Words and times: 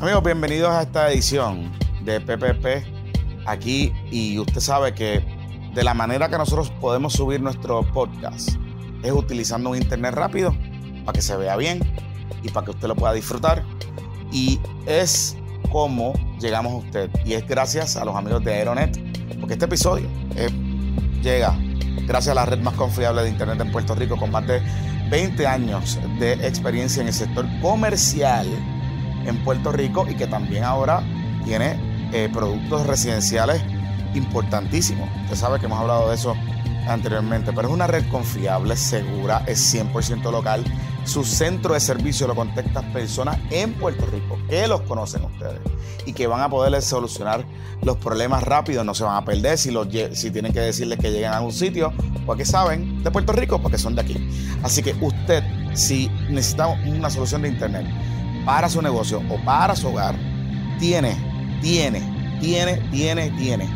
Amigos, 0.00 0.22
bienvenidos 0.24 0.70
a 0.70 0.80
esta 0.80 1.12
edición 1.12 1.70
de 2.06 2.22
PPP 2.22 2.86
aquí 3.44 3.92
y 4.10 4.38
usted 4.38 4.60
sabe 4.60 4.94
que 4.94 5.22
de 5.74 5.84
la 5.84 5.92
manera 5.92 6.30
que 6.30 6.38
nosotros 6.38 6.70
podemos 6.80 7.12
subir 7.12 7.42
nuestro 7.42 7.82
podcast 7.92 8.52
es 9.02 9.12
utilizando 9.12 9.68
un 9.68 9.76
internet 9.76 10.14
rápido 10.14 10.56
para 11.04 11.12
que 11.12 11.20
se 11.20 11.36
vea 11.36 11.54
bien 11.56 11.80
y 12.42 12.48
para 12.48 12.64
que 12.64 12.70
usted 12.70 12.88
lo 12.88 12.96
pueda 12.96 13.12
disfrutar. 13.12 13.62
Y 14.32 14.58
es 14.86 15.36
como 15.70 16.14
llegamos 16.40 16.72
a 16.72 16.76
usted. 16.76 17.10
Y 17.26 17.34
es 17.34 17.46
gracias 17.46 17.96
a 17.96 18.04
los 18.06 18.16
amigos 18.16 18.42
de 18.42 18.54
Aeronet 18.54 18.98
porque 19.38 19.52
este 19.52 19.66
episodio 19.66 20.08
eh, 20.34 20.48
llega 21.22 21.58
gracias 22.06 22.32
a 22.32 22.36
la 22.36 22.46
red 22.46 22.60
más 22.60 22.72
confiable 22.72 23.22
de 23.22 23.28
internet 23.28 23.60
en 23.60 23.70
Puerto 23.70 23.94
Rico 23.94 24.16
con 24.16 24.30
más 24.30 24.46
de 24.46 24.62
20 25.10 25.46
años 25.46 25.98
de 26.18 26.32
experiencia 26.46 27.02
en 27.02 27.08
el 27.08 27.14
sector 27.14 27.44
comercial 27.60 28.46
en 29.30 29.42
Puerto 29.42 29.72
Rico 29.72 30.06
y 30.08 30.14
que 30.14 30.26
también 30.26 30.64
ahora 30.64 31.02
tiene 31.44 31.78
eh, 32.12 32.28
productos 32.32 32.86
residenciales 32.86 33.62
importantísimos. 34.14 35.08
Usted 35.24 35.36
sabe 35.36 35.58
que 35.58 35.66
hemos 35.66 35.80
hablado 35.80 36.08
de 36.08 36.16
eso 36.16 36.34
anteriormente, 36.88 37.52
pero 37.52 37.68
es 37.68 37.74
una 37.74 37.86
red 37.86 38.06
confiable, 38.08 38.76
segura, 38.76 39.44
es 39.46 39.74
100% 39.74 40.30
local. 40.30 40.64
Su 41.04 41.24
centro 41.24 41.74
de 41.74 41.80
servicio 41.80 42.26
lo 42.26 42.34
contactan 42.34 42.92
personas 42.92 43.38
en 43.50 43.72
Puerto 43.74 44.06
Rico 44.06 44.38
que 44.48 44.66
los 44.68 44.82
conocen 44.82 45.24
ustedes 45.24 45.60
y 46.04 46.12
que 46.12 46.26
van 46.26 46.40
a 46.42 46.48
poderles 46.48 46.84
solucionar 46.84 47.44
los 47.82 47.96
problemas 47.96 48.42
rápidos, 48.42 48.84
no 48.84 48.94
se 48.94 49.04
van 49.04 49.16
a 49.16 49.24
perder 49.24 49.56
si, 49.56 49.70
los, 49.70 49.88
si 50.12 50.30
tienen 50.30 50.52
que 50.52 50.60
decirles 50.60 50.98
que 50.98 51.10
lleguen 51.10 51.32
a 51.32 51.40
un 51.40 51.52
sitio, 51.52 51.92
porque 52.26 52.44
saben 52.44 53.02
de 53.02 53.10
Puerto 53.10 53.32
Rico, 53.32 53.60
porque 53.60 53.78
son 53.78 53.94
de 53.94 54.02
aquí. 54.02 54.30
Así 54.62 54.82
que 54.82 54.94
usted, 55.00 55.42
si 55.74 56.08
necesita 56.28 56.68
una 56.68 57.08
solución 57.08 57.42
de 57.42 57.48
internet, 57.48 57.86
para 58.44 58.68
su 58.68 58.82
negocio 58.82 59.22
o 59.28 59.38
para 59.44 59.76
su 59.76 59.88
hogar, 59.88 60.16
tiene, 60.78 61.16
tiene, 61.60 62.00
tiene, 62.40 62.76
tiene, 62.90 63.30
tiene 63.30 63.68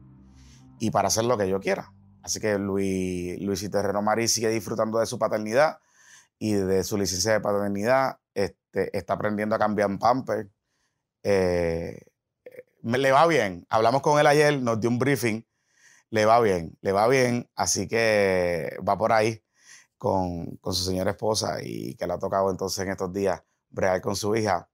y 0.78 0.90
para 0.90 1.08
hacer 1.08 1.24
lo 1.24 1.36
que 1.36 1.50
yo 1.50 1.60
quiera. 1.60 1.92
Así 2.22 2.40
que 2.40 2.58
Luis, 2.58 3.38
Luis 3.42 3.70
Terreno 3.70 4.00
Marí 4.00 4.26
sigue 4.26 4.48
disfrutando 4.48 5.00
de 5.00 5.06
su 5.06 5.18
paternidad 5.18 5.80
y 6.38 6.54
de 6.54 6.82
su 6.82 6.96
licencia 6.96 7.32
de 7.32 7.40
paternidad. 7.40 8.20
Este, 8.32 8.96
está 8.96 9.12
aprendiendo 9.12 9.54
a 9.54 9.58
cambiar 9.58 9.90
en 9.90 9.98
pamper. 9.98 10.48
Eh, 11.22 12.06
le 12.82 13.12
va 13.12 13.26
bien. 13.26 13.66
Hablamos 13.68 14.00
con 14.00 14.18
él 14.18 14.26
ayer, 14.26 14.58
nos 14.62 14.80
dio 14.80 14.88
un 14.88 14.98
briefing. 14.98 15.46
Le 16.08 16.24
va 16.24 16.40
bien, 16.40 16.78
le 16.80 16.92
va 16.92 17.06
bien. 17.06 17.50
Así 17.54 17.86
que 17.86 18.78
va 18.82 18.96
por 18.96 19.12
ahí 19.12 19.43
con, 20.04 20.60
su 20.62 20.84
señora 20.84 21.12
esposa 21.12 21.62
y 21.62 21.94
que 21.94 22.06
le 22.06 22.12
ha 22.12 22.18
tocado 22.18 22.50
entonces 22.50 22.84
en 22.84 22.90
estos 22.90 23.10
días 23.10 23.42
bregar 23.70 24.02
con 24.02 24.14
su 24.14 24.36
hija. 24.36 24.68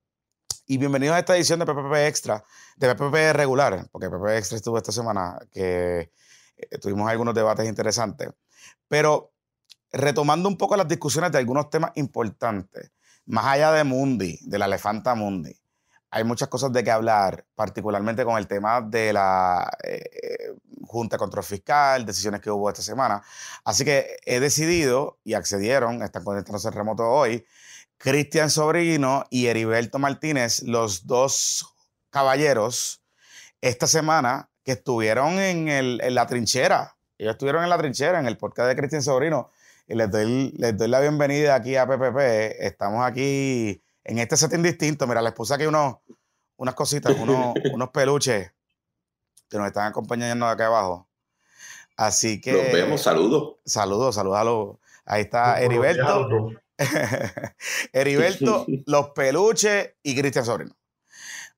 Y 0.66 0.76
bienvenidos 0.76 1.14
a 1.14 1.20
esta 1.20 1.36
edición 1.36 1.60
de 1.60 1.66
PPP 1.66 1.94
Extra, 2.08 2.42
de 2.76 2.92
PPP 2.92 3.32
regular, 3.32 3.88
porque 3.92 4.10
PPP 4.10 4.26
Extra 4.30 4.56
estuvo 4.56 4.76
esta 4.76 4.90
semana 4.90 5.38
que 5.52 6.10
eh, 6.56 6.78
tuvimos 6.78 7.08
algunos 7.08 7.32
debates 7.32 7.68
interesantes. 7.68 8.30
Pero 8.88 9.32
retomando 9.92 10.48
un 10.48 10.56
poco 10.56 10.76
las 10.76 10.88
discusiones 10.88 11.30
de 11.30 11.38
algunos 11.38 11.70
temas 11.70 11.92
importantes, 11.94 12.90
más 13.24 13.44
allá 13.44 13.70
de 13.70 13.84
Mundi, 13.84 14.36
de 14.42 14.58
la 14.58 14.66
elefanta 14.66 15.14
Mundi, 15.14 15.59
hay 16.10 16.24
muchas 16.24 16.48
cosas 16.48 16.72
de 16.72 16.82
que 16.82 16.90
hablar, 16.90 17.44
particularmente 17.54 18.24
con 18.24 18.36
el 18.36 18.48
tema 18.48 18.80
de 18.80 19.12
la 19.12 19.70
eh, 19.84 20.54
Junta 20.82 21.16
de 21.16 21.18
Control 21.18 21.44
Fiscal, 21.44 22.04
decisiones 22.04 22.40
que 22.40 22.50
hubo 22.50 22.68
esta 22.68 22.82
semana. 22.82 23.22
Así 23.64 23.84
que 23.84 24.16
he 24.24 24.40
decidido, 24.40 25.18
y 25.22 25.34
accedieron, 25.34 26.02
están 26.02 26.24
conectándose 26.24 26.70
remoto 26.72 27.08
hoy, 27.08 27.46
Cristian 27.96 28.50
Sobrino 28.50 29.24
y 29.30 29.46
Heriberto 29.46 29.98
Martínez, 29.98 30.62
los 30.62 31.06
dos 31.06 31.74
caballeros, 32.10 33.02
esta 33.60 33.86
semana 33.86 34.50
que 34.64 34.72
estuvieron 34.72 35.38
en, 35.38 35.68
el, 35.68 36.00
en 36.02 36.14
la 36.14 36.26
trinchera. 36.26 36.96
Ellos 37.18 37.32
estuvieron 37.32 37.62
en 37.62 37.70
la 37.70 37.78
trinchera, 37.78 38.18
en 38.18 38.26
el 38.26 38.36
podcast 38.36 38.68
de 38.68 38.76
Cristian 38.76 39.02
Sobrino. 39.02 39.50
Y 39.86 39.94
les 39.94 40.10
doy, 40.10 40.54
les 40.56 40.76
doy 40.76 40.88
la 40.88 41.00
bienvenida 41.00 41.54
aquí 41.54 41.76
a 41.76 41.86
PPP. 41.86 42.18
Estamos 42.60 43.04
aquí 43.04 43.82
en 44.04 44.18
este 44.18 44.36
setting 44.36 44.62
distinto. 44.62 45.06
Mira, 45.06 45.22
les 45.22 45.32
puse 45.32 45.54
aquí 45.54 45.66
unos, 45.66 45.96
unas 46.56 46.74
cositas, 46.74 47.16
unos, 47.18 47.54
unos 47.72 47.90
peluches 47.90 48.52
que 49.48 49.58
nos 49.58 49.66
están 49.66 49.86
acompañando 49.86 50.46
acá 50.46 50.66
abajo. 50.66 51.08
Así 51.96 52.40
que. 52.40 52.52
Nos 52.52 52.72
vemos, 52.72 53.02
saludos. 53.02 53.56
Saludos, 53.64 54.14
saludos. 54.14 54.78
Ahí 55.04 55.22
está 55.22 55.60
Heriberto. 55.60 56.50
Heriberto, 57.92 58.66
los 58.86 59.10
peluches 59.10 59.90
y 60.02 60.18
Cristian 60.18 60.44
Sobrino. 60.44 60.74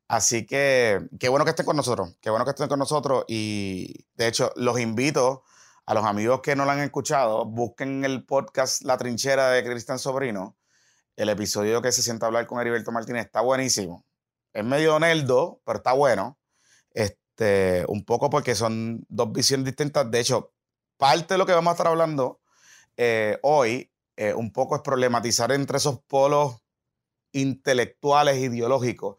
Así 0.09 0.45
que 0.45 1.01
qué 1.19 1.29
bueno 1.29 1.45
que 1.45 1.51
estén 1.51 1.65
con 1.65 1.77
nosotros, 1.77 2.17
qué 2.21 2.29
bueno 2.29 2.45
que 2.45 2.51
estén 2.51 2.69
con 2.69 2.79
nosotros. 2.79 3.25
Y 3.29 4.05
de 4.15 4.27
hecho, 4.27 4.53
los 4.57 4.79
invito 4.81 5.45
a 5.87 5.95
los 5.95 6.05
amigos 6.05 6.41
que 6.43 6.57
no 6.57 6.65
lo 6.65 6.73
han 6.73 6.81
escuchado, 6.81 7.45
busquen 7.45 8.05
el 8.05 8.25
podcast 8.25 8.83
La 8.83 8.99
Trinchera 8.99 9.51
de 9.51 9.65
Cristian 9.65 9.99
Sobrino 9.99 10.57
el 11.17 11.29
episodio 11.29 11.83
que 11.83 11.93
se 11.93 12.03
sienta 12.03 12.27
a 12.27 12.29
hablar 12.29 12.47
con 12.47 12.61
Heriberto 12.61 12.93
Martínez 12.93 13.27
está 13.27 13.41
buenísimo. 13.41 14.05
Es 14.53 14.65
medio 14.65 14.99
nerdo, 14.99 15.61
pero 15.65 15.79
está 15.79 15.93
bueno. 15.93 16.39
Este, 16.91 17.85
un 17.89 18.05
poco 18.05 18.31
porque 18.31 18.55
son 18.55 19.05
dos 19.09 19.33
visiones 19.33 19.67
distintas. 19.67 20.11
De 20.11 20.21
hecho, 20.21 20.53
parte 20.97 21.35
de 21.35 21.39
lo 21.39 21.47
que 21.47 21.53
vamos 21.53 21.71
a 21.71 21.75
estar 21.75 21.87
hablando 21.87 22.41
eh, 22.97 23.39
hoy, 23.43 23.91
eh, 24.17 24.35
un 24.35 24.53
poco 24.53 24.77
es 24.77 24.83
problematizar 24.83 25.53
entre 25.53 25.79
esos 25.79 26.01
polos 26.03 26.57
intelectuales, 27.33 28.39
ideológicos, 28.39 29.17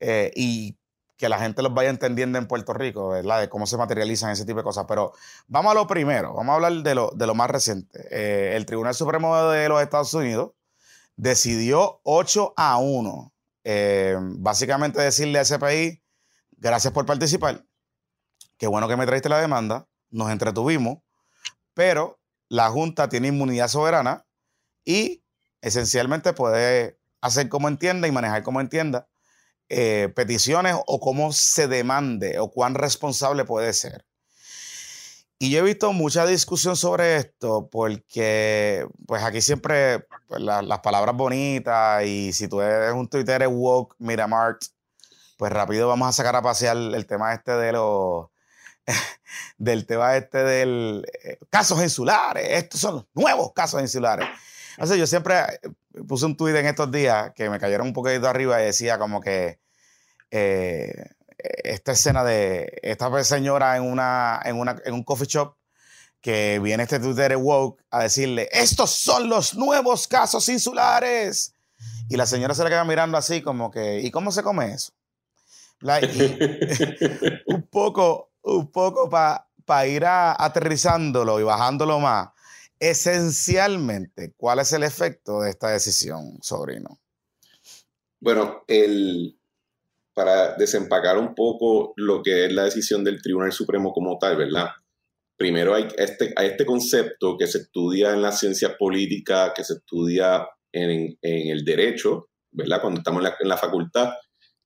eh, 0.00 0.32
y 0.34 0.78
que 1.18 1.28
la 1.28 1.38
gente 1.38 1.62
los 1.62 1.74
vaya 1.74 1.90
entendiendo 1.90 2.38
en 2.38 2.46
Puerto 2.46 2.72
Rico, 2.72 3.10
¿verdad? 3.10 3.40
De 3.40 3.50
cómo 3.50 3.66
se 3.66 3.76
materializan 3.76 4.30
ese 4.30 4.46
tipo 4.46 4.58
de 4.58 4.64
cosas. 4.64 4.86
Pero 4.88 5.12
vamos 5.48 5.72
a 5.72 5.74
lo 5.74 5.86
primero, 5.86 6.32
vamos 6.32 6.52
a 6.52 6.54
hablar 6.56 6.72
de 6.82 6.94
lo, 6.94 7.10
de 7.10 7.26
lo 7.26 7.34
más 7.34 7.50
reciente. 7.50 8.56
el 8.56 8.64
Tribunal 8.64 8.94
Supremo 8.94 9.36
de 9.50 9.68
los 9.68 9.82
Estados 9.82 10.14
Unidos 10.14 10.52
decidió 11.16 12.00
8 12.04 12.54
a 12.56 12.78
1. 12.78 13.32
Eh, 13.64 14.16
básicamente 14.18 15.00
decirle 15.00 15.38
a 15.38 15.42
ese 15.42 15.58
país, 15.58 16.00
gracias 16.52 16.92
por 16.92 17.06
participar, 17.06 17.64
qué 18.56 18.66
bueno 18.66 18.88
que 18.88 18.96
me 18.96 19.06
traiste 19.06 19.28
la 19.28 19.40
demanda, 19.40 19.86
nos 20.10 20.30
entretuvimos, 20.30 20.98
pero 21.74 22.20
la 22.48 22.68
Junta 22.70 23.08
tiene 23.08 23.28
inmunidad 23.28 23.68
soberana 23.68 24.26
y 24.84 25.22
esencialmente 25.60 26.32
puede 26.32 26.98
hacer 27.20 27.48
como 27.48 27.68
entienda 27.68 28.08
y 28.08 28.12
manejar 28.12 28.42
como 28.42 28.60
entienda 28.60 29.08
eh, 29.68 30.12
peticiones 30.16 30.74
o 30.86 30.98
cómo 31.00 31.32
se 31.32 31.68
demande 31.68 32.38
o 32.38 32.50
cuán 32.50 32.74
responsable 32.74 33.44
puede 33.44 33.72
ser. 33.72 34.04
Y 35.38 35.50
yo 35.50 35.60
he 35.60 35.62
visto 35.62 35.92
mucha 35.92 36.26
discusión 36.26 36.76
sobre 36.76 37.16
esto 37.16 37.68
porque, 37.70 38.86
pues 39.06 39.22
aquí 39.22 39.40
siempre 39.40 40.06
pues, 40.30 40.42
las 40.42 40.78
palabras 40.78 41.16
bonitas 41.16 42.04
y 42.04 42.32
si 42.32 42.46
tú 42.46 42.60
eres 42.60 42.92
un 42.92 43.08
Twitter 43.08 43.44
woke, 43.48 43.96
mira 43.98 44.28
Mart, 44.28 44.62
pues 45.36 45.52
rápido 45.52 45.88
vamos 45.88 46.08
a 46.08 46.12
sacar 46.12 46.36
a 46.36 46.42
pasear 46.42 46.76
el 46.76 47.04
tema 47.04 47.34
este 47.34 47.50
de 47.50 47.72
los, 47.72 48.28
del 49.58 49.86
tema 49.86 50.16
este 50.16 50.44
del 50.44 51.04
eh, 51.24 51.38
casos 51.50 51.82
insulares. 51.82 52.46
Estos 52.48 52.80
son 52.80 52.94
los 52.94 53.06
nuevos 53.12 53.52
casos 53.52 53.80
insulares. 53.80 54.28
O 54.78 54.86
sea, 54.86 54.96
yo 54.96 55.04
siempre 55.04 55.34
eh, 55.40 56.02
puse 56.06 56.26
un 56.26 56.36
tuit 56.36 56.54
en 56.54 56.66
estos 56.66 56.92
días 56.92 57.32
que 57.34 57.50
me 57.50 57.58
cayeron 57.58 57.88
un 57.88 57.92
poquito 57.92 58.28
arriba 58.28 58.62
y 58.62 58.66
decía 58.66 59.00
como 59.00 59.20
que 59.20 59.58
eh, 60.30 61.10
esta 61.38 61.90
escena 61.90 62.22
de 62.22 62.78
esta 62.82 63.24
señora 63.24 63.76
en, 63.76 63.82
una, 63.82 64.40
en, 64.44 64.60
una, 64.60 64.76
en 64.84 64.94
un 64.94 65.02
coffee 65.02 65.26
shop 65.26 65.56
que 66.20 66.58
viene 66.62 66.82
este 66.82 67.00
Twitter 67.00 67.36
woke 67.36 67.82
a 67.90 68.02
decirle, 68.02 68.48
estos 68.52 68.90
son 68.90 69.28
los 69.28 69.54
nuevos 69.54 70.06
casos 70.06 70.48
insulares. 70.48 71.54
Y 72.08 72.16
la 72.16 72.26
señora 72.26 72.54
se 72.54 72.64
le 72.64 72.70
queda 72.70 72.84
mirando 72.84 73.16
así 73.16 73.40
como 73.40 73.70
que, 73.70 74.00
¿y 74.00 74.10
cómo 74.10 74.32
se 74.32 74.42
come 74.42 74.72
eso? 74.72 74.92
un 77.46 77.62
poco, 77.70 78.32
un 78.42 78.70
poco 78.70 79.08
para 79.08 79.86
ir 79.86 80.04
aterrizándolo 80.04 81.40
y 81.40 81.44
bajándolo 81.44 81.98
más. 82.00 82.28
Esencialmente, 82.78 84.34
¿cuál 84.36 84.58
es 84.58 84.72
el 84.72 84.82
efecto 84.82 85.40
de 85.40 85.50
esta 85.50 85.68
decisión, 85.68 86.38
sobrino? 86.42 86.98
Bueno, 88.20 88.64
el, 88.66 89.38
para 90.14 90.54
desempacar 90.56 91.16
un 91.16 91.34
poco 91.34 91.94
lo 91.96 92.22
que 92.22 92.46
es 92.46 92.52
la 92.52 92.64
decisión 92.64 93.04
del 93.04 93.22
Tribunal 93.22 93.52
Supremo 93.52 93.92
como 93.92 94.18
tal, 94.18 94.36
¿verdad? 94.36 94.70
Primero 95.40 95.74
hay 95.74 95.88
este, 95.96 96.34
hay 96.36 96.48
este 96.48 96.66
concepto 96.66 97.38
que 97.38 97.46
se 97.46 97.60
estudia 97.60 98.12
en 98.12 98.20
la 98.20 98.30
ciencia 98.30 98.76
política, 98.76 99.54
que 99.56 99.64
se 99.64 99.72
estudia 99.72 100.46
en, 100.70 101.16
el 101.22 101.64
derecho, 101.64 102.28
¿verdad? 102.50 102.82
Cuando 102.82 103.00
estamos 103.00 103.24
en 103.40 103.48
la, 103.48 103.56
facultad, 103.56 104.10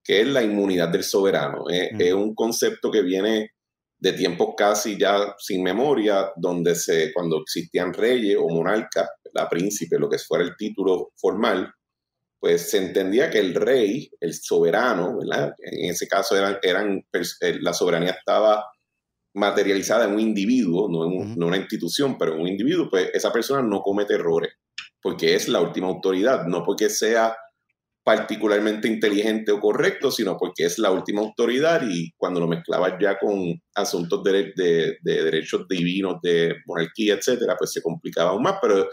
que 0.03 0.23
es 0.23 0.27
la 0.27 0.43
inmunidad 0.43 0.89
del 0.89 1.05
soberano. 1.05 1.67
Es, 1.71 2.13
un 2.13 2.35
concepto 2.35 2.91
que 2.91 3.03
viene 3.03 3.53
de 4.01 4.13
tiempos 4.15 4.55
casi 4.57 4.99
ya 4.99 5.37
sin 5.39 5.63
memoria, 5.63 6.33
donde 6.35 6.75
se, 6.75 7.13
cuando 7.13 7.43
existían 7.43 7.95
reyes 7.95 8.37
o 8.37 8.49
monarcas, 8.49 9.09
la 9.33 9.49
príncipe, 9.49 9.97
lo 9.97 10.09
que 10.09 10.19
fuera 10.19 10.43
el 10.43 10.57
título 10.57 11.13
formal, 11.15 11.73
pues 12.41 12.69
se 12.69 12.79
entendía 12.79 13.31
que 13.31 13.39
el 13.39 13.55
rey, 13.55 14.11
el 14.19 14.35
soberano, 14.35 15.19
¿verdad? 15.19 15.55
En 15.59 15.91
ese 15.91 16.09
caso 16.09 16.37
eran, 16.37 16.59
eran 16.63 17.07
eh, 17.13 17.59
la 17.61 17.73
soberanía 17.73 18.11
estaba 18.11 18.65
materializada 19.35 20.05
en 20.07 20.13
un 20.13 20.21
individuo, 20.21 20.89
no 20.89 21.05
en, 21.05 21.43
una 21.43 21.57
institución, 21.57 22.17
pero 22.17 22.35
en 22.35 22.41
un 22.41 22.49
individuo, 22.49 22.89
pues 22.89 23.11
esa 23.13 23.33
persona 23.33 23.63
no 23.63 23.81
comete 23.83 24.15
errores, 24.15 24.55
porque 25.03 25.35
es 25.35 25.49
la 25.49 25.61
última 25.61 25.89
autoridad, 25.89 26.47
no 26.47 26.63
porque 26.65 26.89
sea 26.89 27.37
particularmente 28.05 28.87
inteligente 28.87 29.51
o 29.51 29.61
correcto, 29.61 30.11
sino 30.11 30.37
porque 30.37 30.65
es 30.65 30.79
la 30.79 30.91
última 30.91 31.23
autoridad 31.23 31.83
y 31.89 32.13
cuando 32.17 32.39
lo 32.39 32.47
mezclabas 32.47 32.95
ya 33.01 33.19
con 33.19 33.61
asuntos 33.75 34.23
de, 34.23 34.53
de, 34.55 34.99
derechos 35.03 35.67
divinos, 35.69 36.17
de 36.23 36.55
monarquía, 36.67 37.15
etcétera, 37.15 37.57
pues 37.59 37.73
se 37.73 37.83
complicaba 37.83 38.31
aún 38.31 38.43
más, 38.43 38.59
pero 38.61 38.89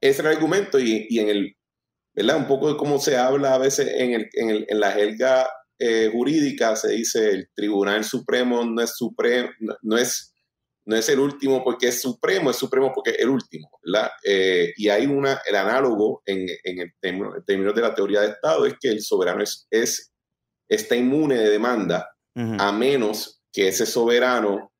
ese 0.00 0.20
era 0.20 0.30
el 0.30 0.36
argumento 0.36 0.78
y, 0.78 1.06
y 1.08 1.18
en 1.18 1.30
el, 1.30 1.56
¿verdad? 2.14 2.36
Un 2.36 2.46
poco 2.46 2.70
de 2.70 2.76
cómo 2.76 2.98
se 2.98 3.16
habla 3.16 3.54
a 3.54 3.58
veces 3.58 3.90
en, 3.96 4.12
el, 4.12 4.28
en, 4.34 4.50
el, 4.50 4.66
en 4.68 4.78
la 4.78 4.92
jerga 4.92 5.48
eh, 5.78 6.08
jurídica 6.12 6.76
se 6.76 6.90
dice 6.90 7.30
el 7.30 7.48
Tribunal 7.54 8.04
Supremo 8.04 8.64
no 8.64 8.80
es 8.82 8.96
supremo, 8.96 9.50
no, 9.82 9.96
es, 9.96 10.32
no 10.84 10.96
es 10.96 11.08
el 11.08 11.18
último 11.18 11.64
porque 11.64 11.88
es 11.88 12.00
supremo, 12.00 12.50
es 12.50 12.56
supremo 12.56 12.92
porque 12.94 13.10
es 13.10 13.18
el 13.20 13.28
último, 13.28 13.70
¿verdad? 13.84 14.10
Eh, 14.24 14.72
y 14.76 14.88
hay 14.88 15.06
una, 15.06 15.40
el 15.46 15.56
análogo 15.56 16.22
en, 16.26 16.46
en, 16.62 16.78
el 16.80 16.92
términos 17.44 17.74
de 17.74 17.82
la 17.82 17.94
teoría 17.94 18.20
de 18.20 18.28
Estado 18.28 18.66
es 18.66 18.74
que 18.80 18.88
el 18.88 19.02
soberano 19.02 19.42
es, 19.42 19.66
es 19.70 20.12
está 20.68 20.96
inmune 20.96 21.36
de 21.36 21.50
demanda 21.50 22.10
a 22.36 22.72
menos 22.72 23.42
que 23.52 23.68
ese 23.68 23.86
soberano 23.86 24.72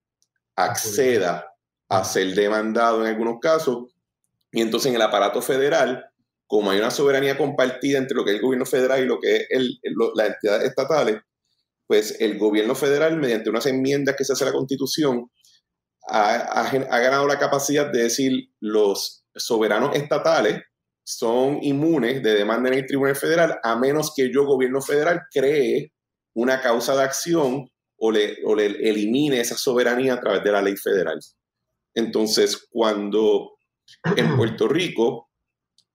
acceda 0.57 1.53
a 1.89 2.03
ser 2.03 2.35
demandado 2.35 3.01
en 3.01 3.13
algunos 3.13 3.39
casos 3.41 3.95
y 4.51 4.61
entonces 4.61 4.91
en 4.91 4.97
el 4.97 5.03
aparato 5.03 5.41
federal 5.41 6.05
como 6.47 6.71
hay 6.71 6.79
una 6.79 6.91
soberanía 6.91 7.37
compartida 7.37 7.99
entre 7.99 8.17
lo 8.17 8.25
que 8.25 8.33
es 8.33 8.37
el 8.37 8.43
gobierno 8.43 8.67
federal 8.67 9.03
y 9.03 9.07
lo 9.07 9.19
que 9.21 9.47
es 9.49 9.79
las 10.15 10.29
entidades 10.29 10.69
estatales, 10.69 11.21
pues 11.87 12.21
el 12.21 12.39
gobierno 12.39 12.75
federal, 12.75 13.17
mediante 13.17 13.51
unas 13.51 13.67
enmiendas 13.67 14.17
que 14.17 14.25
se 14.25 14.33
hace 14.33 14.45
a 14.45 14.49
la 14.49 14.53
Constitución, 14.53 15.31
ha, 16.09 16.71
ganado 16.71 17.27
la 17.27 17.39
capacidad 17.39 17.91
de 17.91 18.05
decir 18.05 18.51
los 18.61 19.25
soberanos 19.35 19.97
estatales 19.97 20.63
son 21.03 21.59
inmunes 21.63 22.23
de 22.23 22.35
demanda 22.35 22.69
en 22.69 22.79
el 22.79 22.87
Tribunal 22.87 23.17
Federal 23.17 23.59
a 23.63 23.77
menos 23.77 24.13
que 24.15 24.31
yo, 24.33 24.45
gobierno 24.45 24.81
federal, 24.81 25.23
cree 25.33 25.93
una 26.35 26.61
causa 26.61 26.95
de 26.97 27.03
acción 27.03 27.69
o 27.97 28.11
le 28.11 28.37
elimine 28.57 29.41
esa 29.41 29.57
soberanía 29.57 30.15
a 30.15 30.21
través 30.21 30.45
de 30.45 30.53
la 30.53 30.63
ley 30.63 30.77
federal. 30.77 31.19
Entonces, 31.95 32.67
cuando 32.71 33.57
en 34.17 34.37
Puerto 34.37 34.69
Rico 34.69 35.31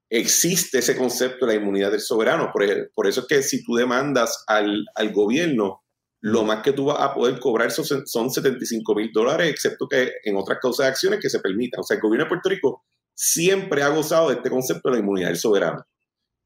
existe 0.10 0.80
ese 0.80 0.98
concepto 0.98 1.46
de 1.46 1.54
la 1.54 1.62
inmunidad 1.62 1.92
del 1.92 2.02
soberano. 2.02 2.52
Por, 2.52 3.08
eso 3.08 3.22
es 3.22 3.28
que 3.28 3.44
si 3.44 3.64
tú 3.64 3.76
demandas 3.76 4.44
al, 4.48 4.86
gobierno, 5.14 5.84
lo 6.22 6.44
más 6.44 6.64
que 6.64 6.74
tú 6.74 6.86
vas 6.86 7.00
a 7.00 7.14
poder 7.14 7.40
cobrar 7.40 7.72
son, 7.72 8.08
son 8.08 8.32
75 8.32 8.96
mil 8.96 9.12
dólares, 9.14 9.50
excepto 9.50 9.88
que 9.88 10.12
en 10.24 10.36
otras 10.36 10.60
causas 10.60 10.86
de 10.86 10.90
acciones 10.92 11.20
que 11.22 11.30
se 11.30 11.40
permitan. 11.40 11.82
O 11.82 11.84
sea, 11.84 11.96
el 11.96 12.02
gobierno 12.02 12.26
de 12.26 12.30
Puerto 12.30 12.50
Rico 12.50 12.84
siempre 13.14 13.84
ha 13.84 13.90
gozado 13.90 14.30
de 14.30 14.36
este 14.36 14.50
concepto 14.50 14.90
de 14.90 14.96
la 14.96 15.00
inmunidad 15.00 15.28
del 15.28 15.38
soberano. 15.38 15.86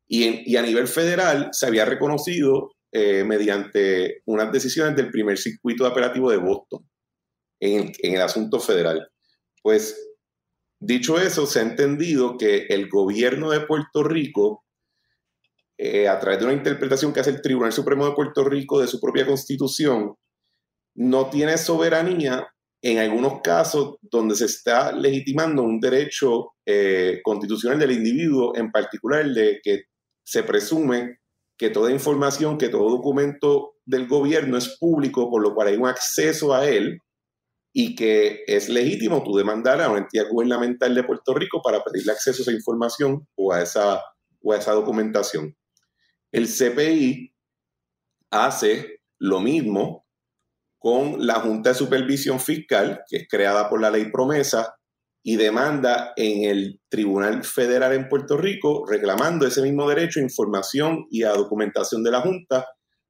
Y, 0.07 0.55
a 0.57 0.61
nivel 0.61 0.87
federal 0.87 1.49
se 1.53 1.65
había 1.65 1.85
reconocido 1.85 2.71
eh, 2.91 3.23
mediante 3.23 4.21
unas 4.25 4.51
decisiones 4.51 4.95
del 4.95 5.09
primer 5.09 5.37
circuito 5.37 5.83
de 5.83 5.89
operativo 5.89 6.29
de 6.29 6.37
Boston 6.37 6.87
en 7.59 7.91
en 7.99 8.13
el 8.13 8.21
asunto 8.21 8.59
federal. 8.59 9.09
Pues 9.63 10.12
Dicho 10.85 11.17
eso, 11.17 11.45
se 11.45 11.59
ha 11.59 11.61
entendido 11.61 12.37
que 12.37 12.65
el 12.67 12.89
gobierno 12.89 13.51
de 13.51 13.61
Puerto 13.61 14.03
Rico, 14.03 14.65
eh, 15.77 16.09
a 16.09 16.19
través 16.19 16.39
de 16.39 16.45
una 16.45 16.53
interpretación 16.53 17.13
que 17.13 17.21
hace 17.21 17.29
el 17.29 17.41
Tribunal 17.41 17.71
Supremo 17.71 18.05
de 18.05 18.11
Puerto 18.11 18.43
Rico 18.43 18.81
de 18.81 18.87
su 18.87 18.99
propia 18.99 19.25
constitución, 19.25 20.15
no 20.95 21.29
tiene 21.29 21.57
soberanía 21.57 22.49
en 22.81 22.97
algunos 22.97 23.39
casos 23.41 23.95
donde 24.01 24.35
se 24.35 24.43
está 24.43 24.91
legitimando 24.91 25.63
un 25.63 25.79
derecho 25.79 26.51
eh, 26.65 27.21
constitucional 27.23 27.79
del 27.79 27.93
individuo, 27.93 28.53
en 28.57 28.69
particular 28.69 29.21
el 29.21 29.33
de 29.33 29.61
que 29.63 29.83
se 30.25 30.43
presume 30.43 31.19
que 31.57 31.69
toda 31.69 31.93
información, 31.93 32.57
que 32.57 32.67
todo 32.67 32.89
documento 32.89 33.75
del 33.85 34.05
gobierno 34.05 34.57
es 34.57 34.77
público, 34.77 35.31
por 35.31 35.41
lo 35.41 35.55
cual 35.55 35.69
hay 35.69 35.77
un 35.77 35.87
acceso 35.87 36.53
a 36.53 36.67
él 36.67 36.99
y 37.73 37.95
que 37.95 38.43
es 38.45 38.69
legítimo 38.69 39.23
tú 39.23 39.35
demandar 39.35 39.81
a 39.81 39.89
una 39.89 40.01
entidad 40.01 40.29
gubernamental 40.29 40.93
de 40.93 41.03
Puerto 41.03 41.33
Rico 41.33 41.61
para 41.63 41.83
pedirle 41.83 42.11
acceso 42.11 42.41
a 42.41 42.43
esa 42.43 42.51
información 42.51 43.27
o 43.35 43.51
a 43.51 43.63
esa, 43.63 43.99
o 44.41 44.53
a 44.53 44.57
esa 44.57 44.73
documentación. 44.73 45.57
El 46.31 46.47
CPI 46.47 47.33
hace 48.29 49.01
lo 49.17 49.39
mismo 49.39 50.05
con 50.77 51.25
la 51.25 51.35
Junta 51.35 51.69
de 51.69 51.75
Supervisión 51.75 52.39
Fiscal, 52.39 53.01
que 53.09 53.17
es 53.17 53.27
creada 53.27 53.69
por 53.69 53.81
la 53.81 53.89
ley 53.89 54.11
promesa, 54.11 54.75
y 55.23 55.37
demanda 55.37 56.13
en 56.17 56.43
el 56.43 56.81
Tribunal 56.89 57.43
Federal 57.43 57.93
en 57.93 58.09
Puerto 58.09 58.35
Rico 58.35 58.85
reclamando 58.85 59.47
ese 59.47 59.61
mismo 59.61 59.87
derecho 59.87 60.19
a 60.19 60.23
información 60.23 61.07
y 61.09 61.23
a 61.23 61.29
documentación 61.29 62.03
de 62.03 62.11
la 62.11 62.19
Junta, 62.19 62.67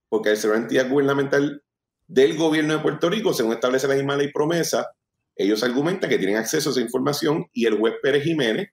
porque 0.08 0.30
al 0.30 0.38
ser 0.38 0.52
una 0.52 0.60
entidad 0.60 0.90
gubernamental 0.90 1.64
del 2.08 2.38
gobierno 2.38 2.74
de 2.74 2.80
Puerto 2.80 3.10
Rico, 3.10 3.34
según 3.34 3.54
establece 3.54 3.88
la 3.88 3.96
misma 3.96 4.18
ley 4.18 4.32
promesa, 4.32 4.92
ellos 5.36 5.64
argumentan 5.64 6.10
que 6.10 6.18
tienen 6.18 6.38
acceso 6.38 6.70
a 6.70 6.72
esa 6.74 6.82
información 6.82 7.46
y 7.54 7.66
el 7.66 7.78
juez 7.78 7.96
Pérez 8.02 8.24
Jiménez, 8.24 8.70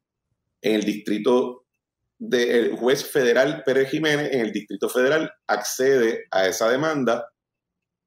en 0.63 0.75
el 0.75 0.85
distrito 0.85 1.65
juez 2.79 3.05
federal 3.05 3.63
Pérez 3.65 3.91
Jiménez, 3.91 4.31
en 4.33 4.41
el 4.41 4.53
distrito 4.53 4.89
federal, 4.89 5.31
accede 5.47 6.27
a 6.31 6.47
esa 6.47 6.69
demanda. 6.69 7.27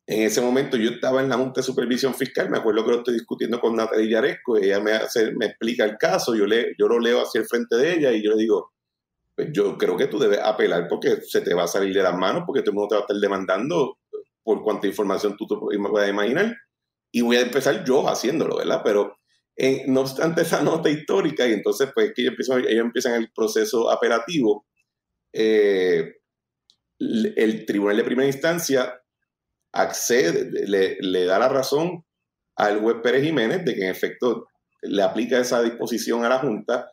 En 0.05 0.23
ese 0.23 0.41
momento 0.41 0.77
yo 0.77 0.91
estaba 0.91 1.21
en 1.21 1.29
la 1.29 1.37
Junta 1.37 1.61
de 1.61 1.65
Supervisión 1.65 2.13
Fiscal, 2.13 2.49
me 2.49 2.57
acuerdo 2.57 2.83
que 2.83 2.91
lo 2.91 2.97
estoy 2.97 3.13
discutiendo 3.15 3.59
con 3.59 3.75
Natalia 3.75 4.21
Yaresco, 4.21 4.57
ella 4.57 4.79
me, 4.81 4.91
hace, 4.91 5.33
explica 5.39 5.85
el 5.85 5.97
caso, 5.97 6.35
yo, 6.35 6.45
yo 6.77 6.87
lo 6.87 6.99
leo 6.99 7.21
hacia 7.21 7.41
el 7.41 7.47
frente 7.47 7.77
de 7.77 7.93
ella 7.93 8.11
y 8.11 8.21
yo 8.21 8.31
le 8.31 8.37
digo, 8.37 8.73
pues 9.33 9.47
yo 9.51 9.77
creo 9.77 9.97
que 9.97 10.07
tú 10.07 10.19
debes 10.19 10.39
apelar 10.39 10.87
porque 10.89 11.21
se 11.21 11.41
te 11.41 11.53
va 11.53 11.63
a 11.63 11.67
salir 11.67 11.95
de 11.95 12.03
las 12.03 12.15
manos, 12.15 12.43
porque 12.45 12.61
todo 12.61 12.71
el 12.71 12.75
mundo 12.75 12.89
te 12.89 12.95
va 12.95 12.99
a 12.99 13.03
estar 13.03 13.17
demandando 13.17 13.97
por 14.43 14.63
cuánta 14.63 14.87
información 14.87 15.35
tú 15.37 15.47
te 15.47 15.55
puedas 15.55 16.09
imaginar. 16.09 16.55
Y 17.11 17.21
voy 17.21 17.37
a 17.37 17.41
empezar 17.41 17.83
yo 17.85 18.07
haciéndolo, 18.07 18.57
¿verdad? 18.57 18.81
Pero 18.83 19.17
eh, 19.55 19.83
no 19.87 20.01
obstante 20.01 20.41
esa 20.41 20.61
nota 20.63 20.89
histórica, 20.89 21.47
y 21.47 21.53
entonces 21.53 21.89
pues 21.93 22.13
que 22.13 22.23
ellos 22.23 22.31
empiezan, 22.31 22.59
ellos 22.61 22.85
empiezan 22.85 23.13
el 23.13 23.31
proceso 23.31 23.91
apelativo, 23.91 24.65
eh, 25.31 26.15
el 26.99 27.65
tribunal 27.65 27.97
de 27.97 28.03
primera 28.03 28.27
instancia 28.27 29.01
accede, 29.71 30.67
le, 30.67 30.97
le, 30.99 31.25
da 31.25 31.39
la 31.39 31.49
razón 31.49 32.05
al 32.55 32.79
juez 32.79 32.97
Pérez 33.01 33.23
Jiménez 33.23 33.65
de 33.65 33.73
que 33.73 33.83
en 33.83 33.89
efecto 33.89 34.47
le 34.83 35.01
aplica 35.01 35.39
esa 35.39 35.61
disposición 35.61 36.23
a 36.23 36.29
la 36.29 36.39
Junta 36.39 36.91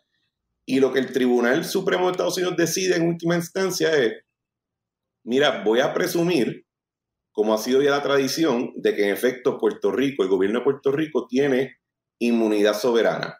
y 0.64 0.80
lo 0.80 0.92
que 0.92 1.00
el 1.00 1.12
Tribunal 1.12 1.64
Supremo 1.64 2.06
de 2.06 2.12
Estados 2.12 2.36
Unidos 2.36 2.56
decide 2.56 2.96
en 2.96 3.08
última 3.08 3.34
instancia 3.34 3.94
es, 3.96 4.24
mira, 5.24 5.62
voy 5.64 5.80
a 5.80 5.92
presumir 5.92 6.64
como 7.32 7.54
ha 7.54 7.58
sido 7.58 7.82
ya 7.82 7.90
la 7.90 8.02
tradición 8.02 8.72
de 8.76 8.94
que 8.94 9.04
en 9.04 9.10
efecto 9.14 9.58
Puerto 9.58 9.92
Rico, 9.92 10.22
el 10.22 10.28
gobierno 10.28 10.60
de 10.60 10.64
Puerto 10.64 10.92
Rico 10.92 11.26
tiene 11.28 11.76
inmunidad 12.18 12.74
soberana. 12.74 13.38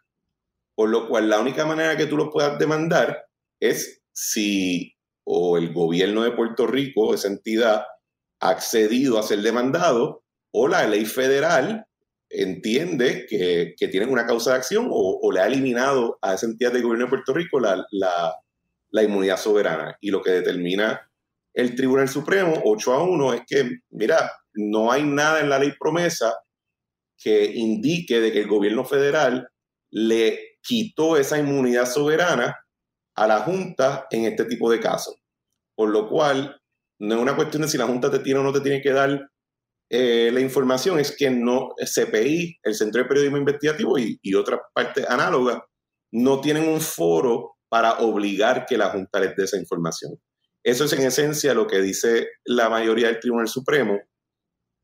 Por 0.75 0.91
lo 0.91 1.09
cual 1.09 1.29
la 1.29 1.41
única 1.41 1.67
manera 1.67 1.97
que 1.97 2.07
tú 2.07 2.17
lo 2.17 2.31
puedas 2.31 2.59
demandar 2.59 3.25
es 3.61 4.03
si 4.13 4.95
o 5.25 5.57
el 5.59 5.73
gobierno 5.73 6.23
de 6.23 6.33
Puerto 6.33 6.67
Rico, 6.67 7.15
esa 7.15 7.29
entidad, 7.29 7.85
ha 8.41 8.49
accedido 8.49 9.19
a 9.19 9.23
ser 9.23 9.43
demandado 9.43 10.25
o 10.53 10.67
la 10.67 10.87
ley 10.87 11.05
federal 11.05 11.87
entiende 12.31 13.27
que, 13.29 13.75
que 13.77 13.89
tienen 13.89 14.11
una 14.11 14.27
causa 14.27 14.51
de 14.53 14.57
acción 14.57 14.89
o, 14.91 15.31
le 15.33 15.41
ha 15.41 15.47
eliminado 15.47 16.19
a 16.23 16.35
esa 16.35 16.47
entidad 16.47 16.73
del 16.73 16.83
gobierno 16.83 17.07
de 17.07 17.11
Puerto 17.11 17.35
Rico 17.35 17.61
la, 17.61 17.85
la, 17.91 19.03
inmunidad 19.03 19.37
soberana. 19.37 19.97
Y 20.01 20.11
lo 20.11 20.23
que 20.23 20.31
determina 20.31 21.10
el 21.55 21.75
Tribunal 21.75 22.09
Supremo, 22.09 22.61
8 22.65 22.93
a 22.93 23.03
1, 23.03 23.35
es 23.35 23.43
que, 23.47 23.71
mira, 23.91 24.31
no 24.55 24.91
hay 24.91 25.05
nada 25.05 25.41
en 25.41 25.49
la 25.49 25.59
ley 25.59 25.73
promesa 25.79 26.35
que 27.19 27.45
indique 27.45 28.21
de 28.21 28.33
que 28.33 28.41
el 28.41 28.49
gobierno 28.49 28.85
federal 28.85 29.49
le 29.91 30.57
quitó 30.63 31.17
esa 31.17 31.39
inmunidad 31.39 31.87
soberana 31.87 32.57
a 33.17 33.27
la 33.27 33.41
Junta 33.41 34.07
en 34.11 34.25
este 34.25 34.45
tipo 34.45 34.71
de 34.71 34.81
casos. 34.81 35.17
Por 35.75 35.91
lo 35.91 36.09
cual, 36.09 36.61
no 37.01 37.15
es 37.15 37.21
una 37.21 37.37
cuestión 37.37 37.63
de 37.63 37.69
si 37.69 37.79
la 37.79 37.87
Junta 37.87 38.11
te 38.11 38.21
tiene 38.21 38.41
o 38.41 38.43
no 38.43 38.53
te 38.53 38.61
tiene 38.61 38.81
que 38.81 38.93
dar 38.93 39.29
eh, 39.91 40.31
la 40.33 40.41
información, 40.41 41.01
es 41.01 41.17
que 41.17 41.31
no, 41.31 41.71
CPI, 41.77 42.59
el 42.63 42.75
Centro 42.75 43.03
de 43.03 43.09
Periodismo 43.09 43.39
Investigativo 43.39 43.99
y, 43.99 44.19
y 44.23 44.35
otras 44.35 44.61
partes 44.73 45.09
análogas, 45.09 45.59
no 46.13 46.41
tienen 46.41 46.69
un 46.69 46.81
foro 46.81 47.57
para 47.69 47.99
obligar 48.01 48.67
que 48.67 48.79
la 48.79 48.91
Junta 48.91 49.21
les 49.21 49.35
dé 49.37 49.45
esa 49.45 49.59
información. 49.59 50.13
Eso 50.63 50.85
es 50.85 50.93
en 50.93 51.03
esencia 51.03 51.55
lo 51.55 51.67
que 51.67 51.81
dice 51.81 52.29
la 52.45 52.69
mayoría 52.69 53.09
del 53.09 53.21
Tribunal 53.21 53.49
Supremo. 53.49 53.99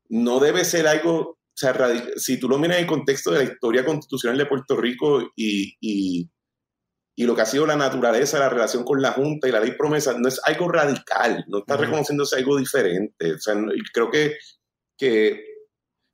No 0.09 0.39
debe 0.39 0.65
ser 0.65 0.87
algo 0.87 1.37
o 1.57 1.59
sea, 1.59 1.75
si 2.17 2.39
tú 2.39 2.47
lo 2.47 2.59
miras 2.59 2.77
en 2.77 2.83
el 2.83 2.89
contexto 2.89 3.31
de 3.31 3.39
la 3.39 3.51
historia 3.51 3.83
constitucional 3.83 4.37
de 4.37 4.45
Puerto 4.45 4.75
Rico 4.75 5.23
y, 5.35 5.75
y, 5.81 6.29
y, 7.15 7.25
lo 7.25 7.35
que 7.35 7.41
ha 7.41 7.47
sido 7.47 7.65
la 7.65 7.75
naturaleza, 7.75 8.37
la 8.37 8.49
relación 8.49 8.83
con 8.83 9.01
la 9.01 9.13
Junta 9.13 9.47
y 9.47 9.51
la 9.51 9.59
ley 9.59 9.71
promesa, 9.71 10.13
no 10.19 10.27
es 10.27 10.39
algo 10.43 10.69
radical, 10.69 11.43
no 11.47 11.59
está 11.59 11.75
reconociéndose 11.77 12.35
algo 12.35 12.57
diferente. 12.57 13.33
O 13.33 13.39
sea, 13.39 13.55
creo 13.91 14.11
que, 14.11 14.37
que 14.95 15.45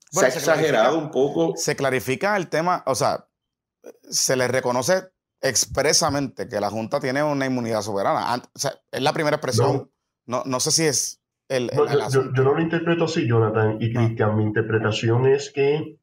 se 0.09 0.25
ha 0.25 0.29
exagerado 0.29 0.97
un 0.97 1.11
poco. 1.11 1.55
Se 1.57 1.75
clarifica 1.75 2.37
el 2.37 2.47
tema, 2.47 2.81
o 2.85 2.95
sea, 2.95 3.27
se 4.01 4.37
le 4.37 4.47
reconoce 4.47 5.09
expresamente 5.43 6.47
que 6.47 6.59
la 6.59 6.71
Junta 6.71 6.99
tiene 6.99 7.21
una 7.21 7.45
inmunidad 7.45 7.83
soberana. 7.83 8.41
O 8.55 8.59
sea, 8.59 8.73
es 8.91 9.01
la 9.01 9.13
primera 9.13 9.35
expresión. 9.35 9.91
No, 10.25 10.41
no 10.45 10.59
sé 10.59 10.71
si 10.71 10.85
es 10.85 11.23
yo, 11.49 12.23
no 12.23 12.53
lo 12.53 12.61
interpreto 12.61 13.05
así, 13.05 13.27
Jonathan 13.27 13.77
y 13.79 13.93
Cristian. 13.93 14.35
Mi 14.37 14.43
interpretación 14.43 15.27
es 15.27 15.51
que 15.51 15.97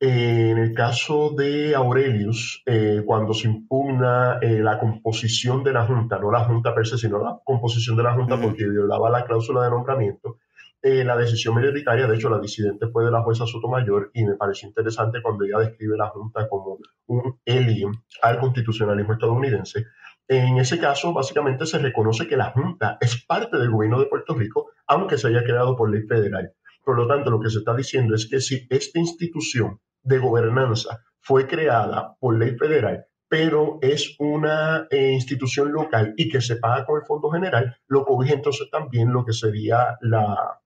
eh, 0.00 0.50
en 0.50 0.58
el 0.58 0.74
caso 0.74 1.30
de 1.36 1.74
Aurelius, 1.74 2.62
eh, 2.66 3.02
cuando 3.06 3.34
se 3.34 3.48
impugna 3.48 4.38
eh, 4.40 4.58
la 4.60 4.78
composición 4.78 5.62
de 5.62 5.72
la 5.72 5.86
Junta, 5.86 6.18
no 6.18 6.32
la 6.32 6.44
Junta 6.44 6.74
per 6.74 6.86
se, 6.86 6.98
sino 6.98 7.22
la 7.22 7.38
composición 7.44 7.96
de 7.96 8.02
la 8.02 8.14
Junta 8.14 8.40
porque 8.40 8.68
violaba 8.68 9.10
la 9.10 9.24
cláusula 9.24 9.62
de 9.62 9.70
nombramiento, 9.70 10.38
la 10.82 11.16
decisión 11.16 11.54
mayoritaria, 11.54 12.08
de 12.08 12.16
hecho, 12.16 12.28
la 12.28 12.40
disidente 12.40 12.88
fue 12.88 13.04
de 13.04 13.12
la 13.12 13.22
jueza 13.22 13.46
Sotomayor 13.46 14.10
y 14.14 14.24
me 14.24 14.34
pareció 14.34 14.68
interesante 14.68 15.22
cuando 15.22 15.44
ella 15.44 15.58
describe 15.58 15.96
la 15.96 16.08
Junta 16.08 16.48
como 16.48 16.78
un 17.06 17.38
alien 17.46 17.92
al 18.20 18.40
constitucionalismo 18.40 19.12
estadounidense. 19.12 19.86
En 20.26 20.58
ese 20.58 20.80
caso, 20.80 21.12
básicamente 21.12 21.66
se 21.66 21.78
reconoce 21.78 22.26
que 22.26 22.36
la 22.36 22.50
Junta 22.50 22.98
es 23.00 23.24
parte 23.24 23.58
del 23.58 23.70
gobierno 23.70 24.00
de 24.00 24.06
Puerto 24.06 24.34
Rico, 24.34 24.70
aunque 24.88 25.18
se 25.18 25.28
haya 25.28 25.44
creado 25.44 25.76
por 25.76 25.88
ley 25.90 26.02
federal. 26.02 26.52
Por 26.84 26.96
lo 26.96 27.06
tanto, 27.06 27.30
lo 27.30 27.38
que 27.38 27.50
se 27.50 27.58
está 27.58 27.76
diciendo 27.76 28.16
es 28.16 28.28
que 28.28 28.40
si 28.40 28.66
esta 28.68 28.98
institución 28.98 29.78
de 30.02 30.18
gobernanza 30.18 31.04
fue 31.20 31.46
creada 31.46 32.16
por 32.18 32.36
ley 32.36 32.56
federal, 32.56 33.06
pero 33.28 33.78
es 33.82 34.16
una 34.18 34.88
eh, 34.90 35.12
institución 35.12 35.72
local 35.72 36.12
y 36.16 36.28
que 36.28 36.40
se 36.40 36.56
paga 36.56 36.84
con 36.84 37.00
el 37.00 37.06
Fondo 37.06 37.30
General, 37.30 37.76
lo 37.86 38.04
cobija 38.04 38.34
entonces 38.34 38.68
también 38.68 39.12
lo 39.12 39.24
que 39.24 39.32
sería 39.32 39.96
la, 40.00 40.60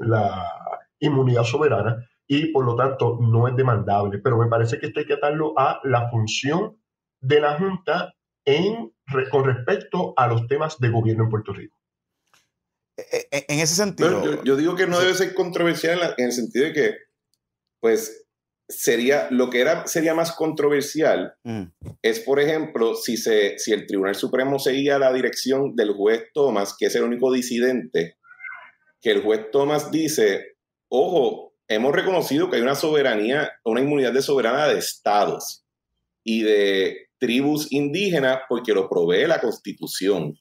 la 0.00 0.50
inmunidad 0.98 1.44
soberana 1.44 2.06
y 2.26 2.52
por 2.52 2.64
lo 2.64 2.76
tanto 2.76 3.18
no 3.20 3.48
es 3.48 3.56
demandable. 3.56 4.18
Pero 4.18 4.38
me 4.38 4.48
parece 4.48 4.78
que 4.78 4.86
esto 4.86 5.00
hay 5.00 5.06
que 5.06 5.14
atarlo 5.14 5.54
a 5.58 5.80
la 5.84 6.10
función 6.10 6.80
de 7.20 7.40
la 7.40 7.58
Junta 7.58 8.14
en, 8.44 8.92
con 9.30 9.44
respecto 9.44 10.14
a 10.16 10.26
los 10.26 10.46
temas 10.46 10.78
de 10.78 10.88
gobierno 10.88 11.24
en 11.24 11.30
Puerto 11.30 11.52
Rico. 11.52 11.76
E, 12.96 13.28
e, 13.30 13.46
en 13.48 13.60
ese 13.60 13.74
sentido. 13.74 14.42
yo, 14.44 14.56
digo 14.56 14.74
que 14.74 14.86
no 14.86 14.98
debe 14.98 15.14
ser 15.14 15.34
controversial 15.34 16.14
en, 16.16 16.26
el 16.26 16.32
sentido 16.32 16.66
de 16.66 16.72
que, 16.72 16.94
pues, 17.80 18.26
sería 18.68 19.28
lo 19.30 19.50
que 19.50 19.60
era 19.60 19.86
sería 19.88 20.14
más 20.14 20.30
controversial 20.30 21.34
mm. 21.42 21.62
es 22.02 22.20
por 22.20 22.38
ejemplo 22.38 22.94
si 22.94 23.16
se 23.16 23.58
si 23.58 23.72
el 23.72 23.84
Tribunal 23.84 24.14
Supremo 24.14 24.60
seguía 24.60 24.96
la 24.96 25.12
dirección 25.12 25.74
del 25.74 25.92
juez 25.92 26.28
Thomas 26.32 26.76
que 26.78 26.86
es 26.86 26.94
el 26.94 27.02
único 27.02 27.32
disidente 27.32 28.19
que 29.00 29.10
el 29.10 29.22
juez 29.22 29.50
Thomas 29.50 29.90
dice 29.90 30.56
ojo 30.88 31.54
hemos 31.68 31.94
reconocido 31.94 32.50
que 32.50 32.56
hay 32.56 32.62
una 32.62 32.74
soberanía 32.74 33.50
una 33.64 33.80
inmunidad 33.80 34.12
de 34.12 34.22
soberana 34.22 34.66
de 34.66 34.78
estados 34.78 35.64
y 36.24 36.42
de 36.42 37.10
tribus 37.18 37.70
indígenas 37.70 38.40
porque 38.48 38.72
lo 38.72 38.88
provee 38.88 39.26
la 39.26 39.40
constitución. 39.40 40.34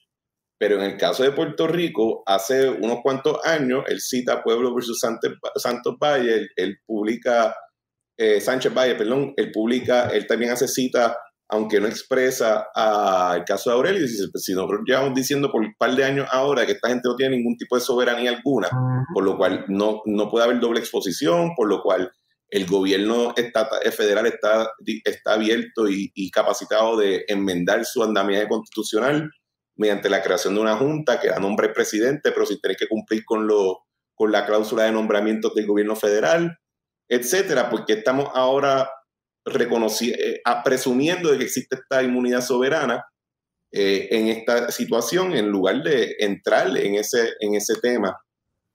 Pero 0.57 0.75
en 0.75 0.91
el 0.91 0.97
caso 0.97 1.23
de 1.23 1.31
Puerto 1.31 1.67
Rico, 1.67 2.23
hace 2.25 2.69
unos 2.69 2.99
cuantos 3.01 3.45
años, 3.45 3.85
él 3.87 4.01
cita 4.01 4.43
Pueblo 4.43 4.73
versus 4.73 4.99
Santos 4.99 5.95
Valle, 6.01 6.47
él, 6.55 6.77
publica, 6.85 7.55
eh, 8.17 8.41
Sánchez 8.41 8.73
Valle, 8.73 8.95
perdón, 8.95 9.33
él 9.37 9.51
publica, 9.51 10.09
él 10.09 10.27
también 10.27 10.51
hace 10.51 10.67
cita, 10.67 11.15
aunque 11.49 11.81
no 11.81 11.87
expresa 11.87 12.67
al 12.75 13.43
caso 13.43 13.71
de 13.71 13.75
Aurelio, 13.75 14.07
pues, 14.31 14.43
si 14.43 14.53
nosotros 14.53 14.81
llevamos 14.85 15.15
diciendo 15.15 15.51
por 15.51 15.61
un 15.61 15.73
par 15.77 15.95
de 15.95 16.05
años 16.05 16.27
ahora 16.31 16.65
que 16.65 16.73
esta 16.73 16.89
gente 16.89 17.09
no 17.09 17.15
tiene 17.15 17.37
ningún 17.37 17.57
tipo 17.57 17.75
de 17.75 17.81
soberanía 17.81 18.29
alguna, 18.29 18.69
por 19.13 19.23
lo 19.23 19.35
cual 19.35 19.65
no, 19.67 20.01
no 20.05 20.29
puede 20.29 20.45
haber 20.45 20.59
doble 20.59 20.79
exposición, 20.79 21.53
por 21.55 21.67
lo 21.67 21.81
cual 21.81 22.11
el 22.49 22.65
gobierno 22.67 23.33
federal 23.95 24.27
está, 24.27 24.69
está 25.03 25.33
abierto 25.33 25.89
y, 25.89 26.31
capacitado 26.31 26.97
de 26.97 27.25
enmendar 27.27 27.83
su 27.83 28.03
andamiaje 28.03 28.47
constitucional 28.47 29.31
mediante 29.75 30.09
la 30.09 30.21
creación 30.21 30.55
de 30.55 30.61
una 30.61 30.75
junta 30.75 31.19
que 31.19 31.29
da 31.29 31.39
nombre 31.39 31.67
al 31.67 31.73
presidente, 31.73 32.31
pero 32.31 32.45
si 32.45 32.59
tiene 32.59 32.75
que 32.75 32.87
cumplir 32.87 33.23
con, 33.25 33.47
lo, 33.47 33.85
con 34.13 34.31
la 34.31 34.45
cláusula 34.45 34.83
de 34.83 34.91
nombramiento 34.91 35.51
del 35.55 35.65
gobierno 35.65 35.95
federal, 35.95 36.57
etcétera, 37.07 37.69
porque 37.69 37.93
estamos 37.93 38.29
ahora 38.33 38.89
presumiendo 40.63 41.31
de 41.31 41.37
que 41.37 41.43
existe 41.43 41.75
esta 41.75 42.03
inmunidad 42.03 42.41
soberana 42.41 43.05
eh, 43.71 44.07
en 44.11 44.27
esta 44.27 44.71
situación 44.71 45.33
en 45.33 45.49
lugar 45.49 45.83
de 45.83 46.15
entrar 46.19 46.75
en 46.77 46.95
ese, 46.95 47.33
en 47.39 47.55
ese 47.55 47.75
tema 47.81 48.17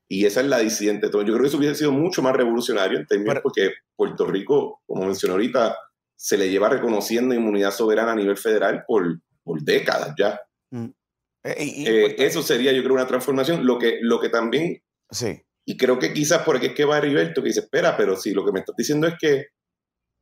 y 0.08 0.26
esa 0.26 0.40
es 0.40 0.46
la 0.46 0.58
disidente. 0.58 1.08
Yo 1.12 1.22
creo 1.22 1.40
que 1.40 1.46
eso 1.48 1.56
hubiese 1.56 1.76
sido 1.76 1.92
mucho 1.92 2.22
más 2.22 2.36
revolucionario 2.36 2.98
en 2.98 3.06
términos 3.06 3.40
porque 3.42 3.72
Puerto 3.96 4.26
Rico, 4.26 4.82
como 4.86 5.06
mencioné 5.06 5.32
ahorita, 5.32 5.76
se 6.14 6.38
le 6.38 6.50
lleva 6.50 6.68
reconociendo 6.68 7.34
inmunidad 7.34 7.72
soberana 7.72 8.12
a 8.12 8.16
nivel 8.16 8.36
federal 8.36 8.84
por, 8.86 9.20
por 9.42 9.62
décadas 9.62 10.14
ya. 10.18 10.40
Mm. 10.70 10.90
Eh, 11.44 11.84
eh, 11.86 12.16
eso 12.18 12.42
sería, 12.42 12.72
yo 12.72 12.82
creo, 12.82 12.94
una 12.94 13.06
transformación. 13.06 13.66
Lo 13.66 13.78
que, 13.78 13.98
lo 14.00 14.20
que 14.20 14.28
también. 14.28 14.82
Sí. 15.10 15.42
Y 15.66 15.76
creo 15.76 15.98
que 15.98 16.12
quizás 16.12 16.42
por 16.42 16.56
aquí 16.56 16.66
es 16.66 16.74
que 16.74 16.84
va 16.84 16.98
Heriberto, 16.98 17.42
que 17.42 17.48
dice, 17.48 17.60
espera, 17.60 17.96
pero 17.96 18.16
si 18.16 18.32
lo 18.32 18.44
que 18.44 18.52
me 18.52 18.60
estás 18.60 18.76
diciendo 18.76 19.06
es 19.06 19.14
que 19.18 19.46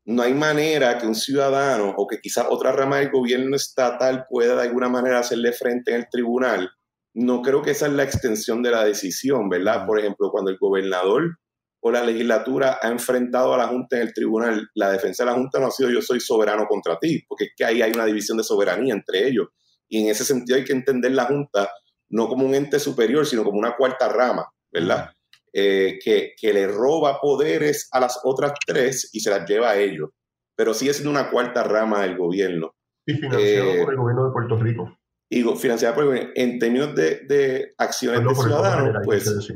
no 0.04 0.22
hay 0.22 0.34
manera 0.34 0.98
que 0.98 1.06
un 1.06 1.14
ciudadano 1.14 1.94
o 1.96 2.06
que 2.06 2.20
quizás 2.20 2.46
otra 2.50 2.72
rama 2.72 2.98
del 2.98 3.10
gobierno 3.10 3.56
estatal 3.56 4.26
pueda 4.28 4.56
de 4.56 4.62
alguna 4.62 4.88
manera 4.88 5.20
hacerle 5.20 5.52
frente 5.52 5.92
en 5.92 5.98
el 5.98 6.08
tribunal 6.10 6.70
no 7.14 7.42
creo 7.42 7.62
que 7.62 7.72
esa 7.72 7.86
es 7.86 7.92
la 7.92 8.04
extensión 8.04 8.62
de 8.62 8.70
la 8.70 8.84
decisión, 8.84 9.48
¿verdad? 9.48 9.86
Por 9.86 9.98
ejemplo, 9.98 10.30
cuando 10.30 10.50
el 10.50 10.58
gobernador 10.58 11.38
o 11.80 11.90
la 11.90 12.04
legislatura 12.04 12.78
ha 12.80 12.88
enfrentado 12.88 13.52
a 13.52 13.58
la 13.58 13.68
Junta 13.68 13.96
en 13.96 14.02
el 14.02 14.14
tribunal, 14.14 14.68
la 14.74 14.90
defensa 14.90 15.24
de 15.24 15.30
la 15.30 15.36
Junta 15.36 15.58
no 15.58 15.66
ha 15.66 15.70
sido 15.70 15.90
yo 15.90 16.00
soy 16.00 16.20
soberano 16.20 16.66
contra 16.66 16.98
ti, 16.98 17.22
porque 17.28 17.44
es 17.44 17.50
que 17.56 17.64
ahí 17.64 17.82
hay 17.82 17.92
una 17.92 18.06
división 18.06 18.38
de 18.38 18.44
soberanía 18.44 18.94
entre 18.94 19.26
ellos. 19.26 19.48
Y 19.88 20.02
en 20.02 20.08
ese 20.08 20.24
sentido 20.24 20.56
hay 20.56 20.64
que 20.64 20.72
entender 20.72 21.12
la 21.12 21.24
Junta 21.24 21.70
no 22.08 22.28
como 22.28 22.46
un 22.46 22.54
ente 22.54 22.78
superior, 22.78 23.26
sino 23.26 23.44
como 23.44 23.58
una 23.58 23.76
cuarta 23.76 24.08
rama, 24.08 24.46
¿verdad? 24.70 25.10
Eh, 25.54 25.98
que, 26.02 26.32
que, 26.40 26.54
le 26.54 26.66
roba 26.66 27.20
poderes 27.20 27.88
a 27.92 28.00
las 28.00 28.18
otras 28.24 28.54
tres 28.66 29.10
y 29.12 29.20
se 29.20 29.28
las 29.28 29.46
lleva 29.46 29.70
a 29.70 29.78
ellos. 29.78 30.08
Pero 30.56 30.72
sigue 30.72 30.94
siendo 30.94 31.10
una 31.10 31.30
cuarta 31.30 31.62
rama 31.62 32.02
del 32.02 32.16
gobierno. 32.16 32.74
Y 33.04 33.14
financiado 33.14 33.70
eh, 33.72 33.82
por 33.84 33.92
el 33.92 33.98
gobierno 33.98 34.24
de 34.26 34.32
Puerto 34.32 34.56
Rico. 34.56 34.98
y 35.28 35.42
financiada 35.42 35.94
por 35.94 36.16
en 36.16 36.58
términos 36.58 36.94
de, 36.94 37.20
de 37.26 37.74
acciones 37.76 38.26
de 38.26 38.34
ciudadanos, 38.34 38.96
pues, 39.04 39.52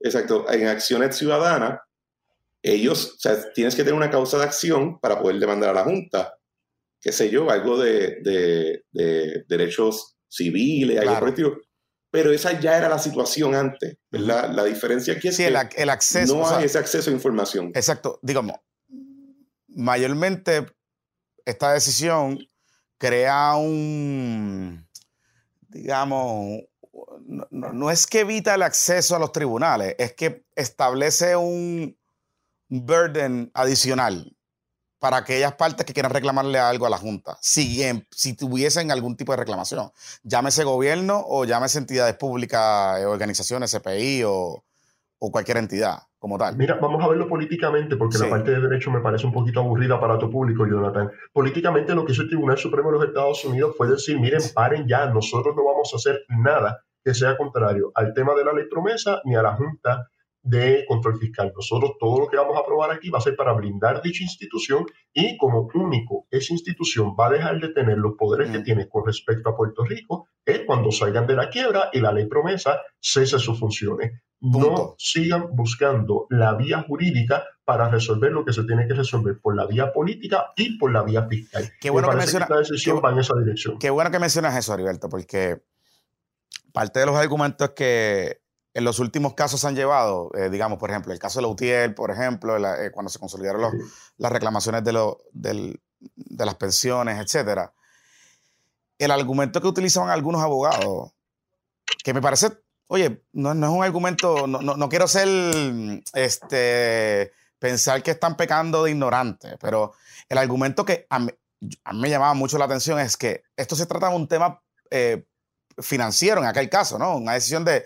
exacto, 0.00 0.50
en 0.50 0.68
acciones 0.68 1.16
ciudadanas, 1.16 1.80
ellos, 2.62 3.16
o 3.16 3.18
sea, 3.18 3.52
tienes 3.52 3.74
que 3.74 3.82
tener 3.82 3.96
una 3.96 4.10
causa 4.10 4.38
de 4.38 4.44
acción 4.44 4.98
para 5.00 5.20
poder 5.20 5.38
demandar 5.38 5.70
a 5.70 5.74
la 5.74 5.84
Junta, 5.84 6.38
qué 7.00 7.12
sé 7.12 7.28
yo, 7.28 7.50
algo 7.50 7.76
de, 7.76 8.20
de, 8.22 8.84
de 8.92 9.44
derechos 9.48 10.16
civiles, 10.28 11.00
algo 11.00 11.18
por 11.18 11.34
Pero 12.12 12.30
esa 12.30 12.60
ya 12.60 12.76
era 12.76 12.90
la 12.90 12.98
situación 12.98 13.54
antes, 13.54 13.96
¿verdad? 14.10 14.50
La 14.52 14.64
diferencia 14.64 15.14
aquí 15.14 15.28
es 15.28 15.36
que 15.38 15.46
el, 15.46 15.56
el, 15.76 15.88
acceso, 15.88 16.36
no 16.36 16.46
hay 16.46 16.66
ese 16.66 16.78
acceso 16.78 17.08
a 17.08 17.12
información. 17.14 17.72
Exacto, 17.74 18.20
digamos, 18.20 18.56
mayormente 19.68 20.66
esta 21.46 21.72
decisión 21.72 22.38
crea 22.98 23.54
un, 23.54 24.86
digamos, 25.68 26.60
no, 27.50 27.90
es 27.90 28.06
que 28.06 28.20
evita 28.20 28.56
el 28.56 28.62
acceso 28.62 29.16
a 29.16 29.18
los 29.18 29.32
tribunales, 29.32 29.94
es 29.98 30.12
que 30.12 30.44
establece 30.54 31.34
un 31.34 31.98
burden 32.68 33.50
adicional 33.54 34.36
para 35.02 35.16
aquellas 35.16 35.54
partes 35.56 35.84
que 35.84 35.92
quieran 35.92 36.12
reclamarle 36.12 36.60
algo 36.60 36.86
a 36.86 36.90
la 36.90 36.96
Junta, 36.96 37.36
si, 37.40 37.82
si 38.12 38.36
tuviesen 38.36 38.92
algún 38.92 39.16
tipo 39.16 39.32
de 39.32 39.38
reclamación, 39.38 39.90
llámese 40.22 40.62
gobierno 40.62 41.24
o 41.26 41.44
llámese 41.44 41.78
entidades 41.78 42.14
públicas, 42.14 43.00
eh, 43.00 43.04
organizaciones, 43.04 43.76
CPI 43.76 44.22
o, 44.24 44.62
cualquier 45.18 45.56
entidad 45.56 45.98
como 46.20 46.38
tal. 46.38 46.56
Mira, 46.56 46.78
vamos 46.80 47.02
a 47.02 47.08
verlo 47.08 47.26
políticamente, 47.26 47.96
porque 47.96 48.16
la 48.18 48.30
parte 48.30 48.52
de 48.52 48.60
derecho 48.60 48.92
me 48.92 49.00
parece 49.00 49.26
un 49.26 49.32
poquito 49.32 49.58
aburrida 49.58 50.00
para 50.00 50.18
tu 50.18 50.30
público, 50.30 50.66
Jonathan. 50.66 51.10
Políticamente 51.32 51.96
lo 51.96 52.04
que 52.04 52.12
hizo 52.12 52.22
el 52.22 52.28
Tribunal 52.28 52.58
Supremo 52.58 52.92
de 52.92 52.98
los 52.98 53.08
Estados 53.08 53.44
Unidos 53.44 53.74
fue 53.76 53.88
decir, 53.88 54.20
miren, 54.20 54.40
paren 54.54 54.86
ya, 54.86 55.06
nosotros 55.06 55.56
no 55.56 55.64
vamos 55.64 55.90
a 55.92 55.96
hacer 55.96 56.24
nada 56.28 56.84
que 57.04 57.12
sea 57.12 57.36
contrario 57.36 57.90
al 57.96 58.14
tema 58.14 58.34
de 58.34 58.44
la 58.44 58.52
ley 58.52 58.66
promesa 58.70 59.20
ni 59.24 59.34
a 59.34 59.42
la 59.42 59.56
Junta 59.56 60.11
de 60.42 60.84
control 60.86 61.18
fiscal. 61.18 61.52
Nosotros 61.54 61.92
todo 61.98 62.20
lo 62.20 62.28
que 62.28 62.36
vamos 62.36 62.56
a 62.56 62.60
aprobar 62.60 62.90
aquí 62.90 63.10
va 63.10 63.18
a 63.18 63.22
ser 63.22 63.36
para 63.36 63.52
blindar 63.52 64.02
dicha 64.02 64.24
institución 64.24 64.86
y 65.12 65.36
como 65.36 65.68
único 65.74 66.26
esa 66.30 66.52
institución 66.52 67.14
va 67.18 67.28
a 67.28 67.30
dejar 67.30 67.60
de 67.60 67.68
tener 67.68 67.98
los 67.98 68.14
poderes 68.18 68.50
que 68.50 68.58
mm. 68.58 68.64
tiene 68.64 68.88
con 68.88 69.06
respecto 69.06 69.48
a 69.48 69.56
Puerto 69.56 69.84
Rico 69.84 70.28
es 70.44 70.62
cuando 70.66 70.90
salgan 70.90 71.26
de 71.26 71.34
la 71.34 71.48
quiebra 71.48 71.90
y 71.92 72.00
la 72.00 72.12
ley 72.12 72.26
promesa 72.26 72.80
cese 73.00 73.38
sus 73.38 73.58
funciones. 73.58 74.20
No 74.40 74.96
sigan 74.98 75.54
buscando 75.54 76.26
la 76.28 76.54
vía 76.54 76.82
jurídica 76.82 77.44
para 77.64 77.88
resolver 77.88 78.32
lo 78.32 78.44
que 78.44 78.52
se 78.52 78.64
tiene 78.64 78.88
que 78.88 78.94
resolver 78.94 79.38
por 79.40 79.54
la 79.54 79.66
vía 79.66 79.92
política 79.92 80.46
y 80.56 80.76
por 80.78 80.92
la 80.92 81.04
vía 81.04 81.28
fiscal. 81.28 81.70
Qué 81.80 81.90
bueno 81.90 82.10
que, 82.10 82.16
menciona, 82.16 82.46
esta 82.46 82.58
decisión 82.58 83.00
va 83.04 83.12
en 83.12 83.20
esa 83.20 83.34
dirección. 83.38 83.78
Qué 83.78 83.90
bueno 83.90 84.10
que 84.10 84.18
mencionas 84.18 84.56
eso, 84.56 84.74
Heriberto, 84.74 85.08
porque 85.08 85.62
parte 86.72 86.98
de 86.98 87.06
los 87.06 87.14
argumentos 87.14 87.70
que 87.70 88.41
en 88.74 88.84
los 88.84 88.98
últimos 88.98 89.34
casos 89.34 89.64
han 89.64 89.76
llevado, 89.76 90.30
eh, 90.34 90.48
digamos, 90.48 90.78
por 90.78 90.90
ejemplo, 90.90 91.12
el 91.12 91.18
caso 91.18 91.38
de 91.38 91.42
Lautier, 91.42 91.94
por 91.94 92.10
ejemplo, 92.10 92.56
eh, 92.56 92.90
cuando 92.90 93.10
se 93.10 93.18
consolidaron 93.18 93.70
las 94.16 94.32
reclamaciones 94.32 94.82
de, 94.84 95.78
de 96.14 96.46
las 96.46 96.54
pensiones, 96.54 97.20
etcétera, 97.20 97.72
el 98.98 99.10
argumento 99.10 99.60
que 99.60 99.68
utilizaban 99.68 100.10
algunos 100.10 100.42
abogados, 100.42 101.12
que 102.02 102.14
me 102.14 102.22
parece, 102.22 102.50
oye, 102.86 103.24
no, 103.32 103.52
es 103.52 103.56
un 103.70 103.84
argumento, 103.84 104.46
no, 104.46 104.88
quiero 104.88 105.06
ser, 105.08 105.28
este, 106.14 107.32
pensar 107.58 108.02
que 108.02 108.12
están 108.12 108.36
pecando 108.36 108.84
de 108.84 108.92
ignorante, 108.92 109.56
pero 109.60 109.92
el 110.28 110.38
argumento 110.38 110.84
que 110.84 111.06
a 111.10 111.18
mí, 111.18 111.30
me 111.94 112.10
llamaba 112.10 112.34
mucho 112.34 112.58
la 112.58 112.64
atención 112.64 112.98
es 112.98 113.16
que 113.16 113.44
esto 113.56 113.76
se 113.76 113.86
trata 113.86 114.08
de 114.08 114.16
un 114.16 114.26
tema 114.26 114.60
eh, 114.90 115.24
financiero 115.78 116.40
en 116.40 116.48
aquel 116.48 116.68
caso, 116.68 116.98
¿no? 116.98 117.16
Una 117.16 117.34
decisión 117.34 117.64
de 117.64 117.84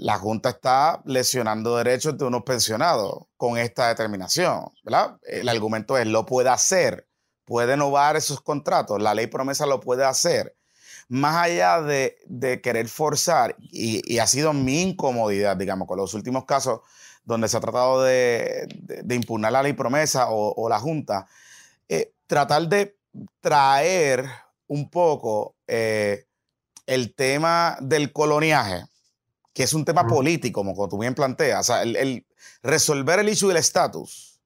la 0.00 0.18
Junta 0.18 0.48
está 0.48 1.02
lesionando 1.04 1.76
derechos 1.76 2.16
de 2.16 2.24
unos 2.24 2.42
pensionados 2.42 3.26
con 3.36 3.58
esta 3.58 3.88
determinación, 3.88 4.70
¿verdad? 4.82 5.18
El 5.22 5.46
argumento 5.48 5.98
es, 5.98 6.06
lo 6.06 6.24
puede 6.24 6.48
hacer, 6.48 7.06
puede 7.44 7.74
innovar 7.74 8.16
esos 8.16 8.40
contratos, 8.40 9.00
la 9.00 9.12
ley 9.12 9.26
promesa 9.26 9.66
lo 9.66 9.78
puede 9.78 10.04
hacer. 10.04 10.56
Más 11.08 11.36
allá 11.44 11.82
de, 11.82 12.60
querer 12.62 12.88
forzar, 12.88 13.56
y, 13.58 14.18
ha 14.18 14.26
sido 14.26 14.54
mi 14.54 14.80
incomodidad, 14.80 15.56
digamos, 15.56 15.86
con 15.86 15.98
los 15.98 16.14
últimos 16.14 16.46
casos 16.46 16.80
donde 17.24 17.48
se 17.48 17.58
ha 17.58 17.60
tratado 17.60 18.02
de, 18.02 18.68
impugnar 19.10 19.52
la 19.52 19.62
ley 19.62 19.74
promesa 19.74 20.28
o, 20.30 20.66
la 20.70 20.78
Junta, 20.78 21.26
eh, 21.88 22.14
tratar 22.26 22.68
de 22.68 22.96
traer 23.40 24.24
un 24.66 24.88
poco 24.88 25.56
eh, 25.66 26.24
el 26.86 27.14
tema 27.14 27.76
del 27.80 28.12
coloniaje 28.12 28.84
que 29.52 29.64
es 29.64 29.74
un 29.74 29.84
tema 29.84 30.06
político, 30.06 30.64
como 30.64 30.88
tú 30.88 30.98
bien 30.98 31.14
planteas. 31.14 31.60
O 31.60 31.72
sea, 31.72 31.82
el, 31.82 32.26
resolver 32.62 33.18
el 33.18 33.28
issue 33.28 33.48
del 33.48 33.56
estatus 33.56 34.40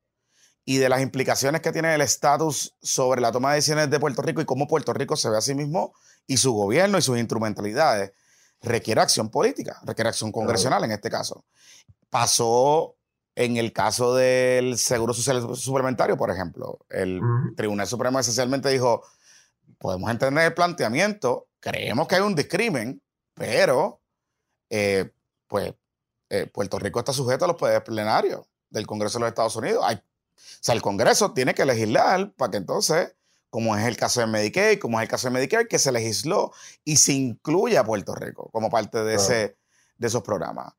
y 0.65 0.79
de 0.79 0.89
las 0.89 1.03
implicaciones 1.03 1.61
que 1.61 1.73
tiene 1.73 1.95
el 1.95 2.01
estatus 2.01 2.75
sobre 2.83 3.21
la 3.21 3.31
toma 3.31 3.51
de 3.51 3.57
decisiones 3.57 3.91
de 3.91 4.01
Puerto 4.01 4.23
Rico 4.23 4.41
y 4.41 4.47
cómo 4.47 4.67
Puerto 4.67 4.93
Rico 4.93 5.17
se 5.17 5.29
ve 5.29 5.37
a 5.37 5.43
sí 5.43 5.55
mismo 5.55 5.93
y 6.27 6.39
su 6.39 6.53
gobierno 6.53 6.97
y 6.97 7.03
sus 7.03 7.19
instrumentalidades 7.19 8.13
requiere 8.63 9.03
acción 9.03 9.29
política, 9.29 9.79
requiere 9.85 10.09
acción 10.09 10.33
congresional 10.33 10.85
en 10.85 10.93
este 10.93 11.11
caso. 11.11 11.45
Pasó 12.09 12.97
en 13.35 13.57
el 13.59 13.73
caso 13.73 14.15
del 14.15 14.79
Seguro 14.79 15.13
Social 15.13 15.55
Suplementario, 15.57 16.17
por 16.17 16.31
ejemplo. 16.31 16.79
El 16.89 17.21
Tribunal 17.57 17.87
Supremo 17.87 18.19
esencialmente 18.21 18.71
dijo, 18.71 19.03
podemos 19.79 20.11
entender 20.11 20.47
el 20.47 20.55
planteamiento, 20.55 21.49
creemos 21.61 22.09
que 22.09 22.15
hay 22.15 22.23
un 22.23 22.35
discrimen, 22.35 23.03
pero 23.35 24.01
eh, 24.71 25.11
pues 25.47 25.75
eh, 26.31 26.47
Puerto 26.47 26.79
Rico 26.79 26.99
está 26.99 27.13
sujeto 27.13 27.45
a 27.45 27.49
los 27.49 27.57
poderes 27.57 27.83
plenarios 27.83 28.47
del 28.71 28.87
Congreso 28.87 29.19
de 29.19 29.21
los 29.21 29.29
Estados 29.29 29.57
Unidos. 29.57 29.85
Hay, 29.87 29.97
o 29.97 30.01
sea, 30.61 30.75
el 30.75 30.83
Congreso 30.83 31.33
tiene 31.33 31.55
que 31.55 31.65
legislar 31.65 32.33
para 32.35 32.51
que 32.51 32.57
entonces, 32.57 33.15
como 33.51 33.77
es 33.77 33.87
el 33.87 33.97
caso 33.97 34.21
de 34.21 34.27
Medicaid, 34.27 34.79
como 34.79 34.99
es 34.99 35.05
el 35.05 35.09
caso 35.09 35.29
de 35.29 35.35
Medicare, 35.35 35.69
que 35.69 35.79
se 35.79 35.93
legisló 35.93 36.53
y 36.85 36.97
se 36.97 37.13
incluya 37.13 37.81
a 37.81 37.85
Puerto 37.85 38.15
Rico 38.15 38.51
como 38.53 38.71
parte 38.71 39.05
de, 39.05 39.15
ese, 39.15 39.57
de 39.97 40.07
esos 40.07 40.23
programas. 40.23 40.75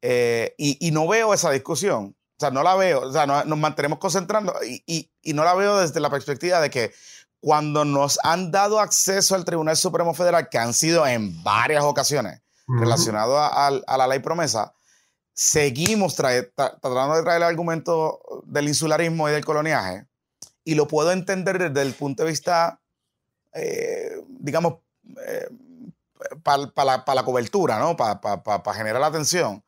Eh, 0.00 0.54
y, 0.58 0.90
no 0.90 1.08
veo 1.08 1.32
esa 1.32 1.50
discusión. 1.50 2.16
O 2.36 2.40
sea, 2.40 2.50
no 2.50 2.62
la 2.62 2.74
veo. 2.74 3.00
O 3.02 3.12
sea, 3.12 3.26
nos 3.26 3.58
mantenemos 3.58 3.98
concentrando 3.98 4.54
y, 4.62 5.10
y, 5.22 5.32
no 5.32 5.44
la 5.44 5.54
veo 5.54 5.78
desde 5.80 6.00
la 6.00 6.10
perspectiva 6.10 6.60
de 6.60 6.70
que 6.70 6.92
cuando 7.40 7.84
nos 7.84 8.18
han 8.22 8.50
dado 8.50 8.80
acceso 8.80 9.34
al 9.34 9.44
Tribunal 9.44 9.76
Supremo 9.76 10.14
Federal, 10.14 10.48
que 10.48 10.58
han 10.58 10.74
sido 10.74 11.06
en 11.06 11.42
varias 11.42 11.84
ocasiones, 11.84 12.40
relacionado 12.66 13.38
a, 13.38 13.70
la 13.70 14.06
ley 14.06 14.20
promesa, 14.20 14.74
seguimos 15.32 16.14
tratando 16.14 17.14
de 17.14 17.22
traer 17.22 17.38
el 17.38 17.42
argumento 17.42 18.20
del 18.44 18.68
insularismo 18.68 19.28
y 19.28 19.32
del 19.32 19.44
coloniaje, 19.44 20.06
y 20.64 20.74
lo 20.74 20.88
puedo 20.88 21.12
entender 21.12 21.58
desde 21.58 21.86
el 21.86 21.94
punto 21.94 22.22
de 22.22 22.30
vista, 22.30 22.80
eh, 23.52 24.16
digamos, 24.28 24.76
eh, 25.26 25.48
para 26.42 27.04
la, 27.14 27.22
cobertura, 27.24 27.78
¿no? 27.78 27.96
Para 27.96 28.74
generar 28.74 29.00
la 29.00 29.08
atención. 29.08 29.62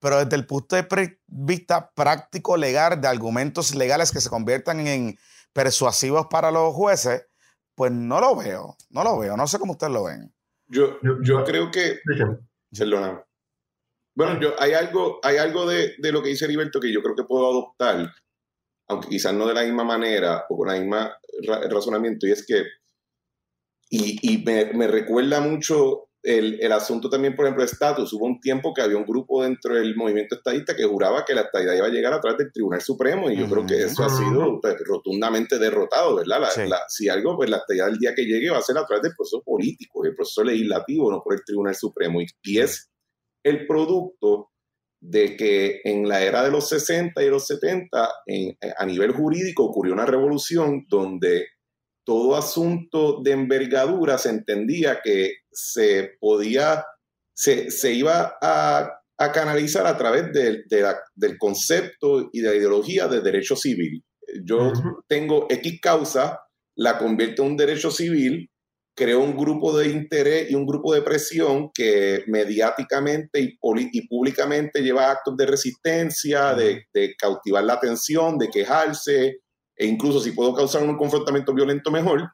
Pero 0.00 0.22
desde 0.22 0.36
el 0.36 0.46
punto 0.46 0.76
de 0.76 1.18
vista 1.26 1.90
práctico 1.92 2.58
legal, 2.58 3.00
de 3.00 3.08
argumentos 3.08 3.74
legales 3.74 4.12
que 4.12 4.20
se 4.20 4.28
conviertan 4.28 4.86
en 4.86 5.18
persuasivos 5.54 6.26
para 6.26 6.50
los 6.50 6.74
jueces, 6.74 7.26
pues 7.74 7.90
no 7.90 8.20
lo 8.20 8.36
veo, 8.36 8.76
no 8.90 9.02
lo 9.02 9.18
veo, 9.18 9.36
no 9.36 9.46
sé 9.46 9.58
cómo 9.58 9.72
ustedes 9.72 9.92
lo 9.92 10.04
ven. 10.04 10.33
Yo, 10.66 10.98
yo, 11.22 11.44
creo 11.44 11.70
que. 11.70 12.00
Perdona. 12.76 13.24
Bueno, 14.16 14.40
yo, 14.40 14.54
hay 14.60 14.72
algo, 14.72 15.20
hay 15.22 15.36
algo 15.36 15.66
de, 15.66 15.96
lo 15.98 16.22
que 16.22 16.30
dice 16.30 16.44
Heriberto 16.44 16.80
que 16.80 16.92
yo 16.92 17.02
creo 17.02 17.16
que 17.16 17.24
puedo 17.24 17.46
adoptar, 17.46 18.12
aunque 18.88 19.08
quizás 19.08 19.34
no 19.34 19.46
de 19.46 19.54
la 19.54 19.64
misma 19.64 19.84
manera 19.84 20.44
o 20.48 20.56
con 20.56 20.70
el 20.70 20.82
mismo 20.82 21.10
razonamiento, 21.70 22.26
y 22.26 22.32
es 22.32 22.44
que. 22.46 22.64
Y, 23.90 24.42
me, 24.44 24.72
me, 24.72 24.88
recuerda 24.88 25.40
mucho 25.40 26.08
el, 26.24 26.58
el, 26.60 26.72
asunto 26.72 27.10
también, 27.10 27.36
por 27.36 27.44
ejemplo, 27.44 27.62
de 27.62 27.70
estatus. 27.70 28.12
Hubo 28.14 28.24
un 28.24 28.40
tiempo 28.40 28.72
que 28.72 28.80
había 28.80 28.96
un 28.96 29.04
grupo 29.04 29.42
dentro 29.42 29.74
del 29.74 29.94
movimiento 29.94 30.36
estadista 30.36 30.74
que 30.74 30.84
juraba 30.84 31.24
que 31.24 31.34
la 31.34 31.42
estadidad 31.42 31.74
iba 31.74 31.86
a 31.86 31.90
llegar 31.90 32.14
a 32.14 32.20
través 32.20 32.38
del 32.38 32.52
Tribunal 32.52 32.80
Supremo 32.80 33.30
y 33.30 33.36
yo 33.36 33.48
creo 33.48 33.66
que 33.66 33.82
eso 33.82 34.02
ha 34.02 34.08
sido 34.08 34.58
pues, 34.60 34.76
rotundamente 34.86 35.58
derrotado, 35.58 36.16
¿verdad? 36.16 36.48
si 36.88 37.08
algo, 37.08 37.36
pues 37.36 37.50
la 37.50 37.58
estadidad 37.58 37.88
el 37.88 37.98
día 37.98 38.14
que 38.14 38.24
llegue 38.24 38.50
va 38.50 38.58
a 38.58 38.62
ser 38.62 38.78
a 38.78 38.86
través 38.86 39.02
del 39.02 39.14
proceso 39.14 39.42
político, 39.42 40.02
del 40.02 40.14
proceso 40.14 40.42
legislativo, 40.42 41.10
no 41.10 41.22
por 41.22 41.34
el 41.34 41.44
Tribunal 41.44 41.74
Supremo. 41.74 42.22
Y, 42.22 42.26
y 42.42 42.58
es 42.58 42.90
el 43.44 43.66
producto 43.66 44.50
de 45.02 45.36
que 45.36 45.82
en 45.84 46.08
la 46.08 46.22
era 46.22 46.42
de 46.42 46.50
los 46.50 46.68
60 46.70 47.22
y 47.22 47.28
los 47.28 47.46
70, 47.46 48.10
en, 48.26 48.56
a 48.78 48.86
nivel 48.86 49.12
jurídico, 49.12 49.64
ocurrió 49.64 49.92
una 49.92 50.06
revolución 50.06 50.86
donde 50.88 51.48
todo 52.04 52.36
asunto 52.36 53.20
de 53.22 53.32
envergadura 53.32 54.18
se 54.18 54.30
entendía 54.30 55.00
que 55.02 55.38
se 55.50 56.12
podía, 56.20 56.84
se, 57.34 57.70
se 57.70 57.92
iba 57.92 58.36
a, 58.40 58.90
a, 59.18 59.32
canalizar 59.32 59.86
a 59.86 59.96
través 59.96 60.32
de, 60.32 60.64
del 61.14 61.38
concepto 61.38 62.30
y 62.32 62.40
de 62.40 62.50
la 62.50 62.54
ideología 62.56 63.08
de 63.08 63.20
derecho 63.20 63.56
civil. 63.56 64.02
Yo 64.44 64.72
tengo 65.08 65.46
X 65.48 65.80
causa, 65.80 66.40
la 66.76 66.98
convierto 66.98 67.42
en 67.42 67.52
un 67.52 67.56
derecho 67.56 67.90
civil, 67.90 68.50
creo 68.96 69.20
un 69.20 69.36
grupo 69.36 69.76
de 69.76 69.88
interés 69.88 70.50
y 70.50 70.54
un 70.54 70.66
grupo 70.66 70.94
de 70.94 71.02
presión 71.02 71.70
que 71.74 72.24
mediáticamente 72.26 73.40
y, 73.40 73.58
y 73.92 74.08
públicamente 74.08 74.82
lleva 74.82 75.10
actos 75.10 75.36
de 75.36 75.46
resistencia, 75.46 76.54
de, 76.54 76.84
de 76.92 77.14
cautivar 77.16 77.64
la 77.64 77.74
atención, 77.74 78.38
de 78.38 78.48
quejarse, 78.48 79.38
e 79.76 79.86
incluso 79.86 80.20
si 80.20 80.32
puedo 80.32 80.54
causar 80.54 80.82
un 80.82 80.96
confrontamiento 80.96 81.52
violento 81.52 81.90
mejor, 81.90 82.30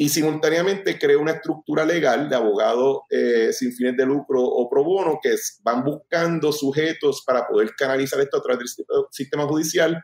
y 0.00 0.08
simultáneamente 0.10 0.96
creo 0.96 1.20
una 1.20 1.32
estructura 1.32 1.84
legal 1.84 2.28
de 2.28 2.36
abogados 2.36 3.00
eh, 3.10 3.52
sin 3.52 3.72
fines 3.72 3.96
de 3.96 4.06
lucro 4.06 4.40
o 4.40 4.70
pro 4.70 4.84
bono 4.84 5.18
que 5.20 5.34
van 5.64 5.82
buscando 5.82 6.52
sujetos 6.52 7.24
para 7.26 7.48
poder 7.48 7.74
canalizar 7.76 8.20
esto 8.20 8.36
a 8.36 8.42
través 8.42 8.60
del 8.76 8.86
sistema 9.10 9.44
judicial 9.48 10.00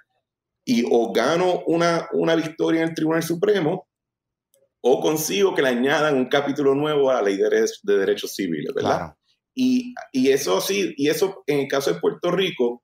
y 0.64 0.84
o 0.90 1.12
gano 1.12 1.62
una, 1.66 2.08
una 2.12 2.34
victoria 2.34 2.82
en 2.82 2.88
el 2.88 2.94
Tribunal 2.94 3.22
Supremo 3.22 3.86
o 4.80 5.00
consigo 5.00 5.54
que 5.54 5.62
le 5.62 5.68
añadan 5.68 6.16
un 6.16 6.28
capítulo 6.28 6.74
nuevo 6.74 7.10
a 7.10 7.14
la 7.14 7.22
ley 7.22 7.36
de, 7.36 7.96
derechos 7.96 8.34
civiles, 8.34 8.74
¿verdad? 8.74 9.14
Y, 9.54 9.94
y, 10.12 10.30
eso 10.30 10.60
sí, 10.60 10.92
y 10.96 11.08
eso 11.08 11.44
en 11.46 11.60
el 11.60 11.68
caso 11.68 11.94
de 11.94 12.00
Puerto 12.00 12.32
Rico 12.32 12.82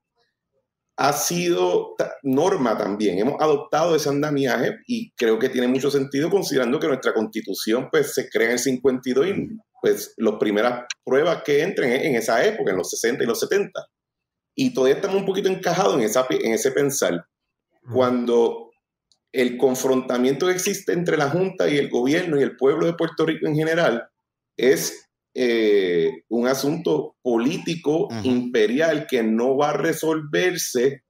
ha 0.97 1.13
sido 1.13 1.95
norma 2.23 2.77
también. 2.77 3.19
Hemos 3.19 3.41
adoptado 3.41 3.95
ese 3.95 4.09
andamiaje 4.09 4.79
y 4.87 5.11
creo 5.13 5.39
que 5.39 5.49
tiene 5.49 5.67
mucho 5.67 5.89
sentido 5.89 6.29
considerando 6.29 6.79
que 6.79 6.87
nuestra 6.87 7.13
constitución 7.13 7.89
pues 7.91 8.13
se 8.13 8.29
crea 8.29 8.47
en 8.47 8.53
el 8.53 8.59
52 8.59 9.27
y 9.27 9.47
pues 9.81 10.13
las 10.17 10.35
primeras 10.35 10.85
pruebas 11.03 11.41
que 11.43 11.63
entren 11.63 11.91
en 11.91 12.15
esa 12.15 12.45
época, 12.45 12.71
en 12.71 12.77
los 12.77 12.89
60 12.89 13.23
y 13.23 13.27
los 13.27 13.39
70. 13.39 13.83
Y 14.55 14.73
todavía 14.73 14.95
estamos 14.95 15.17
un 15.17 15.25
poquito 15.25 15.49
encajados 15.49 15.95
en, 15.95 16.01
esa, 16.01 16.25
en 16.29 16.53
ese 16.53 16.71
pensar. 16.71 17.25
Cuando 17.91 18.69
el 19.31 19.57
confrontamiento 19.57 20.47
que 20.47 20.53
existe 20.53 20.93
entre 20.93 21.17
la 21.17 21.29
Junta 21.29 21.67
y 21.69 21.77
el 21.77 21.89
gobierno 21.89 22.39
y 22.39 22.43
el 22.43 22.57
pueblo 22.57 22.85
de 22.85 22.93
Puerto 22.93 23.25
Rico 23.25 23.47
en 23.47 23.55
general 23.55 24.07
es 24.57 25.09
eh, 25.33 26.23
un 26.29 26.47
asunto 26.47 27.15
político 27.21 28.09
imperial 28.23 29.07
que 29.07 29.23
no 29.23 29.55
va 29.55 29.69
a 29.69 29.77
resolverse 29.77 31.03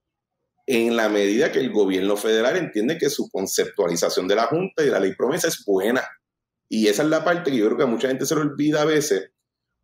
en 0.68 0.96
la 0.96 1.10
medida 1.10 1.52
que 1.52 1.60
el 1.60 1.72
gobierno 1.72 2.16
federal 2.16 2.56
entiende 2.58 2.98
que 2.98 3.10
su 3.10 3.30
conceptualización 3.30 4.28
de 4.28 4.36
la 4.36 4.46
Junta 4.46 4.84
y 4.84 4.86
de 4.86 4.92
la 4.92 5.00
ley 5.00 5.16
promesa 5.16 5.48
es 5.48 5.64
buena. 5.66 6.04
Y 6.70 6.88
esa 6.88 7.04
es 7.04 7.10
la 7.10 7.24
parte 7.24 7.52
que 7.52 7.58
yo 7.58 7.66
creo 7.66 7.78
que 7.78 7.84
a 7.84 7.88
mucha 7.88 8.08
gente 8.08 8.26
se 8.26 8.36
le 8.36 8.42
olvida 8.42 8.84
a 8.84 8.86
veces, 8.86 9.32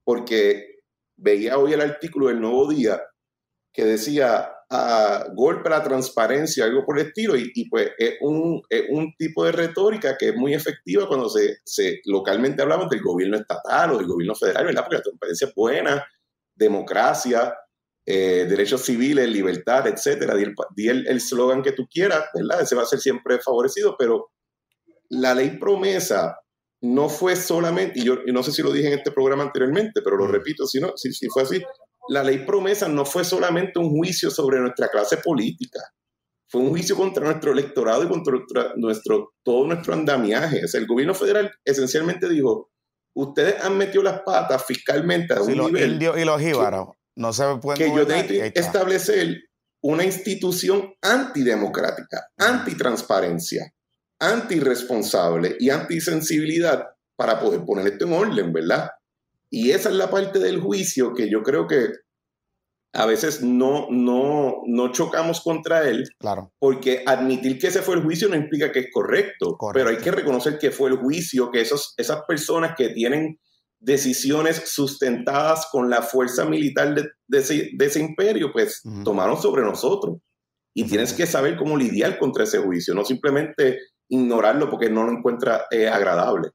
porque 0.03 0.77
veía 1.17 1.57
hoy 1.57 1.73
el 1.73 1.81
artículo 1.81 2.27
del 2.27 2.39
Nuevo 2.39 2.69
Día 2.69 3.01
que 3.73 3.85
decía 3.85 4.51
a 4.69 5.25
golpe 5.33 5.69
a 5.69 5.77
la 5.77 5.83
transparencia, 5.83 6.65
algo 6.65 6.85
por 6.85 6.99
el 6.99 7.07
estilo, 7.07 7.35
y, 7.37 7.69
pues 7.69 7.91
es 7.97 8.15
un, 8.21 8.61
un, 8.89 9.13
tipo 9.17 9.45
de 9.45 9.53
retórica 9.53 10.17
que 10.17 10.29
es 10.29 10.35
muy 10.35 10.53
efectiva 10.53 11.07
cuando 11.07 11.29
se, 11.29 11.59
se, 11.63 12.01
localmente 12.05 12.61
hablamos 12.61 12.89
del 12.89 13.01
gobierno 13.01 13.37
estatal 13.37 13.91
o 13.91 13.97
del 13.97 14.07
gobierno 14.07 14.35
federal, 14.35 14.65
¿verdad? 14.65 14.81
Porque 14.81 14.97
la 14.97 15.03
transparencia 15.03 15.47
es 15.47 15.55
buena, 15.55 16.05
democracia, 16.53 17.55
eh, 18.05 18.45
derechos 18.49 18.83
civiles, 18.83 19.29
libertad, 19.29 19.87
etcétera, 19.87 20.35
di 20.75 20.87
el 20.87 21.07
eslogan 21.07 21.61
que 21.61 21.71
tú 21.71 21.87
quieras, 21.89 22.25
¿verdad? 22.33 22.61
Ese 22.61 22.75
va 22.75 22.83
a 22.83 22.87
ser 22.87 22.99
siempre 22.99 23.39
favorecido, 23.39 23.95
pero 23.97 24.31
la 25.09 25.33
ley 25.33 25.57
promesa 25.57 26.39
no 26.81 27.09
fue 27.09 27.35
solamente, 27.35 27.99
y 27.99 28.03
yo 28.03 28.17
no 28.27 28.43
sé 28.43 28.51
si 28.51 28.61
lo 28.61 28.71
dije 28.71 28.87
en 28.87 28.99
este 28.99 29.11
programa 29.11 29.43
anteriormente, 29.43 30.01
pero 30.01 30.17
lo 30.17 30.27
repito, 30.27 30.65
si, 30.67 30.79
no, 30.79 30.93
si, 30.95 31.11
si 31.11 31.27
fue 31.27 31.43
así, 31.43 31.61
la 32.09 32.23
ley 32.23 32.39
promesa 32.39 32.87
no 32.87 33.05
fue 33.05 33.23
solamente 33.23 33.79
un 33.79 33.89
juicio 33.89 34.29
sobre 34.29 34.59
nuestra 34.59 34.89
clase 34.89 35.17
política, 35.17 35.79
fue 36.49 36.61
un 36.61 36.69
juicio 36.69 36.95
contra 36.95 37.25
nuestro 37.25 37.51
electorado 37.51 38.03
y 38.03 38.07
contra 38.07 38.33
nuestro, 38.77 39.33
todo 39.43 39.67
nuestro 39.67 39.93
andamiaje. 39.93 40.61
O 40.63 40.77
el 40.77 40.87
gobierno 40.87 41.13
federal 41.13 41.51
esencialmente 41.65 42.29
dijo, 42.29 42.71
ustedes 43.15 43.61
han 43.63 43.77
metido 43.77 44.03
las 44.03 44.21
patas 44.21 44.63
fiscalmente 44.65 45.33
a 45.33 45.41
un 45.41 45.57
nivel... 45.57 46.01
y 46.01 46.25
los 46.25 46.41
jíbaros 46.41 46.89
no 47.15 47.33
se 47.33 47.43
pueden... 47.61 47.77
Que 47.77 47.95
yo 47.95 48.07
tengo 48.07 48.27
que 48.27 48.51
establecer 48.55 49.35
una 49.81 50.05
institución 50.05 50.93
antidemocrática, 51.01 52.27
antitransparencia, 52.37 53.73
antirresponsable 54.19 55.57
y 55.59 55.69
antisensibilidad 55.69 56.85
para 57.15 57.39
poder 57.39 57.65
poner 57.65 57.87
esto 57.87 58.05
en 58.05 58.13
orden, 58.13 58.53
¿verdad? 58.53 58.89
Y 59.49 59.71
esa 59.71 59.89
es 59.89 59.95
la 59.95 60.09
parte 60.09 60.39
del 60.39 60.59
juicio 60.59 61.13
que 61.13 61.29
yo 61.29 61.41
creo 61.41 61.67
que 61.67 61.89
a 62.93 63.05
veces 63.05 63.43
no, 63.43 63.87
no, 63.91 64.61
no 64.65 64.91
chocamos 64.91 65.41
contra 65.41 65.87
él, 65.87 66.05
claro. 66.19 66.51
porque 66.59 67.03
admitir 67.05 67.59
que 67.59 67.67
ese 67.67 67.81
fue 67.81 67.95
el 67.95 68.03
juicio 68.03 68.27
no 68.27 68.35
implica 68.35 68.71
que 68.71 68.79
es 68.79 68.87
correcto, 68.91 69.57
pero 69.73 69.89
hay 69.89 69.97
que 69.97 70.11
reconocer 70.11 70.57
que 70.57 70.71
fue 70.71 70.89
el 70.89 70.97
juicio, 70.97 71.51
que 71.51 71.61
esos, 71.61 71.93
esas 71.97 72.23
personas 72.27 72.73
que 72.75 72.89
tienen 72.89 73.39
decisiones 73.79 74.63
sustentadas 74.65 75.67
con 75.71 75.89
la 75.89 76.01
fuerza 76.01 76.45
militar 76.45 76.95
de, 76.95 77.37
ese, 77.37 77.99
imperio, 77.99 78.51
pues 78.51 78.81
tomaron 79.03 79.39
sobre 79.39 79.61
nosotros. 79.61 80.17
Y 80.73 80.83
tienes 80.85 81.13
que 81.13 81.25
saber 81.25 81.57
cómo 81.57 81.75
lidiar 81.75 82.19
contra 82.19 82.43
ese 82.43 82.59
juicio, 82.59 82.93
no 82.93 83.03
simplemente 83.03 83.79
ignorarlo 84.09 84.69
porque 84.69 84.89
no 84.89 85.05
lo 85.05 85.11
encuentra 85.11 85.65
eh, 85.71 85.87
agradable. 85.87 86.49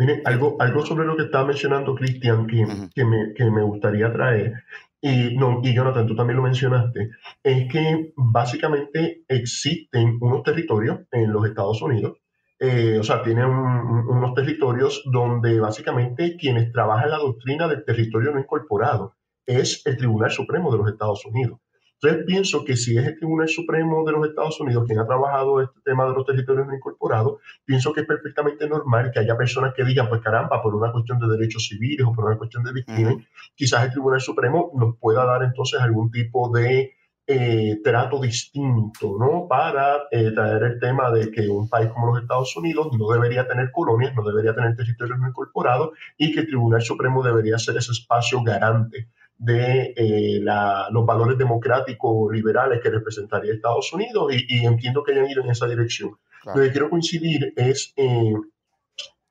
Mire, 0.00 0.22
algo, 0.24 0.56
algo 0.58 0.86
sobre 0.86 1.04
lo 1.04 1.14
que 1.14 1.24
estaba 1.24 1.44
mencionando 1.44 1.94
Cristian 1.94 2.46
que, 2.46 2.66
que, 2.94 3.04
me, 3.04 3.34
que, 3.34 3.50
me, 3.50 3.62
gustaría 3.62 4.10
traer, 4.10 4.54
y, 4.98 5.36
no, 5.36 5.60
y 5.62 5.74
Jonathan, 5.74 6.06
tú 6.06 6.16
también 6.16 6.38
lo 6.38 6.42
mencionaste, 6.42 7.10
es 7.42 7.70
que 7.70 8.14
básicamente 8.16 9.24
existen 9.28 10.16
unos 10.22 10.42
territorios 10.42 11.00
en 11.12 11.30
los 11.30 11.44
Estados 11.44 11.82
Unidos, 11.82 12.16
eh, 12.58 12.96
o 12.98 13.02
sea, 13.02 13.22
tienen 13.22 13.44
unos 13.44 14.32
territorios 14.32 15.02
donde 15.04 15.60
básicamente 15.60 16.34
quienes 16.38 16.72
trabajan 16.72 17.10
la 17.10 17.18
doctrina 17.18 17.68
del 17.68 17.84
territorio 17.84 18.32
no 18.32 18.40
incorporado 18.40 19.16
es 19.44 19.82
el 19.84 19.98
Tribunal 19.98 20.30
Supremo 20.30 20.72
de 20.72 20.78
los 20.78 20.88
Estados 20.88 21.26
Unidos. 21.26 21.60
Entonces 22.02 22.24
pienso 22.26 22.64
que 22.64 22.76
si 22.76 22.96
es 22.96 23.06
el 23.06 23.18
Tribunal 23.18 23.48
Supremo 23.48 24.04
de 24.04 24.12
los 24.12 24.26
Estados 24.26 24.58
Unidos 24.60 24.84
quien 24.86 24.98
ha 24.98 25.06
trabajado 25.06 25.60
este 25.60 25.80
tema 25.84 26.06
de 26.06 26.14
los 26.14 26.24
territorios 26.24 26.66
no 26.66 26.74
incorporados, 26.74 27.40
pienso 27.64 27.92
que 27.92 28.00
es 28.00 28.06
perfectamente 28.06 28.66
normal 28.66 29.10
que 29.12 29.20
haya 29.20 29.36
personas 29.36 29.74
que 29.74 29.84
digan, 29.84 30.08
pues 30.08 30.22
caramba, 30.22 30.62
por 30.62 30.74
una 30.74 30.90
cuestión 30.92 31.18
de 31.18 31.28
derechos 31.28 31.68
civiles 31.68 32.06
o 32.06 32.12
por 32.12 32.24
una 32.24 32.38
cuestión 32.38 32.64
de 32.64 32.72
discriminación, 32.72 33.26
quizás 33.54 33.84
el 33.84 33.90
Tribunal 33.90 34.20
Supremo 34.20 34.72
nos 34.74 34.96
pueda 34.96 35.26
dar 35.26 35.42
entonces 35.42 35.78
algún 35.78 36.10
tipo 36.10 36.50
de 36.50 36.94
eh, 37.26 37.80
trato 37.84 38.18
distinto, 38.18 39.16
¿no? 39.18 39.46
Para 39.46 39.98
eh, 40.10 40.32
traer 40.32 40.62
el 40.62 40.80
tema 40.80 41.10
de 41.10 41.30
que 41.30 41.48
un 41.48 41.68
país 41.68 41.90
como 41.90 42.06
los 42.06 42.22
Estados 42.22 42.56
Unidos 42.56 42.88
no 42.98 43.08
debería 43.08 43.46
tener 43.46 43.70
colonias, 43.70 44.14
no 44.16 44.24
debería 44.24 44.54
tener 44.54 44.74
territorios 44.74 45.18
no 45.18 45.28
incorporados 45.28 45.90
y 46.16 46.32
que 46.32 46.40
el 46.40 46.46
Tribunal 46.46 46.80
Supremo 46.80 47.22
debería 47.22 47.58
ser 47.58 47.76
ese 47.76 47.92
espacio 47.92 48.42
garante 48.42 49.08
de 49.40 49.94
eh, 49.96 50.40
los 50.42 51.06
valores 51.06 51.38
democráticos 51.38 52.30
liberales 52.30 52.80
que 52.82 52.90
representaría 52.90 53.54
Estados 53.54 53.90
Unidos 53.92 54.34
y, 54.34 54.66
entiendo 54.66 55.02
que 55.02 55.12
hayan 55.12 55.30
ido 55.30 55.42
en 55.42 55.50
esa 55.50 55.66
dirección. 55.66 56.18
Lo 56.44 56.60
que 56.60 56.70
quiero 56.70 56.90
coincidir 56.90 57.54
es 57.56 57.94
eh, 57.96 58.34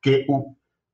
que, 0.01 0.25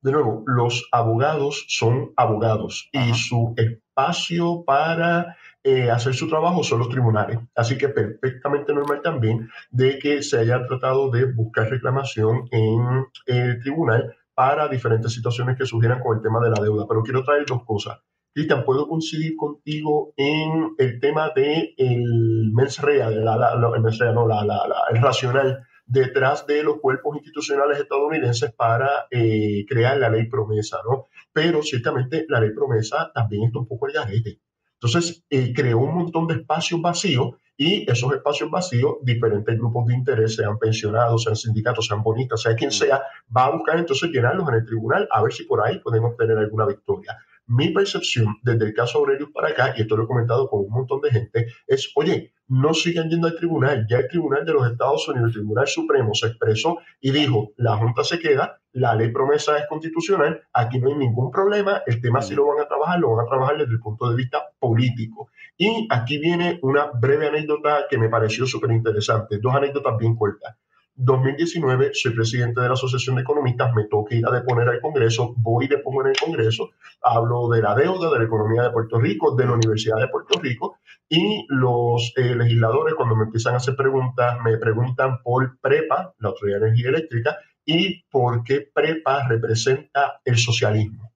de 0.02 0.12
nuevo, 0.12 0.44
los 0.46 0.86
abogados 0.92 1.64
son 1.68 2.12
abogados 2.16 2.90
y 2.92 3.14
su 3.14 3.54
espacio 3.56 4.64
para 4.66 5.36
eh, 5.64 5.90
hacer 5.90 6.14
su 6.14 6.28
trabajo 6.28 6.62
son 6.62 6.80
los 6.80 6.90
tribunales. 6.90 7.38
Así 7.54 7.78
que 7.78 7.88
perfectamente 7.88 8.74
normal 8.74 9.00
también 9.02 9.48
de 9.70 9.98
que 9.98 10.22
se 10.22 10.38
haya 10.38 10.66
tratado 10.66 11.10
de 11.10 11.24
buscar 11.32 11.70
reclamación 11.70 12.48
en 12.50 13.06
el 13.24 13.60
tribunal 13.60 14.14
para 14.34 14.68
diferentes 14.68 15.14
situaciones 15.14 15.56
que 15.56 15.64
surgieran 15.64 16.00
con 16.00 16.18
el 16.18 16.22
tema 16.22 16.38
de 16.40 16.50
la 16.50 16.62
deuda. 16.62 16.84
Pero 16.86 17.02
quiero 17.02 17.24
traer 17.24 17.46
dos 17.46 17.64
cosas. 17.64 17.98
Cristian, 18.36 18.66
puedo 18.66 18.86
coincidir 18.86 19.34
contigo 19.34 20.12
en 20.14 20.74
el 20.76 21.00
tema 21.00 21.30
de 21.34 21.72
el 21.78 22.52
mens 22.52 22.78
rea, 22.82 23.08
el 23.08 23.24
no, 23.24 23.74
el 23.74 25.02
racional 25.02 25.66
detrás 25.86 26.46
de 26.46 26.62
los 26.62 26.78
cuerpos 26.78 27.16
institucionales 27.16 27.80
estadounidenses 27.80 28.52
para 28.52 29.06
eh, 29.10 29.64
crear 29.66 29.96
la 29.96 30.10
ley 30.10 30.28
promesa, 30.28 30.80
¿no? 30.84 31.06
Pero 31.32 31.62
ciertamente 31.62 32.26
la 32.28 32.40
ley 32.40 32.50
promesa 32.54 33.10
también 33.14 33.44
está 33.44 33.58
un 33.58 33.68
poco 33.68 33.86
el 33.86 33.94
garete. 33.94 34.38
Entonces, 34.74 35.24
eh, 35.30 35.54
creó 35.54 35.78
un 35.78 35.94
montón 35.94 36.26
de 36.26 36.34
espacios 36.34 36.82
vacíos 36.82 37.36
y 37.56 37.90
esos 37.90 38.12
espacios 38.12 38.50
vacíos, 38.50 38.96
diferentes 39.00 39.56
grupos 39.56 39.86
de 39.86 39.94
interés, 39.94 40.36
sean 40.36 40.58
pensionados, 40.58 41.22
sean 41.22 41.36
sindicatos, 41.36 41.86
sean 41.86 42.02
bonistas, 42.02 42.42
sea 42.42 42.54
quien 42.54 42.70
sea, 42.70 43.00
va 43.34 43.46
a 43.46 43.50
buscar 43.52 43.78
entonces 43.78 44.10
llenarlos 44.10 44.46
en 44.50 44.56
el 44.56 44.66
tribunal 44.66 45.08
a 45.10 45.22
ver 45.22 45.32
si 45.32 45.44
por 45.44 45.66
ahí 45.66 45.78
podemos 45.78 46.14
tener 46.18 46.36
alguna 46.36 46.66
victoria. 46.66 47.16
Mi 47.48 47.70
percepción 47.70 48.36
desde 48.42 48.64
el 48.64 48.74
caso 48.74 48.98
Aurelius 48.98 49.30
para 49.32 49.48
acá, 49.48 49.74
y 49.76 49.82
esto 49.82 49.96
lo 49.96 50.04
he 50.04 50.06
comentado 50.06 50.48
con 50.48 50.60
un 50.60 50.70
montón 50.70 51.00
de 51.00 51.10
gente, 51.10 51.46
es, 51.66 51.92
oye, 51.94 52.32
no 52.48 52.74
sigan 52.74 53.08
yendo 53.08 53.26
al 53.26 53.36
tribunal. 53.36 53.86
Ya 53.88 53.98
el 53.98 54.08
tribunal 54.08 54.44
de 54.44 54.52
los 54.52 54.70
Estados 54.70 55.08
Unidos, 55.08 55.28
el 55.28 55.34
Tribunal 55.34 55.66
Supremo, 55.66 56.14
se 56.14 56.28
expresó 56.28 56.78
y 57.00 57.10
dijo, 57.10 57.52
la 57.56 57.76
Junta 57.76 58.04
se 58.04 58.18
queda, 58.18 58.60
la 58.72 58.94
ley 58.94 59.10
promesa 59.10 59.58
es 59.58 59.66
constitucional, 59.68 60.42
aquí 60.52 60.78
no 60.78 60.88
hay 60.88 60.96
ningún 60.96 61.30
problema, 61.30 61.82
el 61.86 62.00
tema 62.00 62.20
sí 62.20 62.34
lo 62.34 62.46
van 62.46 62.64
a 62.64 62.68
trabajar, 62.68 62.98
lo 62.98 63.14
van 63.14 63.26
a 63.26 63.28
trabajar 63.28 63.58
desde 63.58 63.72
el 63.72 63.80
punto 63.80 64.10
de 64.10 64.16
vista 64.16 64.42
político. 64.58 65.30
Y 65.56 65.88
aquí 65.90 66.18
viene 66.18 66.58
una 66.62 66.90
breve 66.92 67.28
anécdota 67.28 67.86
que 67.88 67.96
me 67.96 68.08
pareció 68.08 68.46
súper 68.46 68.72
interesante, 68.72 69.38
dos 69.38 69.54
anécdotas 69.54 69.96
bien 69.98 70.14
cortas. 70.16 70.56
2019 70.96 71.90
soy 71.92 72.14
presidente 72.14 72.60
de 72.60 72.68
la 72.68 72.74
Asociación 72.74 73.16
de 73.16 73.22
Economistas, 73.22 73.72
me 73.74 73.84
toca 73.84 74.14
ir 74.14 74.26
a 74.26 74.30
deponer 74.30 74.68
al 74.68 74.80
Congreso, 74.80 75.34
voy 75.36 75.66
y 75.66 75.68
depongo 75.68 76.02
en 76.02 76.08
el 76.08 76.16
Congreso, 76.16 76.70
hablo 77.02 77.48
de 77.50 77.60
la 77.60 77.74
deuda, 77.74 78.10
de 78.10 78.18
la 78.18 78.24
economía 78.24 78.62
de 78.62 78.70
Puerto 78.70 78.98
Rico, 78.98 79.34
de 79.34 79.44
la 79.44 79.52
Universidad 79.52 79.98
de 79.98 80.08
Puerto 80.08 80.40
Rico, 80.40 80.78
y 81.08 81.44
los 81.48 82.12
eh, 82.16 82.34
legisladores 82.34 82.94
cuando 82.94 83.14
me 83.14 83.24
empiezan 83.24 83.54
a 83.54 83.58
hacer 83.58 83.76
preguntas, 83.76 84.38
me 84.42 84.56
preguntan 84.56 85.22
por 85.22 85.58
PREPA, 85.60 86.14
la 86.18 86.28
Autoridad 86.28 86.60
de 86.60 86.68
Energía 86.68 86.88
Eléctrica, 86.88 87.36
y 87.64 88.02
por 88.10 88.42
qué 88.42 88.66
PREPA 88.72 89.28
representa 89.28 90.20
el 90.24 90.38
socialismo. 90.38 91.12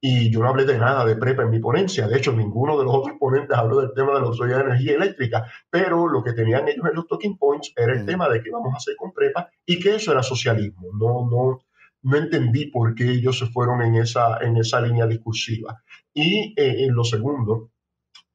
Y 0.00 0.30
yo 0.30 0.40
no 0.40 0.48
hablé 0.48 0.64
de 0.64 0.78
nada 0.78 1.04
de 1.04 1.16
PREPA 1.16 1.42
en 1.42 1.50
mi 1.50 1.58
ponencia. 1.58 2.06
De 2.06 2.16
hecho, 2.16 2.32
ninguno 2.32 2.78
de 2.78 2.84
los 2.84 2.94
otros 2.94 3.16
ponentes 3.18 3.56
habló 3.56 3.80
del 3.80 3.92
tema 3.94 4.14
de 4.14 4.20
la 4.20 4.26
autoridad 4.26 4.58
de 4.58 4.64
energía 4.64 4.94
eléctrica, 4.94 5.50
pero 5.70 6.06
lo 6.06 6.22
que 6.22 6.32
tenían 6.32 6.68
ellos 6.68 6.86
en 6.88 6.94
los 6.94 7.06
talking 7.08 7.36
points 7.36 7.72
era 7.76 7.92
el 7.92 8.06
tema 8.06 8.28
de 8.28 8.42
qué 8.42 8.50
vamos 8.50 8.72
a 8.74 8.76
hacer 8.76 8.94
con 8.96 9.12
PREPA 9.12 9.50
y 9.66 9.80
que 9.80 9.96
eso 9.96 10.12
era 10.12 10.22
socialismo. 10.22 10.88
No, 10.92 11.28
no, 11.28 11.60
no 12.02 12.16
entendí 12.16 12.66
por 12.66 12.94
qué 12.94 13.10
ellos 13.10 13.38
se 13.38 13.46
fueron 13.46 13.82
en 13.82 13.96
esa, 13.96 14.38
en 14.38 14.56
esa 14.56 14.80
línea 14.80 15.06
discursiva. 15.06 15.82
Y 16.14 16.54
eh, 16.56 16.84
en 16.84 16.94
lo 16.94 17.02
segundo, 17.02 17.70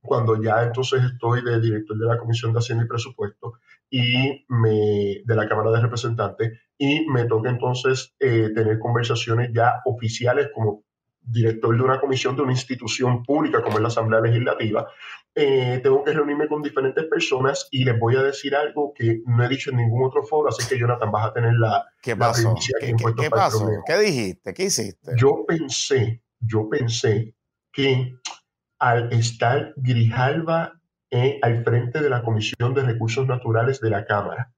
cuando 0.01 0.41
ya 0.41 0.63
entonces 0.63 1.01
estoy 1.13 1.43
de 1.43 1.61
director 1.61 1.97
de 1.97 2.05
la 2.05 2.17
Comisión 2.17 2.51
de 2.51 2.59
Hacienda 2.59 2.83
y 2.83 2.87
Presupuesto 2.87 3.53
y 3.89 4.45
me, 4.49 5.21
de 5.23 5.35
la 5.35 5.47
Cámara 5.47 5.71
de 5.71 5.81
Representantes 5.81 6.59
y 6.77 7.05
me 7.07 7.25
toca 7.25 7.49
entonces 7.49 8.13
eh, 8.19 8.49
tener 8.53 8.79
conversaciones 8.79 9.51
ya 9.53 9.75
oficiales 9.85 10.49
como 10.53 10.83
director 11.25 11.75
de 11.75 11.83
una 11.83 11.99
comisión 11.99 12.35
de 12.35 12.41
una 12.41 12.51
institución 12.51 13.23
pública 13.23 13.61
como 13.61 13.77
es 13.77 13.81
la 13.81 13.87
Asamblea 13.87 14.21
Legislativa, 14.21 14.87
eh, 15.35 15.79
tengo 15.81 16.03
que 16.03 16.13
reunirme 16.13 16.47
con 16.47 16.61
diferentes 16.61 17.05
personas 17.05 17.67
y 17.71 17.83
les 17.83 17.99
voy 17.99 18.15
a 18.15 18.23
decir 18.23 18.55
algo 18.55 18.93
que 18.93 19.21
no 19.25 19.43
he 19.43 19.49
dicho 19.49 19.71
en 19.71 19.77
ningún 19.77 20.05
otro 20.05 20.23
foro, 20.23 20.49
así 20.49 20.67
que 20.67 20.79
Jonathan 20.79 21.11
vas 21.11 21.27
a 21.27 21.33
tener 21.33 21.53
la... 21.53 21.85
¿Qué 22.01 22.15
pasó? 22.15 22.55
¿Qué, 22.79 22.93
¿qué 23.17 23.29
pasó? 23.29 23.67
¿Qué 23.85 23.97
dijiste? 23.99 24.53
¿Qué 24.53 24.63
hiciste? 24.65 25.13
Yo 25.17 25.43
pensé, 25.47 26.21
yo 26.39 26.69
pensé 26.69 27.35
que 27.71 28.13
al 28.79 29.11
estar 29.13 29.73
Grijalva 29.77 30.79
eh, 31.15 31.39
al 31.43 31.63
frente 31.63 32.01
de 32.01 32.09
la 32.09 32.23
Comisión 32.23 32.73
de 32.73 32.81
Recursos 32.81 33.27
Naturales 33.27 33.79
de 33.79 33.91
la 33.91 34.03
Cámara 34.03 34.51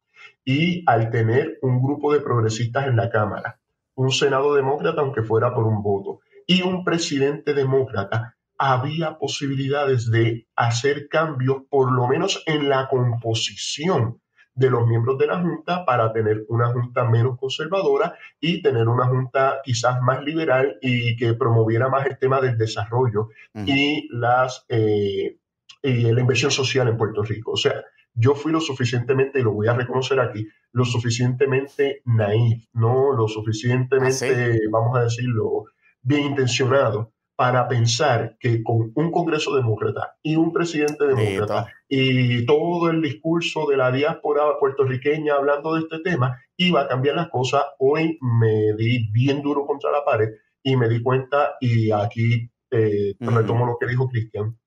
y 0.45 0.83
al 0.87 1.09
tener 1.09 1.59
un 1.61 1.81
grupo 1.83 2.13
de 2.13 2.21
progresistas 2.21 2.87
en 2.87 2.95
la 2.95 3.09
Cámara, 3.09 3.59
un 3.95 4.09
Senado 4.09 4.55
demócrata, 4.55 5.01
aunque 5.01 5.21
fuera 5.21 5.53
por 5.53 5.65
un 5.65 5.83
voto, 5.83 6.21
y 6.47 6.61
un 6.61 6.83
presidente 6.83 7.53
demócrata, 7.53 8.35
había 8.57 9.17
posibilidades 9.17 10.09
de 10.09 10.47
hacer 10.55 11.07
cambios, 11.09 11.63
por 11.69 11.91
lo 11.91 12.07
menos 12.07 12.43
en 12.45 12.69
la 12.69 12.87
composición 12.87 14.21
de 14.53 14.69
los 14.69 14.87
miembros 14.87 15.17
de 15.17 15.27
la 15.27 15.41
Junta 15.41 15.85
para 15.85 16.13
tener 16.13 16.45
una 16.47 16.67
Junta 16.67 17.03
menos 17.03 17.37
conservadora 17.37 18.15
y 18.39 18.61
tener 18.61 18.87
una 18.87 19.07
Junta 19.07 19.59
quizás 19.63 20.01
más 20.01 20.23
liberal 20.23 20.77
y 20.81 21.17
que 21.17 21.33
promoviera 21.33 21.89
más 21.89 22.05
el 22.05 22.17
tema 22.17 22.39
del 22.39 22.57
desarrollo 22.57 23.29
y 23.53 24.07
las, 24.11 24.65
eh, 24.69 25.37
y 25.83 26.11
la 26.11 26.21
inversión 26.21 26.51
social 26.51 26.87
en 26.87 26.97
Puerto 26.97 27.21
Rico. 27.23 27.51
O 27.51 27.57
sea, 27.57 27.83
yo 28.13 28.33
fui 28.33 28.53
lo 28.53 28.61
suficientemente, 28.61 29.39
y 29.39 29.43
lo 29.43 29.51
voy 29.51 29.67
a 29.67 29.73
reconocer 29.73 30.21
aquí, 30.21 30.47
lo 30.71 30.85
suficientemente 30.85 32.01
naif, 32.05 32.63
no 32.71 33.11
lo 33.11 33.27
suficientemente, 33.27 34.53
¿Ah, 34.53 34.69
vamos 34.71 34.97
a 34.97 35.03
decirlo, 35.03 35.65
bien 36.05 36.27
intencionado 36.27 37.11
para 37.35 37.67
pensar 37.67 38.37
que 38.39 38.63
con 38.63 38.93
un 38.95 39.11
Congreso 39.11 39.55
demócrata 39.55 40.15
y 40.23 40.37
un 40.37 40.53
presidente 40.53 41.05
demócrata 41.05 41.67
y 41.89 42.45
todo 42.45 42.89
el 42.89 43.01
discurso 43.01 43.67
de 43.67 43.75
la 43.75 43.91
diáspora 43.91 44.43
puertorriqueña 44.57 45.35
hablando 45.35 45.73
de 45.73 45.81
este 45.81 45.99
tema 45.99 46.39
iba 46.55 46.81
a 46.81 46.87
cambiar 46.87 47.15
las 47.15 47.29
cosas. 47.29 47.63
Hoy 47.79 48.17
me 48.21 48.73
di 48.77 49.11
bien 49.11 49.41
duro 49.41 49.65
contra 49.65 49.91
la 49.91 50.05
pared 50.05 50.29
y 50.63 50.77
me 50.77 50.87
di 50.87 51.01
cuenta, 51.03 51.55
y 51.59 51.91
aquí 51.91 52.49
eh, 52.71 53.13
retomo 53.19 53.65
lo 53.65 53.77
que 53.79 53.87
dijo 53.87 54.07
Cristian, 54.07 54.57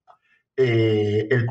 eh, 0.57 1.27
el, 1.31 1.47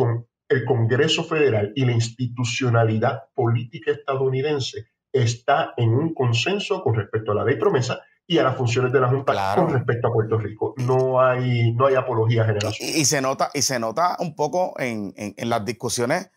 el 0.50 0.65
Congreso 0.65 1.23
Federal 1.23 1.73
y 1.76 1.84
la 1.84 1.91
institucionalidad 1.93 3.23
política 3.34 3.91
estadounidense 3.91 4.86
está 5.12 5.73
en 5.76 5.89
un 5.89 6.13
consenso 6.13 6.82
con 6.84 6.95
respecto 6.95 7.32
a 7.32 7.36
la 7.36 7.43
ley 7.43 7.56
promesa 7.56 8.02
y 8.28 8.38
a 8.38 8.44
las 8.44 8.58
funciones 8.58 8.92
de 8.92 9.00
la 9.00 9.08
Junta 9.08 9.56
con 9.56 9.72
respecto 9.72 10.10
a 10.10 10.13
Puerto 10.13 10.38
Rico. 10.38 10.74
No 10.78 11.22
hay, 11.22 11.72
no 11.72 11.88
hay 11.88 11.96
apología 11.96 12.44
general. 12.44 12.74
Y, 12.80 13.06
se 13.06 13.22
nota, 13.22 13.50
y 13.54 13.62
se 13.62 13.80
nota 13.80 14.18
un 14.20 14.36
poco 14.36 14.74
en, 14.78 15.13
las 15.38 15.63
discusiones 15.63 16.30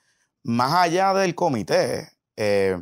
más 0.44 0.72
allá 0.72 1.12
del 1.14 1.34
comité. 1.34 2.08
Eh, 2.36 2.80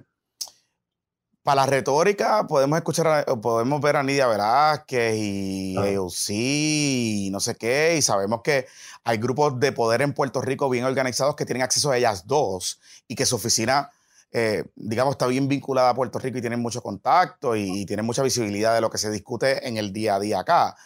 para 1.42 1.62
la 1.62 1.66
retórica 1.66 2.46
podemos 2.46 2.76
escuchar, 2.76 3.24
podemos 3.40 3.80
ver 3.80 3.96
a 3.96 4.02
Nidia 4.02 4.26
Velázquez 4.26 5.14
y 5.16 5.76
AOC 5.78 6.28
y 6.28 7.28
no 7.32 7.40
sé 7.40 7.56
qué, 7.56 7.96
y 7.96 8.02
sabemos 8.02 8.42
que 8.44 8.66
hay 9.04 9.16
grupos 9.16 9.58
de 9.58 9.72
poder 9.72 10.02
en 10.02 10.12
Puerto 10.12 10.42
Rico 10.42 10.68
bien 10.68 10.84
organizados 10.84 11.34
que 11.36 11.46
tienen 11.46 11.62
acceso 11.62 11.90
a 11.90 11.96
ellas 11.96 12.26
dos 12.26 12.78
y 13.08 13.14
que 13.14 13.24
su 13.24 13.36
oficina 13.36 13.90
eh, 14.30 14.64
digamos, 14.74 15.12
está 15.12 15.26
bien 15.26 15.48
vinculada 15.48 15.90
a 15.90 15.94
Puerto 15.94 16.18
Rico 16.18 16.38
y 16.38 16.40
tiene 16.42 16.56
mucho 16.56 16.82
contacto 16.82 17.56
y, 17.56 17.86
tiene 17.86 18.02
mucha 18.02 18.22
visibilidad 18.22 18.74
de 18.74 18.80
lo 18.80 18.90
que 18.90 18.98
se 18.98 19.10
discute 19.10 19.66
en 19.66 19.76
el 19.78 19.92
día 19.92 20.16
a 20.16 20.20
día 20.20 20.40
acá. 20.40 20.76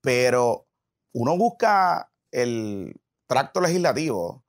Pero 0.00 0.66
uno 1.12 1.36
busca 1.36 2.10
el 2.30 3.00
tracto 3.26 3.60
legislativo, 3.60 4.44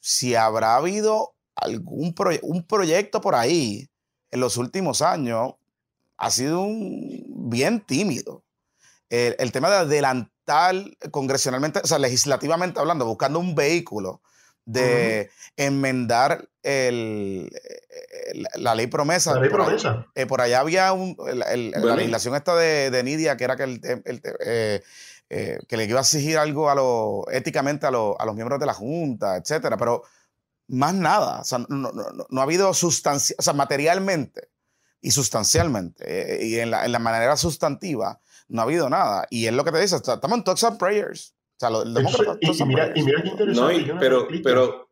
si 0.00 0.34
habrá 0.34 0.76
habido 0.76 1.34
algún 1.54 2.14
un 2.42 2.66
proyecto 2.66 3.20
por 3.20 3.34
ahí 3.34 3.88
en 4.30 4.40
los 4.40 4.56
últimos 4.56 5.02
años, 5.02 5.54
ha 6.16 6.30
sido 6.30 6.62
un, 6.62 7.50
bien 7.50 7.80
tímido. 7.84 8.44
El, 9.10 9.36
el, 9.38 9.52
tema 9.52 9.70
de 9.70 9.76
adelantar 9.76 10.74
congresionalmente, 11.10 11.80
o 11.84 11.86
sea, 11.86 11.98
legislativamente 11.98 12.80
hablando, 12.80 13.04
buscando 13.06 13.38
un 13.38 13.54
vehículo 13.54 14.22
de 14.64 15.30
enmendar 15.56 16.48
el, 16.62 17.50
la 18.54 18.74
ley 18.74 18.86
promesa. 18.86 19.34
La 19.34 19.40
ley 19.40 19.50
promesa. 19.50 20.06
Eh, 20.14 20.26
por 20.26 20.40
allá 20.40 20.60
había 20.60 20.92
un, 20.92 21.16
la 21.18 21.96
legislación 21.96 22.34
esta 22.34 22.54
de, 22.56 23.02
Nidia, 23.02 23.36
que 23.36 23.44
era 23.44 23.56
que, 23.56 23.64
el, 23.64 23.80
eh, 23.84 24.82
eh, 25.30 25.58
que 25.68 25.76
le 25.76 25.84
iba 25.84 25.98
a 25.98 26.02
exigir 26.02 26.38
algo 26.38 26.70
a 26.70 26.74
lo, 26.74 27.24
éticamente 27.30 27.86
a, 27.86 27.88
a, 27.88 28.26
los 28.26 28.34
miembros 28.34 28.60
de 28.60 28.66
la 28.66 28.74
Junta, 28.74 29.36
etcétera, 29.36 29.76
pero 29.76 30.02
más 30.68 30.94
nada. 30.94 31.40
O 31.40 31.44
sea, 31.44 31.58
no, 31.58 31.92
no, 31.92 32.26
no 32.28 32.40
ha 32.40 32.44
habido 32.44 32.72
sustancia, 32.74 33.36
o 33.38 33.42
sea, 33.42 33.52
materialmente 33.52 34.50
y 35.00 35.10
sustancialmente, 35.10 36.38
y 36.46 36.60
en 36.60 36.70
la, 36.70 36.84
en 36.84 36.92
la 36.92 37.00
manera 37.00 37.36
sustantiva, 37.36 38.20
no 38.46 38.60
ha 38.60 38.64
habido 38.64 38.88
nada. 38.88 39.26
Y 39.30 39.46
es 39.46 39.52
lo 39.52 39.64
que 39.64 39.72
te 39.72 39.80
dice, 39.80 39.96
estamos 39.96 40.38
en 40.38 40.44
talks 40.44 40.62
and 40.62 40.78
prayers 40.78 41.34
y, 42.40 42.64
mira, 42.64 42.92
y, 42.94 43.02
mira, 43.02 43.22
qué 43.22 43.28
interesante. 43.28 43.86
No, 43.86 44.00
pero, 44.00 44.28
pero. 44.42 44.90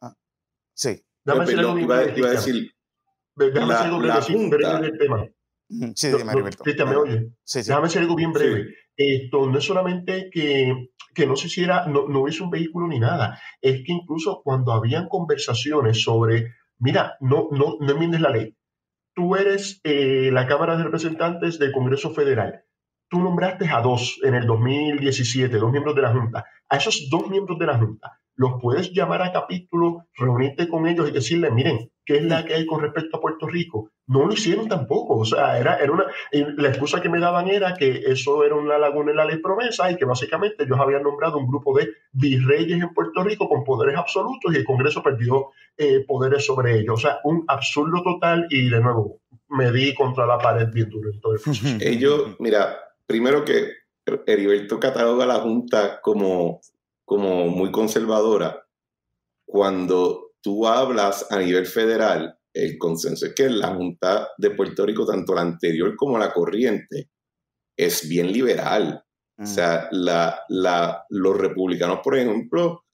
Ah, 0.00 0.14
sí. 0.74 1.02
Dame 1.24 1.46
perdón, 1.46 1.80
iba, 1.80 2.04
iba, 2.04 2.28
a 2.28 2.32
decir. 2.32 2.70
Déjame 3.34 3.66
la, 3.66 3.80
algo 3.80 3.98
breve, 3.98 4.48
breve 4.48 4.98
tema. 4.98 5.26
Sí, 5.94 6.08
dime, 6.08 6.34
no, 6.34 6.50
Cristian, 6.50 6.90
¿me 6.90 6.96
oye? 6.96 7.32
Sí, 7.44 7.62
sí. 7.62 7.68
Déjame 7.68 7.86
decir 7.86 8.02
algo 8.02 8.14
bien 8.14 8.32
breve. 8.32 8.74
Esto 8.94 9.46
no 9.48 9.58
es 9.58 9.64
solamente 9.64 10.28
que, 10.30 10.90
que 11.14 11.26
no 11.26 11.36
se 11.36 11.46
hiciera, 11.46 11.86
no, 11.86 12.08
no 12.08 12.20
hubiese 12.20 12.42
un 12.42 12.50
vehículo 12.50 12.88
ni 12.88 12.98
nada, 12.98 13.40
es 13.60 13.82
que 13.84 13.92
incluso 13.92 14.42
cuando 14.44 14.72
habían 14.72 15.08
conversaciones 15.08 16.02
sobre, 16.02 16.54
mira, 16.78 17.16
no, 17.20 17.48
no, 17.52 17.76
no 17.80 17.92
enmiendes 17.92 18.20
la 18.20 18.30
ley, 18.30 18.56
tú 19.14 19.36
eres 19.36 19.80
eh, 19.84 20.30
la 20.32 20.46
Cámara 20.46 20.76
de 20.76 20.84
Representantes 20.84 21.58
del 21.58 21.72
Congreso 21.72 22.10
Federal, 22.10 22.64
tú 23.12 23.20
nombraste 23.20 23.68
a 23.68 23.82
dos 23.82 24.18
en 24.22 24.34
el 24.34 24.46
2017, 24.46 25.58
dos 25.58 25.70
miembros 25.70 25.94
de 25.94 26.00
la 26.00 26.14
Junta. 26.14 26.46
A 26.70 26.76
esos 26.78 27.08
dos 27.10 27.28
miembros 27.28 27.58
de 27.58 27.66
la 27.66 27.76
Junta 27.76 28.18
los 28.36 28.54
puedes 28.58 28.90
llamar 28.90 29.20
a 29.20 29.30
capítulo, 29.30 30.06
reunirte 30.16 30.66
con 30.66 30.86
ellos 30.86 31.10
y 31.10 31.12
decirle, 31.12 31.50
miren, 31.50 31.90
¿qué 32.06 32.16
es 32.16 32.24
la 32.24 32.46
que 32.46 32.54
hay 32.54 32.64
con 32.64 32.80
respecto 32.80 33.18
a 33.18 33.20
Puerto 33.20 33.46
Rico? 33.46 33.90
No 34.06 34.24
lo 34.24 34.32
hicieron 34.32 34.66
tampoco. 34.66 35.18
O 35.18 35.26
sea, 35.26 35.58
era, 35.58 35.76
era 35.76 35.92
una. 35.92 36.06
La 36.32 36.68
excusa 36.68 37.02
que 37.02 37.10
me 37.10 37.20
daban 37.20 37.48
era 37.48 37.74
que 37.74 38.00
eso 38.06 38.44
era 38.44 38.54
una 38.54 38.78
laguna 38.78 39.10
en 39.10 39.18
la 39.18 39.26
ley 39.26 39.42
promesa 39.42 39.90
y 39.90 39.96
que 39.96 40.06
básicamente 40.06 40.64
ellos 40.64 40.80
habían 40.80 41.02
nombrado 41.02 41.36
un 41.36 41.46
grupo 41.46 41.78
de 41.78 41.90
virreyes 42.12 42.80
en 42.80 42.94
Puerto 42.94 43.22
Rico 43.22 43.46
con 43.46 43.62
poderes 43.62 43.98
absolutos 43.98 44.54
y 44.54 44.56
el 44.56 44.64
Congreso 44.64 45.02
perdió 45.02 45.50
eh, 45.76 46.02
poderes 46.08 46.46
sobre 46.46 46.78
ellos. 46.78 46.94
O 46.94 47.00
sea, 47.02 47.18
un 47.24 47.44
absurdo 47.46 48.02
total 48.02 48.46
y 48.48 48.70
de 48.70 48.80
nuevo 48.80 49.18
me 49.50 49.70
di 49.70 49.92
contra 49.92 50.24
la 50.26 50.38
pared 50.38 50.68
bien 50.72 50.88
duro 50.88 51.10
Ellos, 51.78 52.36
mira, 52.38 52.78
primero 53.06 53.44
que 53.44 53.72
Heriberto 54.26 54.80
cataloga 54.80 55.24
a 55.24 55.28
la 55.28 55.40
Junta 55.40 56.00
como, 56.00 56.60
como 57.04 57.48
muy 57.48 57.70
conservadora. 57.70 58.66
Cuando 59.44 60.32
tú 60.40 60.66
hablas 60.66 61.30
a 61.30 61.38
nivel 61.38 61.66
federal, 61.66 62.36
el 62.52 62.78
consenso 62.78 63.26
es 63.26 63.34
que 63.34 63.48
la 63.48 63.74
Junta 63.74 64.28
de 64.38 64.50
Puerto 64.50 64.84
Rico, 64.84 65.06
tanto 65.06 65.34
la 65.34 65.42
anterior 65.42 65.94
como 65.96 66.18
la 66.18 66.32
corriente, 66.32 67.10
es 67.76 68.08
bien 68.08 68.32
liberal. 68.32 69.02
O 69.38 69.46
sea, 69.46 69.88
mm. 69.90 69.96
la, 69.96 70.40
la, 70.48 71.04
los 71.08 71.36
republicanos, 71.36 72.00
por 72.02 72.16
ejemplo, 72.16 72.84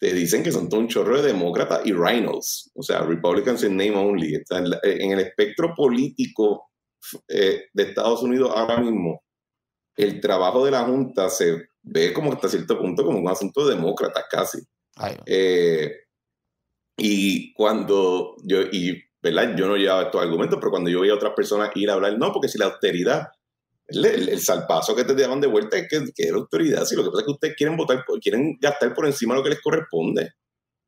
te 0.00 0.14
dicen 0.14 0.42
que 0.42 0.50
son 0.50 0.68
todo 0.68 0.80
un 0.80 0.88
chorro 0.88 1.20
de 1.20 1.28
demócratas 1.28 1.82
y 1.84 1.92
rhinos. 1.92 2.70
O 2.74 2.82
sea, 2.82 3.00
Republicans 3.00 3.62
in 3.64 3.76
name 3.76 3.96
only. 3.96 4.34
En, 4.34 5.12
el 5.12 5.20
espectro 5.20 5.74
político 5.76 6.70
eh, 7.28 7.64
de 7.72 7.82
Estados 7.82 8.22
Unidos 8.22 8.50
ahora 8.54 8.80
mismo, 8.80 9.22
el 10.02 10.20
trabajo 10.20 10.64
de 10.64 10.70
la 10.70 10.84
Junta 10.84 11.28
se 11.28 11.68
ve 11.82 12.12
como 12.12 12.32
hasta 12.32 12.48
cierto 12.48 12.78
punto 12.78 13.04
como 13.04 13.18
un 13.18 13.28
asunto 13.28 13.66
demócrata 13.66 14.24
casi. 14.30 14.58
Eh, 15.26 15.92
y 16.96 17.52
cuando 17.54 18.36
yo, 18.44 18.62
y 18.62 19.02
¿verdad? 19.22 19.54
yo 19.56 19.66
no 19.66 19.76
llevaba 19.76 20.02
estos 20.02 20.22
argumentos, 20.22 20.58
pero 20.60 20.70
cuando 20.70 20.90
yo 20.90 21.00
veía 21.00 21.12
a 21.12 21.16
otras 21.16 21.32
personas 21.34 21.70
ir 21.74 21.90
a 21.90 21.94
hablar, 21.94 22.18
no, 22.18 22.32
porque 22.32 22.48
si 22.48 22.58
la 22.58 22.66
austeridad, 22.66 23.28
el, 23.88 24.40
salpazo 24.40 24.94
que 24.94 25.04
te 25.04 25.14
daban 25.14 25.40
de 25.40 25.48
vuelta 25.48 25.76
es 25.76 25.88
que, 25.88 26.04
que 26.14 26.30
la 26.30 26.38
autoridad. 26.38 26.84
Si 26.84 26.94
lo 26.94 27.02
que 27.02 27.10
pasa 27.10 27.22
es 27.22 27.26
que 27.26 27.32
ustedes 27.32 27.56
quieren 27.56 27.76
votar, 27.76 28.04
quieren 28.20 28.56
gastar 28.60 28.94
por 28.94 29.06
encima 29.06 29.34
de 29.34 29.38
lo 29.38 29.44
que 29.44 29.50
les 29.50 29.60
corresponde. 29.60 30.34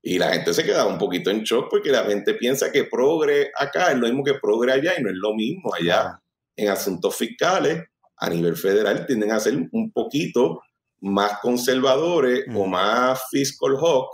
Y 0.04 0.18
la 0.18 0.32
gente 0.32 0.52
se 0.52 0.64
queda 0.64 0.86
un 0.86 0.98
poquito 0.98 1.30
en 1.30 1.42
shock 1.42 1.68
porque 1.70 1.90
la 1.90 2.04
gente 2.04 2.34
piensa 2.34 2.72
que 2.72 2.84
progre 2.84 3.50
acá 3.56 3.92
es 3.92 3.98
lo 3.98 4.06
mismo 4.06 4.24
que 4.24 4.34
progre 4.34 4.72
allá 4.72 4.94
y 4.98 5.02
no 5.02 5.08
es 5.08 5.16
lo 5.16 5.34
mismo. 5.34 5.72
Allá 5.74 6.20
en 6.56 6.68
asuntos 6.68 7.16
fiscales 7.16 7.84
a 8.22 8.30
nivel 8.30 8.56
federal 8.56 9.06
tienden 9.06 9.32
a 9.32 9.40
ser 9.40 9.54
un 9.72 9.92
poquito 9.92 10.62
más 11.00 11.40
conservadores 11.40 12.44
o 12.54 12.66
más 12.66 13.20
fiscal 13.30 13.76
hawk 13.76 14.10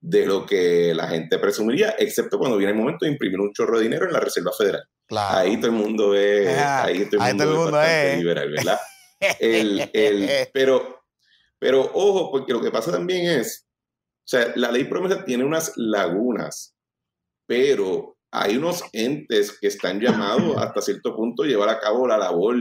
de 0.00 0.26
lo 0.26 0.44
que 0.44 0.92
la 0.94 1.08
gente 1.08 1.38
presumiría, 1.38 1.94
excepto 1.98 2.38
cuando 2.38 2.56
viene 2.56 2.72
el 2.72 2.78
momento 2.78 3.04
de 3.04 3.12
imprimir 3.12 3.40
un 3.40 3.52
chorro 3.52 3.78
de 3.78 3.84
dinero 3.84 4.06
en 4.06 4.12
la 4.12 4.20
Reserva 4.20 4.50
Federal. 4.56 4.82
Ahí 5.16 5.56
todo 5.56 5.70
el 5.70 5.76
mundo 5.76 6.14
es, 6.14 6.48
ahí 6.48 7.06
todo 7.06 7.24
el 7.24 7.54
mundo, 7.54 7.80
es 7.82 8.18
liberal, 8.18 8.50
¿verdad? 8.50 8.78
pero, 10.52 11.02
pero 11.58 11.90
ojo, 11.94 12.30
porque 12.30 12.52
lo 12.52 12.60
que 12.60 12.70
pasa 12.70 12.90
también 12.90 13.38
es 13.38 13.66
o 14.24 14.28
sea, 14.28 14.52
la 14.54 14.70
ley 14.70 14.84
promesa 14.84 15.24
tiene 15.24 15.44
unas 15.44 15.72
lagunas, 15.76 16.76
pero 17.46 18.16
hay 18.30 18.56
unos 18.56 18.84
entes 18.92 19.58
que 19.60 19.66
están 19.66 20.00
llamados 20.00 20.56
hasta 20.58 20.80
cierto 20.80 21.14
punto 21.14 21.42
a 21.42 21.46
llevar 21.46 21.68
a 21.68 21.80
cabo 21.80 22.06
la 22.06 22.18
labor 22.18 22.56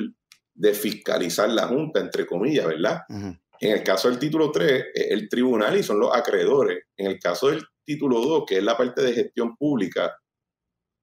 de 0.53 0.73
fiscalizar 0.73 1.49
la 1.49 1.67
Junta, 1.67 1.99
entre 1.99 2.25
comillas, 2.25 2.67
¿verdad? 2.67 3.01
En 3.09 3.71
el 3.71 3.83
caso 3.83 4.09
del 4.09 4.19
título 4.19 4.51
3, 4.51 4.85
el 4.93 5.29
tribunal 5.29 5.77
y 5.77 5.83
son 5.83 5.99
los 5.99 6.15
acreedores. 6.15 6.85
En 6.97 7.07
el 7.07 7.19
caso 7.19 7.49
del 7.49 7.63
título 7.83 8.19
2, 8.21 8.43
que 8.47 8.57
es 8.57 8.63
la 8.63 8.77
parte 8.77 9.01
de 9.01 9.13
gestión 9.13 9.55
pública, 9.55 10.15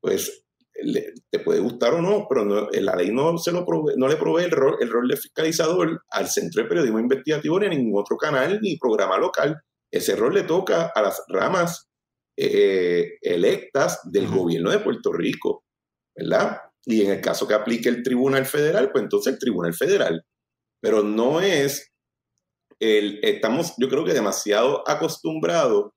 pues 0.01 0.45
te 1.31 1.41
puede 1.41 1.61
gustar 1.61 1.95
o 1.95 2.03
no, 2.03 2.27
pero 2.29 2.45
la 2.71 2.95
ley 2.95 3.11
no, 3.11 3.37
se 3.39 3.51
lo 3.51 3.67
no 3.97 4.09
le 4.09 4.17
provee 4.17 4.45
el 4.45 4.53
rol, 4.53 4.77
el 4.81 4.91
rol 4.91 5.09
de 5.09 5.17
fiscalizador 5.17 6.03
al 6.11 6.29
Centro 6.29 6.63
de 6.63 6.69
Periodismo 6.69 7.01
Investigativo 7.01 7.59
ni 7.59 7.67
a 7.67 7.71
ningún 7.71 8.01
otro 8.01 8.17
canal 8.17 8.61
ni 8.61 8.77
programa 8.77 9.19
local 9.19 9.61
ese 9.91 10.17
rol 10.17 10.35
le 10.35 10.43
toca 10.43 10.93
a 10.95 11.03
las 11.03 11.23
ramas 11.29 11.89
eh, 12.37 13.19
electas 13.23 14.01
del 14.05 14.29
gobierno 14.29 14.71
de 14.71 14.81
Puerto 14.81 15.13
Rico, 15.13 15.65
¿verdad? 16.15 16.59
Y 16.85 17.03
en 17.03 17.11
el 17.11 17.21
caso 17.21 17.47
que 17.47 17.55
aplique 17.55 17.89
el 17.89 18.03
Tribunal 18.03 18.47
Federal, 18.47 18.91
pues 18.93 19.03
entonces 19.05 19.35
el 19.35 19.39
Tribunal 19.39 19.75
Federal. 19.75 20.25
Pero 20.81 21.03
no 21.03 21.41
es 21.41 21.93
el, 22.81 23.21
estamos, 23.23 23.75
yo 23.79 23.89
creo 23.89 24.05
que 24.05 24.15
demasiado 24.15 24.89
acostumbrados 24.89 25.91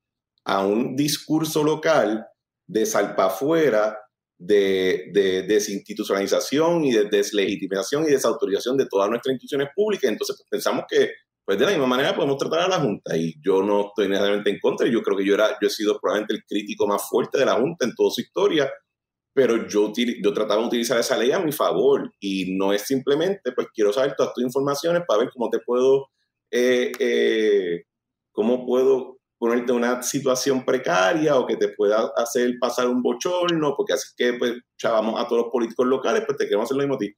a 0.44 0.66
un 0.66 0.96
discurso 0.96 1.62
local 1.62 2.26
de 2.66 2.86
salpa 2.86 3.26
afuera, 3.26 3.98
de, 4.38 5.10
de, 5.12 5.42
desinstitucionalización 5.42 6.84
y 6.84 6.92
de 6.92 7.04
deslegitimación 7.04 8.04
y 8.04 8.10
desautorización 8.10 8.76
de 8.76 8.86
todas 8.86 9.08
nuestras 9.08 9.34
instituciones 9.34 9.68
públicas. 9.74 10.10
Entonces 10.10 10.36
pues, 10.36 10.48
pensamos 10.50 10.84
que 10.88 11.12
pues 11.44 11.58
de 11.58 11.64
la 11.64 11.72
misma 11.72 11.86
manera 11.86 12.14
podemos 12.14 12.38
tratar 12.38 12.60
a 12.60 12.68
la 12.68 12.80
Junta 12.80 13.16
y 13.16 13.34
yo 13.44 13.62
no 13.62 13.88
estoy 13.88 14.08
necesariamente 14.08 14.50
en 14.50 14.60
contra, 14.60 14.86
yo 14.88 15.02
creo 15.02 15.16
que 15.16 15.24
yo, 15.24 15.34
era, 15.34 15.58
yo 15.60 15.66
he 15.66 15.70
sido 15.70 15.98
probablemente 16.00 16.34
el 16.34 16.44
crítico 16.44 16.86
más 16.86 17.08
fuerte 17.08 17.38
de 17.38 17.46
la 17.46 17.54
Junta 17.54 17.84
en 17.84 17.94
toda 17.94 18.10
su 18.10 18.20
historia, 18.20 18.70
pero 19.34 19.66
yo, 19.66 19.92
yo 19.96 20.32
trataba 20.32 20.60
de 20.60 20.66
utilizar 20.66 20.98
esa 20.98 21.16
ley 21.16 21.32
a 21.32 21.38
mi 21.38 21.52
favor 21.52 22.12
y 22.20 22.56
no 22.56 22.72
es 22.72 22.82
simplemente, 22.82 23.52
pues 23.52 23.68
quiero 23.74 23.92
saber 23.92 24.14
todas 24.16 24.34
tus 24.34 24.44
informaciones 24.44 25.02
para 25.06 25.20
ver 25.20 25.30
cómo 25.32 25.48
te 25.50 25.58
puedo, 25.60 26.08
eh, 26.50 26.92
eh, 26.98 27.84
cómo 28.30 28.66
puedo 28.66 29.18
ponerte 29.38 29.72
en 29.72 29.78
una 29.78 30.02
situación 30.02 30.64
precaria 30.64 31.36
o 31.36 31.46
que 31.46 31.56
te 31.56 31.68
pueda 31.68 32.12
hacer 32.16 32.54
pasar 32.60 32.88
un 32.88 33.02
bochorno, 33.02 33.74
porque 33.76 33.94
así 33.94 34.08
que 34.16 34.34
pues 34.34 34.52
chavamos 34.76 35.20
a 35.20 35.26
todos 35.26 35.44
los 35.44 35.52
políticos 35.52 35.86
locales, 35.86 36.22
pues 36.26 36.38
te 36.38 36.44
queremos 36.44 36.66
hacer 36.66 36.76
lo 36.76 36.82
mismo 36.82 36.94
a 36.94 36.98
ti. 36.98 37.12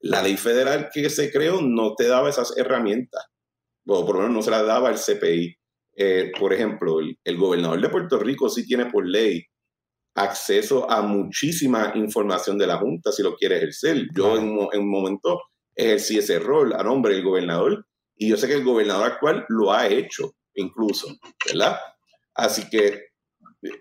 La 0.00 0.22
ley 0.22 0.36
federal 0.36 0.88
que 0.92 1.10
se 1.10 1.30
creó 1.30 1.60
no 1.60 1.94
te 1.94 2.06
daba 2.06 2.30
esas 2.30 2.56
herramientas 2.56 3.26
o 3.86 4.04
por 4.04 4.16
lo 4.16 4.22
menos 4.22 4.36
no 4.36 4.42
se 4.42 4.50
la 4.50 4.62
daba 4.62 4.90
el 4.90 4.96
CPI. 4.96 5.56
Eh, 5.98 6.32
por 6.38 6.52
ejemplo, 6.52 6.98
el, 7.00 7.36
gobernador 7.38 7.80
de 7.80 7.88
Puerto 7.88 8.18
Rico 8.18 8.48
sí 8.50 8.66
tiene 8.66 8.86
por 8.86 9.06
ley 9.06 9.44
acceso 10.16 10.90
a 10.90 11.02
muchísima 11.02 11.92
información 11.94 12.58
de 12.58 12.66
la 12.66 12.78
Junta 12.78 13.12
si 13.12 13.22
lo 13.22 13.36
quiere 13.36 13.58
ejercer. 13.58 14.08
Yo 14.14 14.36
en, 14.36 14.48
un 14.48 14.90
momento 14.90 15.42
ejercí 15.74 16.18
ese 16.18 16.38
rol 16.38 16.72
a 16.72 16.82
nombre 16.82 17.14
del 17.14 17.22
gobernador 17.22 17.86
y 18.16 18.30
yo 18.30 18.36
sé 18.36 18.48
que 18.48 18.54
el 18.54 18.64
gobernador 18.64 19.12
actual 19.12 19.44
lo 19.48 19.72
ha 19.72 19.86
hecho 19.86 20.34
incluso, 20.54 21.08
¿verdad? 21.46 21.78
Así 22.34 22.68
que, 22.70 23.08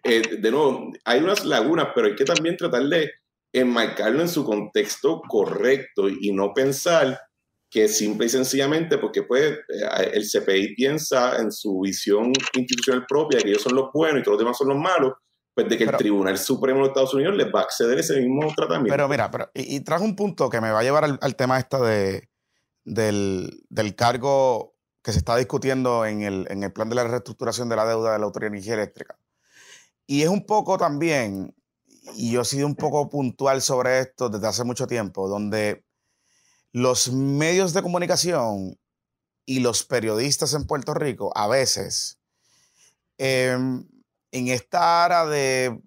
eh, 0.03 0.21
de 0.37 0.51
nuevo, 0.51 0.91
hay 1.05 1.21
unas 1.21 1.45
lagunas, 1.45 1.89
pero 1.95 2.07
hay 2.07 2.15
que 2.15 2.25
también 2.25 2.57
tratar 2.57 2.83
de 2.83 3.11
enmarcarlo 3.53 4.19
en 4.19 4.27
su 4.27 4.43
contexto 4.43 5.21
correcto 5.29 6.09
y 6.09 6.33
no 6.33 6.53
pensar 6.53 7.17
que 7.69 7.87
simple 7.87 8.25
y 8.25 8.29
sencillamente 8.29 8.97
porque 8.97 9.23
pues 9.23 9.53
eh, 9.53 10.11
el 10.13 10.25
CPI 10.29 10.75
piensa 10.75 11.37
en 11.37 11.51
su 11.51 11.79
visión 11.79 12.33
institucional 12.53 13.05
propia 13.07 13.39
que 13.39 13.49
ellos 13.49 13.63
son 13.63 13.75
los 13.75 13.91
buenos 13.93 14.19
y 14.19 14.23
todos 14.23 14.35
los 14.35 14.45
demás 14.45 14.57
son 14.57 14.69
los 14.69 14.77
malos, 14.77 15.13
pues 15.55 15.69
de 15.69 15.77
que 15.77 15.85
el 15.85 15.95
Tribunal 15.95 16.37
Supremo 16.37 16.81
de 16.81 16.87
Estados 16.87 17.13
Unidos 17.13 17.33
les 17.35 17.47
va 17.47 17.61
a 17.61 17.63
acceder 17.63 17.97
ese 17.97 18.19
mismo 18.19 18.53
tratamiento. 18.53 18.91
Pero 18.91 19.07
mira, 19.07 19.31
pero, 19.31 19.49
y, 19.53 19.79
trajo 19.79 20.03
un 20.03 20.17
punto 20.17 20.49
que 20.49 20.59
me 20.59 20.69
va 20.69 20.81
a 20.81 20.83
llevar 20.83 21.05
al, 21.05 21.35
tema 21.37 21.57
esta 21.57 21.79
de, 21.79 22.29
del, 22.83 23.95
cargo 23.95 24.75
que 25.01 25.13
se 25.13 25.19
está 25.19 25.37
discutiendo 25.37 26.05
en 26.05 26.23
el, 26.23 26.45
en 26.49 26.63
el 26.63 26.73
plan 26.73 26.89
de 26.89 26.95
la 26.95 27.05
reestructuración 27.05 27.69
de 27.69 27.77
la 27.77 27.85
deuda 27.85 28.11
de 28.11 28.19
la 28.19 28.25
Autoridad 28.25 28.51
de 28.51 28.57
Energía 28.57 28.73
Eléctrica. 28.73 29.17
Y 30.05 30.23
es 30.23 30.27
un 30.27 30.45
poco 30.45 30.77
también, 30.77 31.55
y 32.15 32.31
yo 32.31 32.41
he 32.41 32.45
sido 32.45 32.67
un 32.67 32.75
poco 32.75 33.07
puntual 33.07 33.61
sobre 33.61 33.99
esto 33.99 34.27
desde 34.27 34.47
hace 34.47 34.65
mucho 34.65 34.87
tiempo, 34.87 35.29
donde 35.29 35.85
los 36.73 37.13
medios 37.13 37.71
de 37.73 37.81
comunicación 37.81 38.77
y 39.45 39.61
los 39.61 39.85
periodistas 39.85 40.53
en 40.53 40.67
Puerto 40.67 40.93
Rico 40.93 41.31
a 41.33 41.47
veces 41.47 42.19
em, 43.17 43.87
en 44.35 44.49
esta 44.49 45.05
área 45.05 45.25
de 45.25 45.79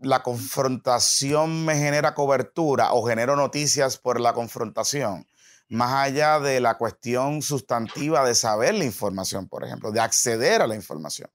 la 0.00 0.22
confrontación 0.22 1.66
me 1.66 1.76
genera 1.76 2.14
cobertura 2.14 2.94
o 2.94 3.06
genero 3.06 3.36
noticias 3.36 3.98
por 3.98 4.18
la 4.18 4.32
confrontación, 4.32 5.26
más 5.68 5.92
allá 5.92 6.40
de 6.40 6.60
la 6.60 6.78
cuestión 6.78 7.42
sustantiva 7.42 8.26
de 8.26 8.34
saber 8.34 8.74
la 8.74 8.84
información, 8.84 9.46
por 9.46 9.62
ejemplo, 9.62 9.92
de 9.92 10.00
acceder 10.00 10.62
a 10.62 10.66
la 10.66 10.74
información. 10.74 11.30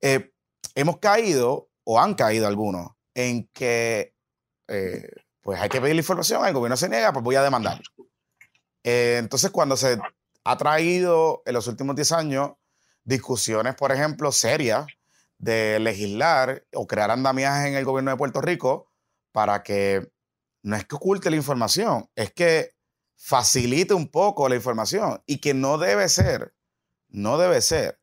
Eh, 0.00 0.32
hemos 0.74 1.00
caído, 1.00 1.68
o 1.84 2.00
han 2.00 2.14
caído 2.14 2.46
algunos, 2.46 2.92
en 3.14 3.46
que 3.52 4.14
eh, 4.68 5.10
pues 5.42 5.60
hay 5.60 5.68
que 5.68 5.82
pedir 5.82 5.96
la 5.96 6.00
información, 6.00 6.46
el 6.46 6.54
gobierno 6.54 6.78
se 6.78 6.88
niega, 6.88 7.12
pues 7.12 7.22
voy 7.22 7.34
a 7.34 7.42
demandar. 7.42 7.82
Eh, 8.82 9.16
entonces, 9.18 9.50
cuando 9.50 9.76
se 9.76 9.98
ha 10.44 10.56
traído 10.56 11.42
en 11.44 11.52
los 11.52 11.66
últimos 11.66 11.94
10 11.94 12.12
años 12.12 12.52
discusiones, 13.04 13.74
por 13.74 13.92
ejemplo, 13.92 14.32
serias 14.32 14.86
de 15.38 15.78
legislar 15.80 16.64
o 16.74 16.86
crear 16.86 17.10
andamiajes 17.10 17.68
en 17.68 17.74
el 17.74 17.84
gobierno 17.84 18.10
de 18.10 18.16
Puerto 18.16 18.40
Rico 18.40 18.90
para 19.32 19.62
que 19.62 20.10
no 20.62 20.76
es 20.76 20.84
que 20.84 20.96
oculte 20.96 21.30
la 21.30 21.36
información, 21.36 22.10
es 22.14 22.32
que 22.32 22.74
facilite 23.16 23.94
un 23.94 24.08
poco 24.08 24.48
la 24.48 24.56
información 24.56 25.22
y 25.26 25.38
que 25.38 25.54
no 25.54 25.78
debe 25.78 26.08
ser, 26.08 26.54
no 27.08 27.38
debe 27.38 27.60
ser 27.60 28.00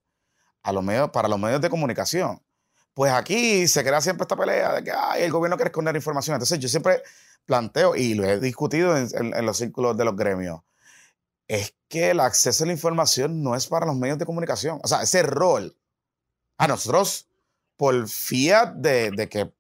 a 0.64 0.72
los 0.72 0.84
medios, 0.84 1.10
para 1.12 1.28
los 1.28 1.40
medios 1.40 1.62
de 1.62 1.70
comunicación. 1.70 2.42
Pues 2.94 3.12
aquí 3.12 3.68
se 3.68 3.84
crea 3.84 4.02
siempre 4.02 4.24
esta 4.24 4.36
pelea 4.36 4.74
de 4.74 4.84
que 4.84 4.92
el 5.18 5.32
gobierno 5.32 5.58
quiere 5.58 5.70
esconder 5.70 5.96
información. 5.96 6.36
Entonces 6.36 6.60
yo 6.60 6.70
siempre 6.70 7.02
planteo, 7.46 7.96
y 7.96 8.14
lo 8.14 8.24
he 8.24 8.40
discutido 8.40 8.96
en, 8.98 9.46
los 9.46 9.58
círculos 9.58 9.98
de 9.98 10.06
los 10.06 10.16
gremios, 10.16 10.62
es 11.48 11.76
que 11.90 12.12
el 12.12 12.20
acceso 12.20 12.64
a 12.64 12.68
la 12.68 12.74
información 12.74 13.44
no 13.44 13.56
es 13.56 13.68
para 13.68 13.86
los 13.86 13.96
medios 13.96 14.18
de 14.18 14.26
comunicación. 14.26 14.80
O 14.84 14.88
sea, 14.88 15.02
ese 15.02 15.24
rol 15.24 15.76
a 16.64 16.68
nosotros, 16.68 17.28
por 17.76 18.08
fiat 18.08 18.74
de, 18.76 19.12
de 19.12 19.30
que 19.30 19.54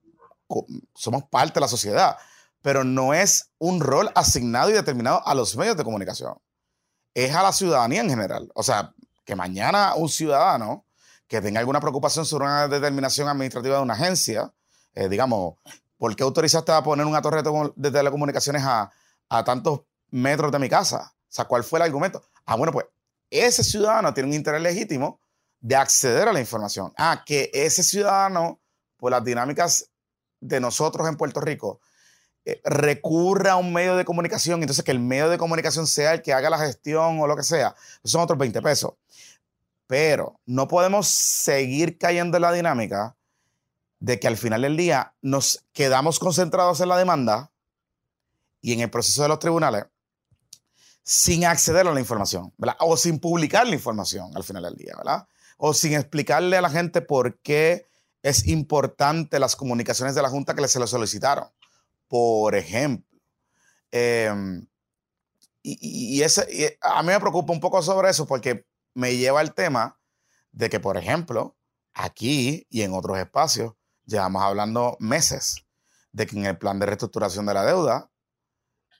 somos 0.94 1.24
parte 1.26 1.56
de 1.56 1.62
la 1.62 1.68
sociedad, 1.68 2.18
pero 2.62 2.84
no 2.84 3.14
es 3.14 3.52
un 3.58 3.82
rol 3.82 4.12
asignado 4.16 4.70
y 4.70 4.74
determinado 4.74 5.26
a 5.28 5.36
los 5.36 5.56
medios 5.58 5.76
de 5.76 5.84
comunicación. 5.84 6.36
Es 7.14 7.36
a 7.36 7.44
la 7.44 7.52
ciudadanía 7.52 8.02
en 8.02 8.10
general. 8.10 8.50
O 8.56 8.64
sea, 8.64 8.94
que 9.26 9.36
mañana 9.36 9.96
un 9.96 10.10
ciudadano 10.10 10.86
que 11.28 11.42
tenga 11.42 11.60
alguna 11.60 11.80
preocupación 11.80 12.26
sobre 12.26 12.46
una 12.46 12.68
determinación 12.68 13.28
administrativa 13.28 13.78
de 13.78 13.82
una 13.82 13.94
agencia, 13.94 14.54
eh, 14.94 15.10
digamos, 15.10 15.56
¿por 15.98 16.16
qué 16.16 16.24
autorizaste 16.24 16.72
a 16.72 16.84
poner 16.84 17.06
una 17.06 17.22
torre 17.22 17.42
de 17.76 17.92
telecomunicaciones 17.92 18.64
a, 18.66 18.92
tantos 19.44 19.82
metros 20.12 20.52
de 20.52 20.60
mi 20.60 20.70
casa? 20.70 21.14
O 21.16 21.26
sea, 21.28 21.46
¿cuál 21.46 21.64
fue 21.64 21.80
el 21.80 21.84
argumento? 21.84 22.24
Ah, 22.46 22.56
bueno, 22.56 22.72
pues 22.72 22.86
ese 23.30 23.64
ciudadano 23.64 24.14
tiene 24.14 24.30
un 24.30 24.36
interés 24.36 24.62
legítimo 24.62 25.20
de 25.64 25.78
acceder 25.78 26.28
a 26.28 26.34
la 26.34 26.42
información. 26.42 26.94
Ah, 26.98 27.24
que 27.26 27.50
ese 27.54 27.84
ciudadano, 27.84 28.60
por 28.98 29.12
las 29.12 29.24
dinámicas 29.24 29.90
de 30.42 30.60
nosotros 30.60 31.08
en 31.08 31.16
Puerto 31.16 31.40
Rico, 31.40 31.80
eh, 32.44 32.62
recurra 32.66 33.54
a 33.54 33.56
un 33.56 33.72
medio 33.72 33.96
de 33.96 34.04
comunicación, 34.04 34.62
entonces 34.62 34.84
que 34.84 34.92
el 34.92 35.00
medio 35.00 35.30
de 35.30 35.38
comunicación 35.38 35.88
sea 35.88 36.14
el 36.14 36.22
que 36.22 36.34
haga 36.34 36.50
la 36.50 36.60
gestión 36.60 37.22
o 37.22 37.28
lo 37.28 37.38
que 37.38 37.44
sea, 37.44 37.76
son 38.04 38.22
otros 38.22 38.38
20 38.38 38.62
pesos. 38.62 38.96
Pero 39.88 40.42
no 40.46 40.68
podemos 40.68 41.08
seguir 41.08 41.98
cayendo 41.98 42.38
en 42.38 42.42
la 42.42 42.52
dinámica 42.52 43.16
de 44.00 44.20
que 44.20 44.28
al 44.28 44.36
final 44.36 44.64
del 44.64 44.76
día 44.76 45.16
nos 45.22 45.66
quedamos 45.72 46.20
concentrados 46.20 46.82
en 46.82 46.90
la 46.90 46.98
demanda 46.98 47.52
y 48.60 48.74
en 48.74 48.82
el 48.82 48.90
proceso 48.90 49.22
de 49.22 49.30
los 49.30 49.40
tribunales 49.40 49.86
sin 51.04 51.46
acceder 51.46 51.88
a 51.88 51.94
la 51.94 52.00
información, 52.02 52.54
¿verdad? 52.58 52.76
O 52.80 52.98
sin 52.98 53.20
publicar 53.20 53.66
la 53.66 53.76
información 53.76 54.36
al 54.36 54.44
final 54.44 54.64
del 54.64 54.76
día, 54.76 54.94
¿verdad? 54.98 55.26
O 55.58 55.74
sin 55.74 55.94
explicarle 55.94 56.58
a 56.58 56.62
la 56.62 56.70
gente 56.70 57.02
por 57.02 57.40
qué 57.40 57.88
es 58.22 58.48
importante 58.48 59.40
las 59.40 59.56
comunicaciones 59.56 60.16
de 60.16 60.22
la 60.22 60.30
Junta 60.30 60.56
que 60.56 60.68
se 60.68 60.80
lo 60.80 60.88
solicitaron. 60.88 61.48
Por 62.08 62.56
ejemplo. 62.56 63.20
Em, 63.92 64.66
y, 65.62 66.22
ese, 66.22 66.78
a 66.82 67.02
mí 67.04 67.08
me 67.08 67.20
preocupa 67.20 67.54
un 67.54 67.60
poco 67.60 67.82
sobre 67.82 68.10
eso 68.10 68.26
porque 68.28 68.66
me 68.94 69.16
lleva 69.16 69.40
al 69.40 69.54
tema 69.54 69.98
de 70.52 70.70
que, 70.70 70.80
por 70.80 70.98
ejemplo, 70.98 71.56
aquí 71.94 72.68
y 72.70 72.82
en 72.82 72.94
otros 72.94 73.18
espacios, 73.18 73.74
llevamos 74.06 74.42
hablando 74.42 74.98
meses 75.00 75.64
de 76.12 76.28
que 76.28 76.38
en 76.38 76.46
el 76.46 76.58
plan 76.58 76.80
de 76.80 76.86
reestructuración 76.86 77.46
de 77.46 77.54
la 77.54 77.66
deuda, 77.66 78.10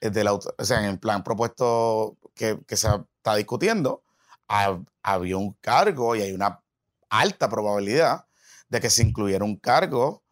eh, 0.00 0.10
de 0.10 0.24
la, 0.24 0.34
o 0.34 0.40
sea, 0.60 0.80
en 0.80 0.86
el 0.86 0.98
plan 0.98 1.22
propuesto 1.22 2.16
que, 2.34 2.58
se 2.68 2.88
está 3.16 3.36
discutiendo, 3.36 4.03
había 4.48 5.36
un 5.36 5.52
cargo 5.60 6.16
y 6.16 6.22
hay 6.22 6.32
una 6.32 6.62
alta 7.08 7.48
probabilidad 7.48 8.26
de 8.68 8.80
que 8.80 8.90
se 8.90 9.02
incluyera 9.02 9.44
un 9.44 9.56
cargo 9.56 10.22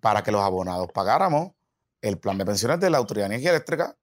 para 0.00 0.22
que 0.22 0.32
los 0.32 0.42
abonados 0.42 0.88
pagáramos 0.92 1.52
el 2.02 2.18
plan 2.18 2.36
de 2.38 2.44
pensiones 2.44 2.80
de 2.80 2.90
la 2.90 2.98
Autoridad 2.98 3.28
de 3.28 3.34
Energía 3.34 3.50
Eléctrica. 3.50 3.96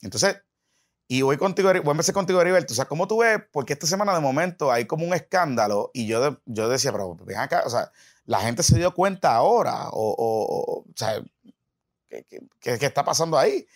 Entonces, 0.00 0.42
y 1.06 1.22
voy 1.22 1.36
contigo, 1.36 1.68
voy 1.68 1.88
a 1.88 1.90
empezar 1.90 2.14
contigo, 2.14 2.40
Heriberto. 2.40 2.72
O 2.72 2.76
sea, 2.76 2.86
¿cómo 2.86 3.06
tú 3.06 3.18
ves? 3.18 3.38
Porque 3.52 3.74
esta 3.74 3.86
semana 3.86 4.14
de 4.14 4.20
momento 4.20 4.72
hay 4.72 4.86
como 4.86 5.06
un 5.06 5.14
escándalo 5.14 5.90
y 5.92 6.06
yo, 6.06 6.40
yo 6.46 6.68
decía, 6.68 6.92
pero 6.92 7.14
ven 7.16 7.38
acá, 7.38 7.62
o 7.66 7.70
sea, 7.70 7.92
la 8.24 8.40
gente 8.40 8.62
se 8.62 8.78
dio 8.78 8.94
cuenta 8.94 9.34
ahora, 9.34 9.88
o, 9.90 10.14
o, 10.16 10.80
o 10.80 10.84
sea, 10.96 11.22
¿qué, 12.08 12.24
qué, 12.60 12.86
está 12.86 13.04
pasando 13.04 13.38
ahí? 13.38 13.66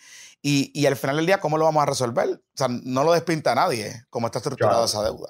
Y, 0.41 0.71
y, 0.73 0.85
al 0.85 0.95
final 0.95 1.17
del 1.17 1.25
día, 1.25 1.39
¿cómo 1.39 1.57
lo 1.57 1.65
vamos 1.65 1.83
a 1.83 1.85
resolver? 1.85 2.29
O 2.29 2.57
sea, 2.57 2.67
no 2.69 3.03
lo 3.03 3.11
despinta 3.11 3.53
nadie, 3.55 3.91
cómo 4.09 4.27
está 4.27 4.39
estructurada 4.39 4.85
esa 4.85 5.03
deuda. 5.03 5.29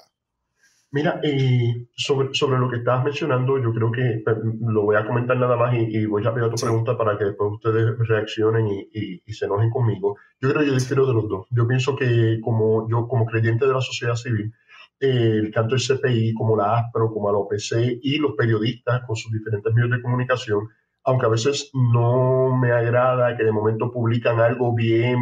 Mira, 0.92 1.20
eh, 1.22 1.86
sobre, 1.96 2.34
sobre 2.34 2.58
lo 2.58 2.68
que 2.68 2.78
estabas 2.78 3.04
mencionando, 3.04 3.58
yo 3.58 3.72
creo 3.72 3.92
que 3.92 4.02
eh, 4.02 4.24
lo 4.60 4.82
voy 4.82 4.96
a 4.96 5.06
comentar 5.06 5.36
nada 5.36 5.56
más 5.56 5.72
y, 5.74 6.04
voy 6.06 6.26
a 6.26 6.34
pedir 6.34 6.50
tu 6.50 6.56
pregunta 6.56 6.98
para 6.98 7.16
que 7.16 7.26
después 7.26 7.52
ustedes 7.52 7.96
reaccionen 7.98 8.66
y, 8.66 9.22
y, 9.24 9.32
se 9.32 9.44
enojen 9.44 9.70
conmigo. 9.70 10.16
Yo 10.40 10.50
creo 10.50 10.62
que 10.62 10.68
yo 10.68 10.74
difiero 10.74 11.06
de 11.06 11.14
los 11.14 11.28
dos. 11.28 11.46
Yo 11.50 11.66
pienso 11.68 11.94
que 11.94 12.40
como 12.42 12.88
yo, 12.88 13.06
como 13.06 13.24
creyente 13.24 13.66
de 13.66 13.74
la 13.74 13.80
sociedad 13.80 14.16
civil, 14.16 14.52
eh, 14.98 15.50
tanto 15.54 15.76
el 15.76 15.80
CPI 15.80 16.34
como 16.34 16.56
la 16.56 16.78
ASPRO, 16.78 17.12
como 17.12 17.30
la 17.30 17.38
OPC 17.38 18.00
y 18.02 18.18
los 18.18 18.32
periodistas 18.36 19.02
con 19.06 19.14
sus 19.14 19.32
diferentes 19.32 19.72
medios 19.72 19.92
de 19.92 20.02
comunicación, 20.02 20.68
aunque 21.04 21.26
a 21.26 21.30
veces 21.30 21.70
no 21.74 22.56
me 22.56 22.72
agrada 22.72 23.36
que 23.36 23.44
de 23.44 23.52
momento 23.52 23.90
publican 23.90 24.40
algo 24.40 24.74
bien 24.74 25.18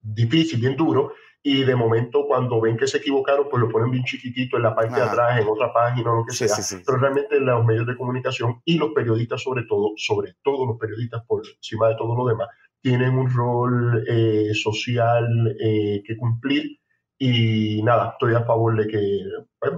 difícil, 0.00 0.60
bien 0.60 0.76
duro, 0.76 1.12
y 1.42 1.62
de 1.62 1.76
momento 1.76 2.24
cuando 2.26 2.60
ven 2.60 2.76
que 2.76 2.88
se 2.88 2.98
equivocaron, 2.98 3.46
pues 3.48 3.60
lo 3.60 3.68
ponen 3.68 3.92
bien 3.92 4.02
chiquitito 4.02 4.56
en 4.56 4.64
la 4.64 4.74
parte 4.74 4.96
de 4.96 5.02
atrás, 5.02 5.40
en 5.40 5.46
otra 5.46 5.72
página 5.72 6.10
o 6.12 6.16
lo 6.16 6.24
que 6.24 6.32
sea. 6.32 6.48
Pero 6.84 6.98
realmente 6.98 7.38
los 7.38 7.64
medios 7.64 7.86
de 7.86 7.96
comunicación 7.96 8.60
y 8.64 8.76
los 8.76 8.90
periodistas 8.92 9.42
sobre 9.42 9.62
todo, 9.62 9.92
sobre 9.96 10.34
todo 10.42 10.66
los 10.66 10.76
periodistas 10.76 11.22
por 11.24 11.42
encima 11.46 11.88
de 11.88 11.94
todo 11.94 12.16
lo 12.16 12.26
demás, 12.26 12.48
tienen 12.80 13.16
un 13.16 13.32
rol 13.32 14.04
eh, 14.08 14.54
social 14.54 15.56
eh, 15.60 16.02
que 16.04 16.16
cumplir 16.16 16.80
y 17.18 17.82
nada, 17.82 18.10
estoy 18.12 18.34
a 18.34 18.44
favor 18.44 18.76
de 18.76 18.86
que 18.86 19.22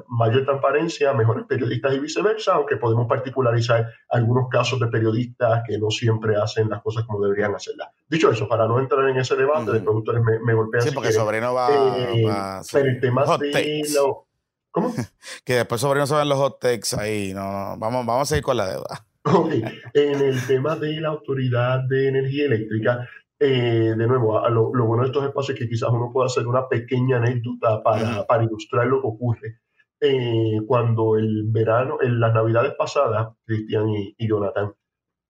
mayor 0.09 0.45
transparencia, 0.45 1.13
mejores 1.13 1.47
periodistas 1.47 1.95
y 1.95 2.01
viceversa, 2.01 2.55
aunque 2.55 2.77
podemos 2.77 3.07
particularizar 3.07 3.89
algunos 4.09 4.49
casos 4.49 4.81
de 4.81 4.89
periodistas 4.89 5.63
que 5.67 5.79
no 5.79 5.91
siempre 5.91 6.37
hacen 6.37 6.69
las 6.69 6.83
cosas 6.83 7.05
como 7.05 7.23
deberían 7.23 7.55
hacerlas. 7.55 7.91
Dicho 8.09 8.31
eso, 8.31 8.49
para 8.49 8.67
no 8.67 8.81
entrar 8.81 9.09
en 9.09 9.19
ese 9.19 9.37
debate, 9.37 9.71
después 9.71 9.97
ustedes 9.99 10.21
me, 10.23 10.41
me 10.41 10.55
golpean. 10.55 10.83
Sí, 10.83 10.91
porque 10.93 11.13
Sobrino 11.13 11.55
va, 11.55 11.69
eh, 11.97 12.25
va 12.27 12.63
Pero 12.73 12.89
el 12.89 13.01
tema 13.01 13.25
de 13.39 13.83
lo, 13.95 14.27
¿Cómo? 14.71 14.93
que 15.45 15.55
después 15.55 15.81
Sobrino 15.81 16.07
se 16.07 16.17
ven 16.17 16.29
los 16.29 16.39
hot 16.39 16.61
takes 16.61 16.97
ahí. 16.99 17.33
No, 17.35 17.77
vamos, 17.79 18.05
vamos 18.05 18.23
a 18.23 18.27
seguir 18.27 18.43
con 18.43 18.57
la 18.57 18.69
deuda. 18.69 19.05
Okay. 19.23 19.63
En 19.95 20.21
el 20.23 20.45
tema 20.47 20.77
de 20.77 21.01
la 21.01 21.09
Autoridad 21.09 21.81
de 21.89 22.09
Energía 22.09 22.47
Eléctrica, 22.47 23.07
eh, 23.41 23.95
de 23.97 24.07
nuevo, 24.07 24.49
lo, 24.49 24.71
bueno 24.71 25.03
de 25.03 25.09
estos 25.09 25.25
espacios 25.25 25.57
es 25.57 25.65
que 25.65 25.69
quizás 25.69 25.91
uno 25.91 26.11
pueda 26.13 26.27
hacer 26.27 26.47
una 26.47 26.69
pequeña 26.69 27.19
anécdota 27.19 27.83
para, 27.83 28.27
para 28.27 28.45
ilustrar 28.45 28.87
lo 28.87 29.01
que 29.01 29.07
ocurre. 29.07 29.59
Eh, 30.01 30.61
cuando 30.67 31.17
el 31.17 31.45
verano, 31.47 31.99
en 32.01 32.21
las 32.21 32.33
navidades 32.33 32.75
pasadas, 32.75 33.35
Cristian 33.45 33.89
y, 33.89 34.15
Jonathan, 34.29 34.73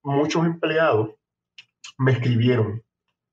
muchos 0.03 0.45
empleados 0.45 1.11
me 1.99 2.13
escribieron, 2.13 2.83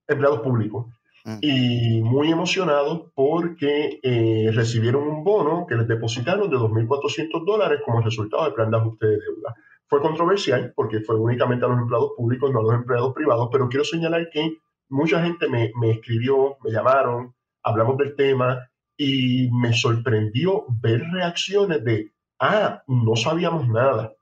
empleados 0.08 0.40
públicos, 0.40 0.88
mm. 1.26 1.38
y 1.42 2.02
muy 2.02 2.32
emocionados 2.32 3.12
porque 3.14 4.00
eh, 4.02 4.50
recibieron 4.54 5.08
un 5.08 5.24
bono 5.24 5.66
que 5.68 5.76
les 5.76 5.88
depositaron 5.88 6.50
de 6.50 6.58
2.400 6.58 7.46
dólares 7.46 7.82
como 7.86 8.02
resultado 8.02 8.46
del 8.46 8.54
plan 8.54 8.72
de 8.72 8.78
ajuste 8.78 9.06
de 9.06 9.18
deuda. 9.18 9.56
Fue 9.88 10.02
controversial 10.02 10.74
porque 10.76 11.02
fue 11.02 11.18
únicamente 11.18 11.66
a 11.66 11.68
los 11.68 11.80
empleados 11.80 12.12
públicos, 12.16 12.52
no 12.52 12.60
a 12.60 12.64
los 12.64 12.74
empleados 12.74 13.14
privados, 13.14 13.50
pero 13.52 13.68
quiero 13.68 13.84
señalar 13.84 14.30
que 14.32 14.58
mucha 14.90 15.22
gente 15.24 15.48
me, 15.50 15.72
me 15.80 15.92
escribió, 15.92 16.58
me 16.64 16.72
llamaron, 16.72 17.34
hablamos 17.64 17.98
del 17.98 18.16
tema 18.16 18.70
y 18.98 19.50
me 19.52 19.74
sorprendió 19.74 20.66
ver 20.82 21.02
reacciones 21.12 21.84
de, 21.84 22.12
ah, 22.40 22.84
no 22.88 23.16
sabíamos 23.16 23.68
nada. 23.68 24.14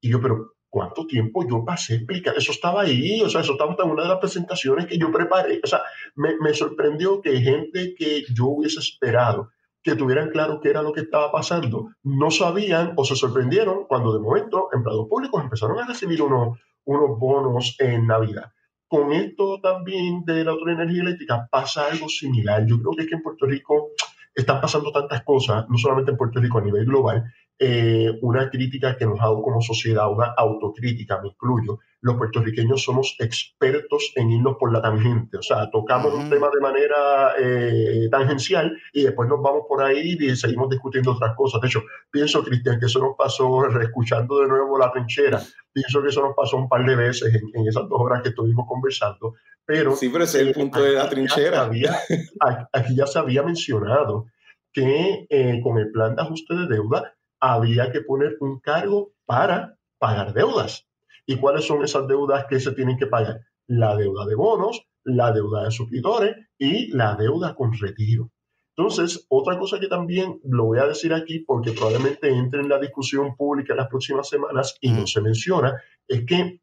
Y 0.00 0.10
yo, 0.10 0.20
pero 0.20 0.54
¿cuánto 0.68 1.06
tiempo 1.06 1.46
yo 1.48 1.64
pasé 1.64 1.96
explicar? 1.96 2.36
Eso 2.36 2.52
estaba 2.52 2.82
ahí, 2.82 3.22
o 3.22 3.28
sea, 3.28 3.40
eso 3.40 3.52
estaba 3.52 3.76
en 3.78 3.90
una 3.90 4.02
de 4.02 4.08
las 4.08 4.18
presentaciones 4.18 4.86
que 4.86 4.98
yo 4.98 5.10
preparé. 5.10 5.60
O 5.62 5.66
sea, 5.66 5.82
me, 6.16 6.36
me 6.38 6.52
sorprendió 6.54 7.20
que 7.20 7.40
gente 7.40 7.94
que 7.96 8.24
yo 8.34 8.46
hubiese 8.46 8.80
esperado 8.80 9.50
que 9.82 9.94
tuvieran 9.94 10.28
claro 10.28 10.60
qué 10.60 10.68
era 10.68 10.82
lo 10.82 10.92
que 10.92 11.00
estaba 11.00 11.32
pasando, 11.32 11.88
no 12.02 12.30
sabían 12.30 12.92
o 12.96 13.04
se 13.04 13.16
sorprendieron 13.16 13.86
cuando 13.86 14.12
de 14.12 14.18
momento 14.18 14.68
empleados 14.72 15.08
públicos 15.08 15.42
empezaron 15.42 15.78
a 15.78 15.86
recibir 15.86 16.20
unos, 16.20 16.58
unos 16.84 17.18
bonos 17.18 17.76
en 17.78 18.06
Navidad 18.06 18.52
con 18.90 19.12
esto 19.12 19.60
también 19.60 20.24
de 20.24 20.42
la 20.44 20.52
de 20.52 20.72
Energía 20.72 21.02
Eléctrica 21.02 21.46
pasa 21.48 21.86
algo 21.86 22.08
similar. 22.08 22.66
Yo 22.66 22.76
creo 22.80 22.90
que 22.96 23.02
es 23.02 23.08
que 23.08 23.14
en 23.14 23.22
Puerto 23.22 23.46
Rico 23.46 23.90
están 24.34 24.60
pasando 24.60 24.90
tantas 24.90 25.22
cosas, 25.22 25.64
no 25.68 25.78
solamente 25.78 26.10
en 26.10 26.16
Puerto 26.16 26.40
Rico, 26.40 26.58
a 26.58 26.62
nivel 26.62 26.86
global, 26.86 27.22
eh, 27.62 28.18
una 28.22 28.48
crítica 28.48 28.96
que 28.96 29.04
nos 29.04 29.20
ha 29.20 29.24
dado 29.24 29.42
como 29.42 29.60
sociedad, 29.60 30.10
una 30.10 30.32
autocrítica, 30.34 31.20
me 31.20 31.28
incluyo. 31.28 31.80
Los 32.00 32.16
puertorriqueños 32.16 32.82
somos 32.82 33.16
expertos 33.18 34.12
en 34.16 34.30
irnos 34.30 34.56
por 34.58 34.72
la 34.72 34.80
tangente, 34.80 35.36
o 35.36 35.42
sea, 35.42 35.70
tocamos 35.70 36.14
un 36.14 36.30
tema 36.30 36.48
de 36.54 36.60
manera 36.62 37.32
eh, 37.38 38.08
tangencial 38.10 38.74
y 38.94 39.02
después 39.02 39.28
nos 39.28 39.42
vamos 39.42 39.64
por 39.68 39.82
ahí 39.82 40.16
y 40.18 40.36
seguimos 40.36 40.70
discutiendo 40.70 41.12
otras 41.12 41.36
cosas. 41.36 41.60
De 41.60 41.68
hecho, 41.68 41.82
pienso, 42.10 42.42
Cristian, 42.42 42.80
que 42.80 42.86
eso 42.86 42.98
nos 42.98 43.14
pasó, 43.14 43.66
escuchando 43.82 44.40
de 44.40 44.48
nuevo 44.48 44.78
la 44.78 44.90
trinchera, 44.90 45.42
pienso 45.70 46.02
que 46.02 46.08
eso 46.08 46.22
nos 46.22 46.34
pasó 46.34 46.56
un 46.56 46.66
par 46.66 46.86
de 46.86 46.96
veces 46.96 47.34
en, 47.34 47.66
esas 47.66 47.86
dos 47.90 48.00
horas 48.00 48.22
que 48.22 48.30
estuvimos 48.30 48.66
conversando. 48.66 49.34
Pero, 49.66 49.94
sí, 49.96 50.08
pero 50.08 50.24
ese 50.24 50.40
es 50.40 50.46
el 50.46 50.54
punto 50.54 50.82
de 50.82 50.92
la 50.92 51.10
trinchera. 51.10 51.70
aquí 52.72 52.96
ya 52.96 53.06
se 53.06 53.18
había 53.18 53.42
mencionado 53.42 54.28
que 54.72 55.26
eh, 55.28 55.60
con 55.62 55.76
el 55.76 55.90
plan 55.90 56.16
de 56.16 56.22
ajuste 56.22 56.54
de 56.54 56.66
deuda 56.66 57.12
había 57.40 57.90
que 57.90 58.02
poner 58.02 58.36
un 58.40 58.60
cargo 58.60 59.12
para 59.24 59.76
pagar 59.98 60.32
deudas. 60.32 60.86
¿Y 61.26 61.36
cuáles 61.36 61.64
son 61.66 61.84
esas 61.84 62.06
deudas 62.06 62.46
que 62.48 62.60
se 62.60 62.72
tienen 62.72 62.96
que 62.96 63.06
pagar? 63.06 63.40
La 63.66 63.96
deuda 63.96 64.26
de 64.26 64.34
bonos, 64.34 64.86
la 65.04 65.32
deuda 65.32 65.64
de 65.64 65.70
suscriptores 65.70 66.36
y 66.58 66.88
la 66.88 67.14
deuda 67.16 67.54
con 67.54 67.72
retiro. 67.72 68.30
Entonces, 68.76 69.26
otra 69.28 69.58
cosa 69.58 69.78
que 69.78 69.88
también 69.88 70.40
lo 70.44 70.64
voy 70.66 70.78
a 70.78 70.86
decir 70.86 71.12
aquí 71.12 71.40
porque 71.40 71.72
probablemente 71.72 72.30
entre 72.30 72.60
en 72.60 72.68
la 72.68 72.78
discusión 72.78 73.36
pública 73.36 73.72
en 73.72 73.78
las 73.78 73.88
próximas 73.88 74.28
semanas 74.28 74.76
y 74.80 74.90
no 74.90 75.06
se 75.06 75.20
menciona, 75.20 75.80
es 76.08 76.24
que 76.24 76.60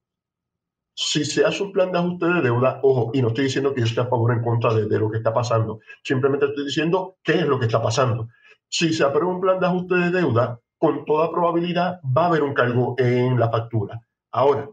si 0.96 1.26
se 1.26 1.46
hace 1.46 1.62
un 1.62 1.72
plan 1.72 1.92
de 1.92 2.00
ajuste 2.00 2.26
de 2.26 2.42
deuda, 2.42 2.80
ojo, 2.82 3.12
y 3.14 3.22
no 3.22 3.28
estoy 3.28 3.44
diciendo 3.46 3.72
que 3.72 3.82
yo 3.82 3.86
esté 3.86 4.02
a 4.02 4.08
favor 4.08 4.32
o 4.32 4.34
en 4.34 4.42
contra 4.42 4.74
de, 4.74 4.88
de, 4.88 5.00
lo 5.00 5.12
que 5.12 5.18
está 5.18 5.32
pasando, 5.32 5.80
simplemente 6.04 6.48
estoy 6.48 6.66
diciendo 6.66 7.18
qué 7.24 7.34
es 7.34 7.46
lo 7.46 7.60
que 7.60 7.68
está 7.68 7.82
pasando. 7.82 8.30
Si 8.68 8.92
se 8.94 9.04
aprueba 9.04 9.32
un 9.32 9.40
plan 9.40 9.60
de 9.60 9.68
ajuste 9.68 9.96
de 9.96 10.10
deuda, 10.10 10.60
con 10.78 11.06
toda 11.06 11.32
probabilidad 11.32 12.00
va 12.06 12.24
a 12.24 12.28
haber 12.28 12.44
un 12.44 12.54
cargo 12.54 12.96
en 12.98 13.40
la 13.40 13.50
factura. 13.50 14.02
Ahora, 14.32 14.70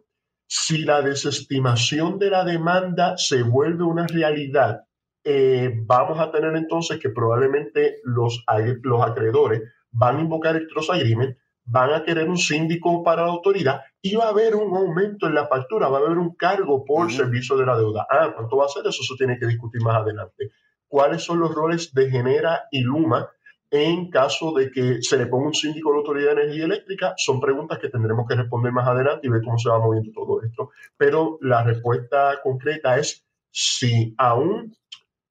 si 0.46 0.84
la 0.84 1.02
desestimación 1.02 2.18
de 2.18 2.30
la 2.30 2.44
demanda 2.44 3.16
se 3.16 3.42
vuelve 3.42 3.84
una 3.84 4.06
realidad, 4.06 4.82
eh, 5.24 5.72
vamos 5.86 6.20
a 6.20 6.30
tener 6.30 6.54
entonces 6.54 6.98
que 6.98 7.08
probablemente 7.08 7.96
los, 8.04 8.44
los 8.82 9.02
acreedores 9.02 9.62
van 9.90 10.18
a 10.18 10.20
invocar 10.20 10.56
el 10.56 10.68
trust 10.68 10.90
agreement, 10.90 11.36
van 11.64 11.94
a 11.94 12.04
querer 12.04 12.28
un 12.28 12.36
síndico 12.36 13.02
para 13.02 13.22
la 13.22 13.28
autoridad 13.28 13.80
y 14.02 14.14
va 14.16 14.26
a 14.26 14.28
haber 14.28 14.54
un 14.54 14.76
aumento 14.76 15.26
en 15.26 15.34
la 15.34 15.46
factura, 15.46 15.88
va 15.88 15.98
a 15.98 16.00
haber 16.02 16.18
un 16.18 16.34
cargo 16.34 16.84
por 16.84 17.10
servicio 17.10 17.56
de 17.56 17.64
la 17.64 17.76
deuda. 17.76 18.06
Ah, 18.10 18.32
¿cuánto 18.36 18.58
va 18.58 18.66
a 18.66 18.68
ser? 18.68 18.86
Eso 18.86 19.02
se 19.02 19.16
tiene 19.16 19.38
que 19.38 19.46
discutir 19.46 19.80
más 19.80 19.96
adelante. 19.96 20.50
¿Cuáles 20.86 21.22
son 21.22 21.40
los 21.40 21.54
roles 21.54 21.94
de 21.94 22.10
Genera 22.10 22.64
y 22.70 22.82
Luma 22.82 23.30
en 23.74 24.08
caso 24.08 24.52
de 24.52 24.70
que 24.70 25.02
se 25.02 25.16
le 25.16 25.26
ponga 25.26 25.48
un 25.48 25.54
síndico 25.54 25.90
a 25.90 25.94
la 25.94 25.98
Autoridad 25.98 26.36
de 26.36 26.42
Energía 26.42 26.66
Eléctrica, 26.66 27.14
son 27.16 27.40
preguntas 27.40 27.80
que 27.80 27.88
tendremos 27.88 28.24
que 28.28 28.36
responder 28.36 28.70
más 28.70 28.86
adelante 28.86 29.26
y 29.26 29.30
ver 29.30 29.42
cómo 29.42 29.58
se 29.58 29.68
va 29.68 29.80
moviendo 29.80 30.12
todo 30.12 30.40
esto. 30.42 30.70
Pero 30.96 31.38
la 31.40 31.64
respuesta 31.64 32.38
concreta 32.40 32.96
es 32.98 33.26
si 33.50 34.14
aún 34.16 34.76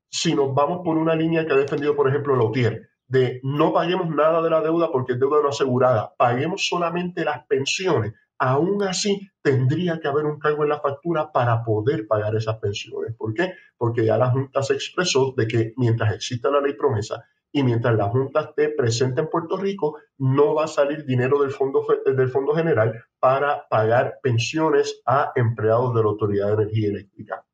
si 0.10 0.36
nos 0.36 0.54
vamos 0.54 0.82
por 0.84 0.98
una 0.98 1.16
línea 1.16 1.46
que 1.46 1.54
ha 1.54 1.56
defendido, 1.56 1.96
por 1.96 2.10
ejemplo, 2.10 2.36
Lautier, 2.36 2.89
de 3.08 3.39
no 3.44 3.72
paguemos 3.72 4.10
nada 4.10 4.41
de 4.41 4.50
la 4.50 4.60
deuda 4.60 4.91
porque 4.91 5.14
es 5.14 5.20
deuda 5.20 5.41
no 5.41 5.48
asegurada, 5.48 6.14
paguemos 6.18 6.68
solamente 6.68 7.24
las 7.24 7.48
pensiones, 7.48 8.14
aún 8.38 8.84
así 8.84 9.30
tendría 9.41 10.02
que 10.02 10.10
haber 10.10 10.26
un 10.26 10.38
cargo 10.38 10.64
en 10.64 10.70
la 10.70 10.82
factura 10.82 11.32
para 11.32 11.64
poder 11.64 12.08
pagar 12.08 12.36
esas 12.36 12.58
pensiones. 12.58 13.16
¿Por 13.16 13.34
qué? 13.34 13.54
Porque 13.78 14.04
ya 14.04 14.18
la 14.18 14.32
Junta 14.32 14.62
se 14.62 14.74
expresó 14.74 15.34
de 15.38 15.48
que 15.48 15.74
mientras 15.78 16.14
exista 16.14 16.52
la 16.52 16.60
ley 16.60 16.74
promesa 16.74 17.24
y 17.56 17.64
mientras 17.64 17.95
la 17.95 18.10
Junta 18.10 18.41
esté 18.41 18.70
presente 18.70 19.22
en 19.22 19.30
Puerto 19.30 19.58
Rico, 19.58 19.99
no 20.18 20.56
va 20.56 20.66
a 20.66 20.68
salir 20.68 21.06
dinero 21.06 21.39
del 21.39 21.51
Fondo, 21.51 21.86
del 22.04 22.30
fondo 22.30 22.56
General 22.56 23.06
para 23.20 23.68
pagar 23.70 24.16
pensiones 24.24 25.01
a 25.06 25.32
empleados 25.36 25.93
de 25.93 26.01
la 26.01 26.10
Autoridad 26.10 26.47
de 26.47 26.64
Energía 26.64 26.89
Eléctrica. 26.89 27.45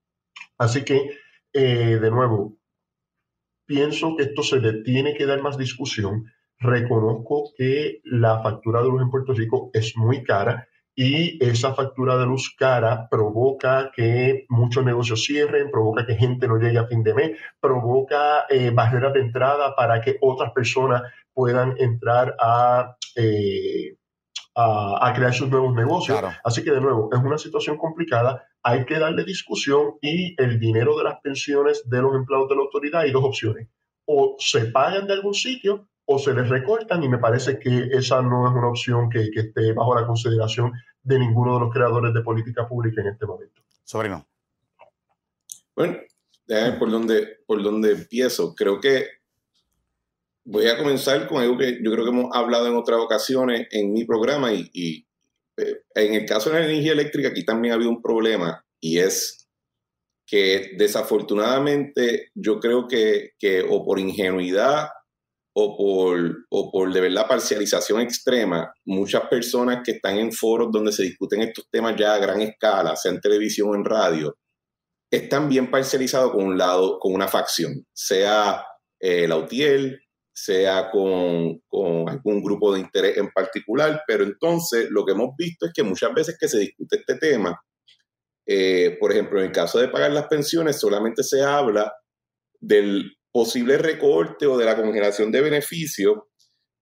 Así 0.58 0.86
que, 0.86 1.18
eh, 1.52 2.00
de 2.02 2.12
nuevo, 2.12 2.58
pienso 3.66 4.16
que 4.16 4.24
esto 4.24 4.42
se 4.42 4.62
le 4.62 4.82
tiene 4.84 5.14
que 5.16 5.26
dar 5.26 5.42
más 5.42 5.58
discusión. 5.58 6.32
Reconozco 6.60 7.52
que 7.58 8.00
la 8.06 8.42
factura 8.42 8.82
de 8.82 8.88
luz 8.88 9.02
en 9.02 9.10
Puerto 9.10 9.34
Rico 9.34 9.70
es 9.74 9.98
muy 9.98 10.24
cara 10.24 10.66
y 10.96 11.44
esa 11.44 11.74
factura 11.74 12.18
de 12.18 12.26
luz 12.26 12.54
cara 12.58 13.08
provoca 13.10 13.92
que 13.96 14.46
muchos 14.50 14.84
negocios 14.84 15.24
cierren, 15.24 15.72
provoca 15.72 16.06
que 16.06 16.16
gente 16.16 16.48
no 16.48 16.58
llegue 16.58 16.78
a 16.78 16.88
fin 16.88 17.04
de 17.04 17.14
mes, 17.14 17.38
provoca 17.60 18.46
eh, 18.50 18.72
barreras 18.72 19.14
de 19.14 19.22
entrada 19.22 19.76
para 19.76 20.02
que 20.02 20.18
otras 20.22 20.52
personas 20.52 21.04
puedan 21.34 21.76
entrar 21.80 22.36
a, 22.40 22.98
eh, 23.16 23.96
a, 24.56 25.14
crear 25.16 25.34
sus 25.34 25.50
nuevos 25.50 25.74
negocios. 25.74 26.20
Así 26.44 26.64
que 26.64 26.72
de 26.72 26.82
nuevo, 26.82 27.10
es 27.14 27.20
una 27.20 27.38
situación 27.38 27.78
complicada, 27.78 28.44
hay 28.64 28.86
que 28.86 29.00
darle 29.00 29.24
discusión 29.24 29.94
y 30.02 30.36
el 30.42 30.60
dinero 30.60 30.98
de 30.98 31.06
las 31.06 31.22
pensiones 31.22 31.90
de 31.90 32.02
los 32.02 32.14
empleados 32.16 32.50
de 32.50 32.56
la 32.56 32.62
autoridad 32.62 33.02
hay 33.02 33.12
dos 33.12 33.24
opciones. 33.24 33.70
O 34.06 34.36
se 34.40 34.66
pagan 34.66 35.08
de 35.08 35.14
algún 35.14 35.34
sitio 35.34 35.88
o 36.12 36.18
se 36.18 36.34
les 36.34 36.50
recortan 36.50 37.04
y 37.04 37.08
me 37.08 37.20
parece 37.20 37.60
que 37.60 37.90
esa 37.92 38.20
no 38.24 38.48
es 38.48 38.56
una 38.56 38.70
opción 38.70 39.12
que, 39.12 39.30
que 39.30 39.42
esté 39.42 39.74
bajo 39.74 39.94
la 39.94 40.08
consideración 40.08 40.72
de 41.04 41.20
ninguno 41.20 41.54
de 41.54 41.60
los 41.60 41.72
creadores 41.72 42.12
de 42.16 42.22
política 42.22 42.68
pública 42.68 43.02
en 43.02 43.10
este 43.10 43.28
momento. 43.28 43.62
Sobrino. 43.84 44.26
Bueno, 45.76 45.98
déjame 46.48 46.78
por 46.80 46.90
dónde, 46.90 47.38
por 47.46 47.62
dónde 47.62 47.92
empiezo. 47.92 48.56
Creo 48.56 48.80
que 48.80 49.06
voy 50.46 50.66
a 50.68 50.80
comenzar 50.80 51.28
con 51.28 51.44
algo 51.44 51.60
que 51.60 51.78
yo 51.80 51.92
creo 51.92 52.04
que 52.06 52.10
hemos 52.10 52.36
hablado 52.36 52.68
en 52.68 52.76
otras 52.76 53.00
ocasiones 53.00 53.68
en 53.70 53.94
mi 53.94 54.04
programa 54.04 54.52
y, 54.52 54.68
y 54.74 55.08
eh, 55.58 55.84
en 55.94 56.16
el 56.16 56.26
caso 56.26 56.50
de 56.50 56.60
la 56.60 56.66
energía 56.66 56.94
eléctrica 56.94 57.30
aquí 57.30 57.46
también 57.46 57.74
ha 57.74 57.76
habido 57.76 57.92
un 57.92 58.02
problema 58.02 58.66
y 58.80 58.98
es 58.98 59.48
que 60.26 60.72
desafortunadamente 60.76 62.32
yo 62.34 62.60
creo 62.60 62.88
que, 62.88 63.34
que 63.38 63.62
o 63.62 63.86
por 63.86 64.00
ingenuidad 64.00 64.90
o 65.54 65.78
por, 65.78 66.46
o 66.50 66.72
por 66.72 66.94
de 66.94 67.02
verdad 67.02 67.28
parcialización 67.28 68.02
extrema, 68.02 68.72
muchas 68.86 69.24
personas 69.28 69.82
que 69.84 69.92
están 69.94 70.18
en 70.18 70.32
foros 70.32 70.70
donde 70.72 70.92
se 70.92 71.04
discuten 71.04 71.42
estos 71.42 71.68
temas 71.70 71.96
ya 71.98 72.14
a 72.14 72.20
gran 72.20 72.42
escala, 72.42 72.96
sea 72.96 73.12
en 73.12 73.20
televisión 73.20 73.70
o 73.70 73.76
en 73.76 73.86
radio, 73.86 74.38
están 75.12 75.50
bien 75.50 75.72
parcializados 75.72 76.32
con 76.32 76.46
un 76.46 76.58
lado, 76.58 77.00
con 77.00 77.14
una 77.14 77.28
facción, 77.28 77.86
sea 77.94 78.64
eh, 79.00 79.28
la 79.28 79.38
UTIEL, 79.38 80.00
sea 80.32 80.90
con, 80.92 81.60
con, 81.68 82.08
algún 82.08 82.42
grupo 82.42 82.74
de 82.74 82.80
interés 82.80 83.18
en 83.18 83.30
particular, 83.30 84.04
pero 84.08 84.24
entonces 84.24 84.88
lo 84.90 85.06
que 85.06 85.12
hemos 85.12 85.36
visto 85.38 85.66
es 85.66 85.74
que 85.74 85.84
muchas 85.84 86.14
veces 86.14 86.38
que 86.40 86.48
se 86.48 86.60
discute 86.60 86.98
este 86.98 87.16
tema, 87.16 87.60
eh, 88.46 88.98
por 89.00 89.12
ejemplo, 89.12 89.40
en 89.40 89.48
el 89.48 89.52
caso 89.52 89.80
de 89.80 89.90
pagar 89.90 90.12
las 90.12 90.28
pensiones, 90.28 90.80
solamente 90.80 91.24
se 91.24 91.44
habla 91.44 91.94
del 92.60 93.19
posible 93.32 93.78
recorte 93.78 94.46
o 94.48 94.58
de 94.58 94.66
la 94.66 94.76
congelación 94.76 95.32
de 95.32 95.42
beneficios, 95.42 96.18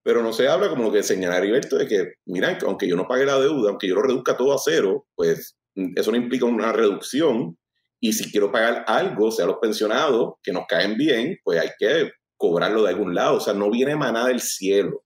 pero 0.02 0.22
no 0.22 0.32
se 0.32 0.48
habla 0.48 0.70
como 0.70 0.84
lo 0.84 0.92
que 0.92 1.02
señala 1.02 1.38
Heriberto 1.38 1.76
de 1.76 1.86
que, 1.86 2.12
mira, 2.26 2.56
aunque 2.62 2.88
yo 2.88 2.96
no 2.96 3.06
pague 3.06 3.26
la 3.26 3.38
deuda, 3.38 3.70
aunque 3.70 3.88
yo 3.88 3.94
lo 3.94 4.02
reduzca 4.02 4.36
todo 4.36 4.54
a 4.54 4.58
cero, 4.58 5.06
pues 5.14 5.58
eso 5.96 6.10
no 6.10 6.16
implica 6.16 6.46
una 6.46 6.72
reducción. 6.72 7.58
Y 8.00 8.12
si 8.12 8.30
quiero 8.30 8.50
pagar 8.50 8.84
algo, 8.86 9.30
sea 9.30 9.46
los 9.46 9.58
pensionados, 9.60 10.34
que 10.42 10.52
nos 10.52 10.64
caen 10.66 10.96
bien, 10.96 11.36
pues 11.42 11.60
hay 11.60 11.70
que 11.78 12.12
cobrarlo 12.36 12.84
de 12.84 12.90
algún 12.90 13.14
lado. 13.14 13.36
O 13.36 13.40
sea, 13.40 13.54
no 13.54 13.70
viene 13.70 13.96
manada 13.96 14.28
del 14.28 14.40
cielo. 14.40 15.04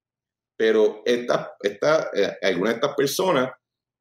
Pero 0.56 1.02
esta, 1.04 1.54
esta, 1.60 2.10
eh, 2.14 2.36
algunas 2.42 2.74
de 2.74 2.80
estas 2.80 2.94
personas 2.94 3.50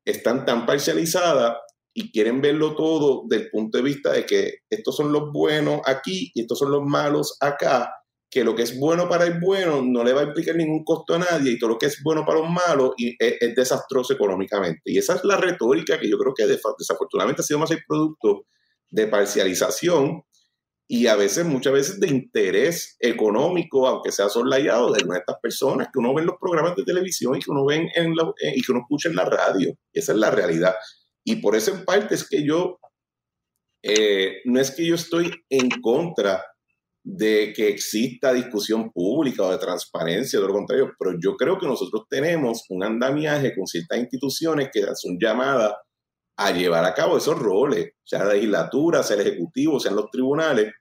están 0.05 0.45
tan 0.45 0.65
parcializadas 0.65 1.57
y 1.93 2.11
quieren 2.11 2.41
verlo 2.41 2.75
todo 2.75 3.23
del 3.27 3.49
punto 3.49 3.77
de 3.77 3.83
vista 3.83 4.11
de 4.11 4.25
que 4.25 4.59
estos 4.69 4.95
son 4.95 5.11
los 5.11 5.31
buenos 5.31 5.81
aquí 5.85 6.31
y 6.33 6.41
estos 6.41 6.59
son 6.59 6.71
los 6.71 6.83
malos 6.83 7.37
acá, 7.41 7.91
que 8.29 8.45
lo 8.45 8.55
que 8.55 8.63
es 8.63 8.79
bueno 8.79 9.09
para 9.09 9.25
el 9.25 9.39
bueno 9.41 9.81
no 9.83 10.03
le 10.03 10.13
va 10.13 10.21
a 10.21 10.25
implicar 10.25 10.55
ningún 10.55 10.85
costo 10.85 11.15
a 11.15 11.19
nadie 11.19 11.51
y 11.51 11.59
todo 11.59 11.71
lo 11.71 11.77
que 11.77 11.87
es 11.87 12.01
bueno 12.01 12.25
para 12.25 12.39
los 12.39 12.49
malos 12.49 12.91
es, 12.97 13.55
desastroso 13.55 14.13
económicamente. 14.13 14.81
Y 14.85 14.97
esa 14.97 15.15
es 15.15 15.23
la 15.25 15.35
retórica 15.35 15.99
que 15.99 16.09
yo 16.09 16.17
creo 16.17 16.33
que 16.33 16.47
desafortunadamente 16.47 17.41
ha 17.41 17.45
sido 17.45 17.59
más 17.59 17.71
el 17.71 17.83
producto 17.85 18.45
de 18.89 19.07
parcialización 19.07 20.23
y 20.87 21.07
a 21.07 21.15
veces, 21.15 21.45
muchas 21.45 21.71
veces 21.71 21.99
de 22.01 22.07
interés 22.07 22.97
económico, 22.99 23.87
aunque 23.87 24.11
sea 24.11 24.27
solayado 24.27 24.91
de 24.91 24.99
algunas 24.99 25.19
de 25.19 25.21
estas 25.21 25.39
personas 25.41 25.87
que 25.87 25.99
uno 25.99 26.13
ve 26.13 26.21
en 26.21 26.27
los 26.27 26.35
programas 26.37 26.75
de 26.75 26.83
televisión 26.83 27.35
y 27.35 27.39
que 27.39 27.49
uno 27.49 27.65
ve 27.65 27.89
en 27.95 28.13
y 28.13 28.61
que 28.61 28.71
uno 28.71 28.81
escucha 28.81 29.07
en 29.07 29.15
la 29.15 29.23
radio. 29.23 29.73
Esa 29.93 30.11
es 30.11 30.17
la 30.17 30.31
realidad. 30.31 30.73
Y 31.23 31.37
por 31.37 31.55
eso 31.55 31.71
en 31.71 31.85
parte 31.85 32.15
es 32.15 32.27
que 32.27 32.45
yo, 32.45 32.79
eh, 33.83 34.41
no 34.45 34.59
es 34.59 34.71
que 34.71 34.85
yo 34.85 34.95
estoy 34.95 35.31
en 35.49 35.69
contra 35.81 36.43
de 37.03 37.51
que 37.55 37.69
exista 37.69 38.31
discusión 38.31 38.91
pública 38.91 39.43
o 39.43 39.51
de 39.51 39.57
transparencia, 39.57 40.39
de 40.39 40.47
lo 40.47 40.53
contrario, 40.53 40.91
pero 40.99 41.17
yo 41.19 41.35
creo 41.35 41.57
que 41.57 41.65
nosotros 41.65 42.03
tenemos 42.09 42.65
un 42.69 42.83
andamiaje 42.83 43.55
con 43.55 43.65
ciertas 43.65 43.99
instituciones 43.99 44.69
que 44.71 44.81
son 44.95 45.17
llamadas 45.19 45.73
a 46.37 46.51
llevar 46.51 46.85
a 46.85 46.93
cabo 46.93 47.17
esos 47.17 47.37
roles, 47.37 47.91
sea 48.03 48.25
la 48.25 48.33
legislatura, 48.33 49.03
sea 49.03 49.15
el 49.17 49.27
ejecutivo, 49.27 49.79
sean 49.79 49.95
los 49.95 50.09
tribunales, 50.11 50.71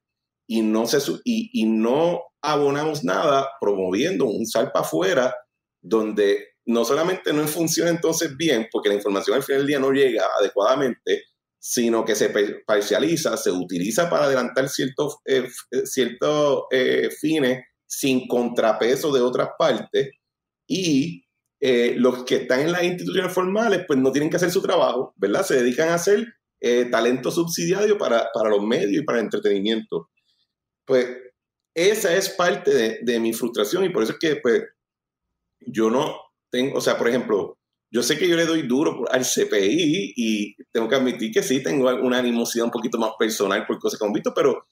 y 0.47 0.63
no, 0.63 0.87
se, 0.87 0.99
y, 1.25 1.65
no 1.67 2.23
abonamos 2.43 3.05
nada 3.05 3.49
promoviendo 3.61 4.25
un 4.27 4.47
salpa 4.47 4.81
afuera 4.81 5.35
donde 5.81 6.49
no 6.67 6.85
solamente 6.85 7.33
no 7.33 7.47
funciona 7.47 7.91
entonces 7.91 8.37
bien, 8.37 8.69
porque 8.71 8.89
la 8.89 8.95
información 8.95 9.37
al 9.37 9.43
final 9.43 9.63
del 9.63 9.69
día 9.69 9.79
no 9.79 9.91
llega 9.91 10.25
adecuadamente, 10.39 11.25
sino 11.59 12.05
que 12.05 12.15
se 12.15 12.33
parcializa, 12.67 13.37
se 13.37 13.51
utiliza 13.51 14.09
para 14.09 14.25
adelantar 14.25 14.69
ciertos, 14.69 15.19
eh, 15.27 15.47
ciertos 15.85 16.63
eh, 16.71 17.11
fines 17.11 17.65
sin 17.87 18.27
contrapeso 18.27 19.13
de 19.13 19.21
otras 19.21 19.51
partes 19.59 20.11
y 20.67 21.25
eh, 21.61 21.95
los 21.99 22.25
que 22.25 22.37
están 22.37 22.61
en 22.61 22.73
las 22.73 22.85
instituciones 22.85 23.33
formales 23.33 23.85
pues 23.87 23.99
no 23.99 24.11
tienen 24.11 24.31
que 24.31 24.37
hacer 24.37 24.51
su 24.51 24.63
trabajo, 24.63 25.13
¿verdad? 25.17 25.45
Se 25.45 25.57
dedican 25.57 25.91
a 25.91 25.95
hacer 25.95 26.27
talento 26.91 27.31
subsidiario 27.31 27.97
para, 27.97 28.29
para, 28.35 28.51
los 28.51 28.63
medios 28.63 29.03
y 29.03 29.05
para 29.05 29.19
el 29.19 29.25
entretenimiento. 29.25 30.11
Pues 30.85 31.09
esa 31.75 32.15
es 32.15 32.29
parte 32.29 32.71
de, 32.71 32.99
de 33.01 33.19
mi 33.19 33.33
frustración 33.33 33.83
y 33.85 33.89
por 33.89 34.03
eso 34.03 34.13
es 34.13 34.19
que 34.19 34.37
pues 34.37 34.65
yo 35.61 35.91
no, 35.91 36.17
tengo, 36.51 36.79
o 36.79 36.81
sea, 36.81 36.99
por 36.99 37.09
ejemplo, 37.09 37.59
yo 37.93 38.03
sé 38.03 38.19
que 38.19 38.29
yo 38.29 38.37
le 38.37 38.47
doy 38.47 38.63
duro 38.63 39.05
al 39.11 39.25
CPI 39.25 40.15
y 40.17 40.55
tengo 40.73 40.89
que 40.89 40.95
admitir 40.95 41.33
que 41.33 41.43
sí, 41.43 41.63
tengo 41.63 41.89
una 42.03 42.19
animosidad 42.19 42.65
un 42.65 42.71
poquito 42.71 42.99
más 42.99 43.13
personal 43.19 43.67
por 43.67 43.79
cosas 43.79 43.99
que 43.99 44.05
hemos 44.05 44.15
visto, 44.15 44.33
pero 44.35 44.67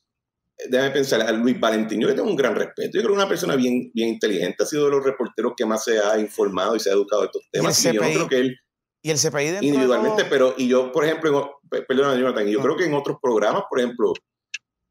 déjame 0.68 0.90
pensar, 0.90 1.22
a 1.22 1.32
Luis 1.32 1.58
Valentín 1.58 2.00
yo 2.00 2.08
le 2.08 2.14
tengo 2.14 2.28
un 2.28 2.36
gran 2.36 2.54
respeto. 2.54 2.96
Yo 2.96 3.00
creo 3.00 3.08
que 3.08 3.12
es 3.12 3.18
una 3.18 3.28
persona 3.28 3.56
bien, 3.56 3.90
bien 3.92 4.08
inteligente, 4.10 4.62
ha 4.62 4.66
sido 4.66 4.84
de 4.84 4.90
los 4.92 5.04
reporteros 5.04 5.54
que 5.56 5.66
más 5.66 5.84
se 5.84 5.98
ha 5.98 6.18
informado 6.18 6.76
y 6.76 6.80
se 6.80 6.90
ha 6.90 6.92
educado 6.92 7.22
de 7.22 7.26
estos 7.26 7.42
temas. 7.50 7.84
¿Y 7.84 7.88
el 7.88 7.96
CPI, 7.96 8.06
yo 8.06 8.14
creo 8.14 8.28
que 8.28 8.38
él, 8.38 8.56
¿y 9.02 9.10
el 9.10 9.18
CPI 9.18 9.66
individualmente, 9.66 10.24
pero 10.24 10.54
y 10.56 10.68
yo, 10.68 10.92
por 10.92 11.04
ejemplo, 11.04 11.60
Jonathan, 11.88 12.46
yo 12.46 12.60
creo 12.60 12.76
que 12.76 12.84
en 12.84 12.94
otros 12.94 13.18
programas, 13.20 13.64
por 13.68 13.80
ejemplo, 13.80 14.12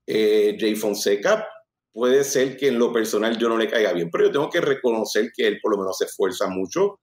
eh, 0.05 0.57
Jay 0.59 0.75
Fonseca 0.75 1.47
puede 1.97 2.23
ser 2.23 2.57
que 2.57 2.67
en 2.67 2.77
lo 2.77 2.93
personal 2.93 3.39
yo 3.39 3.49
no 3.49 3.57
le 3.57 3.67
caiga 3.67 3.91
bien, 3.91 4.11
pero 4.11 4.25
yo 4.25 4.31
tengo 4.31 4.49
que 4.51 4.61
reconocer 4.61 5.31
que 5.35 5.47
él 5.47 5.57
por 5.59 5.71
lo 5.71 5.79
menos 5.79 5.97
se 5.97 6.05
esfuerza 6.05 6.47
mucho 6.47 6.99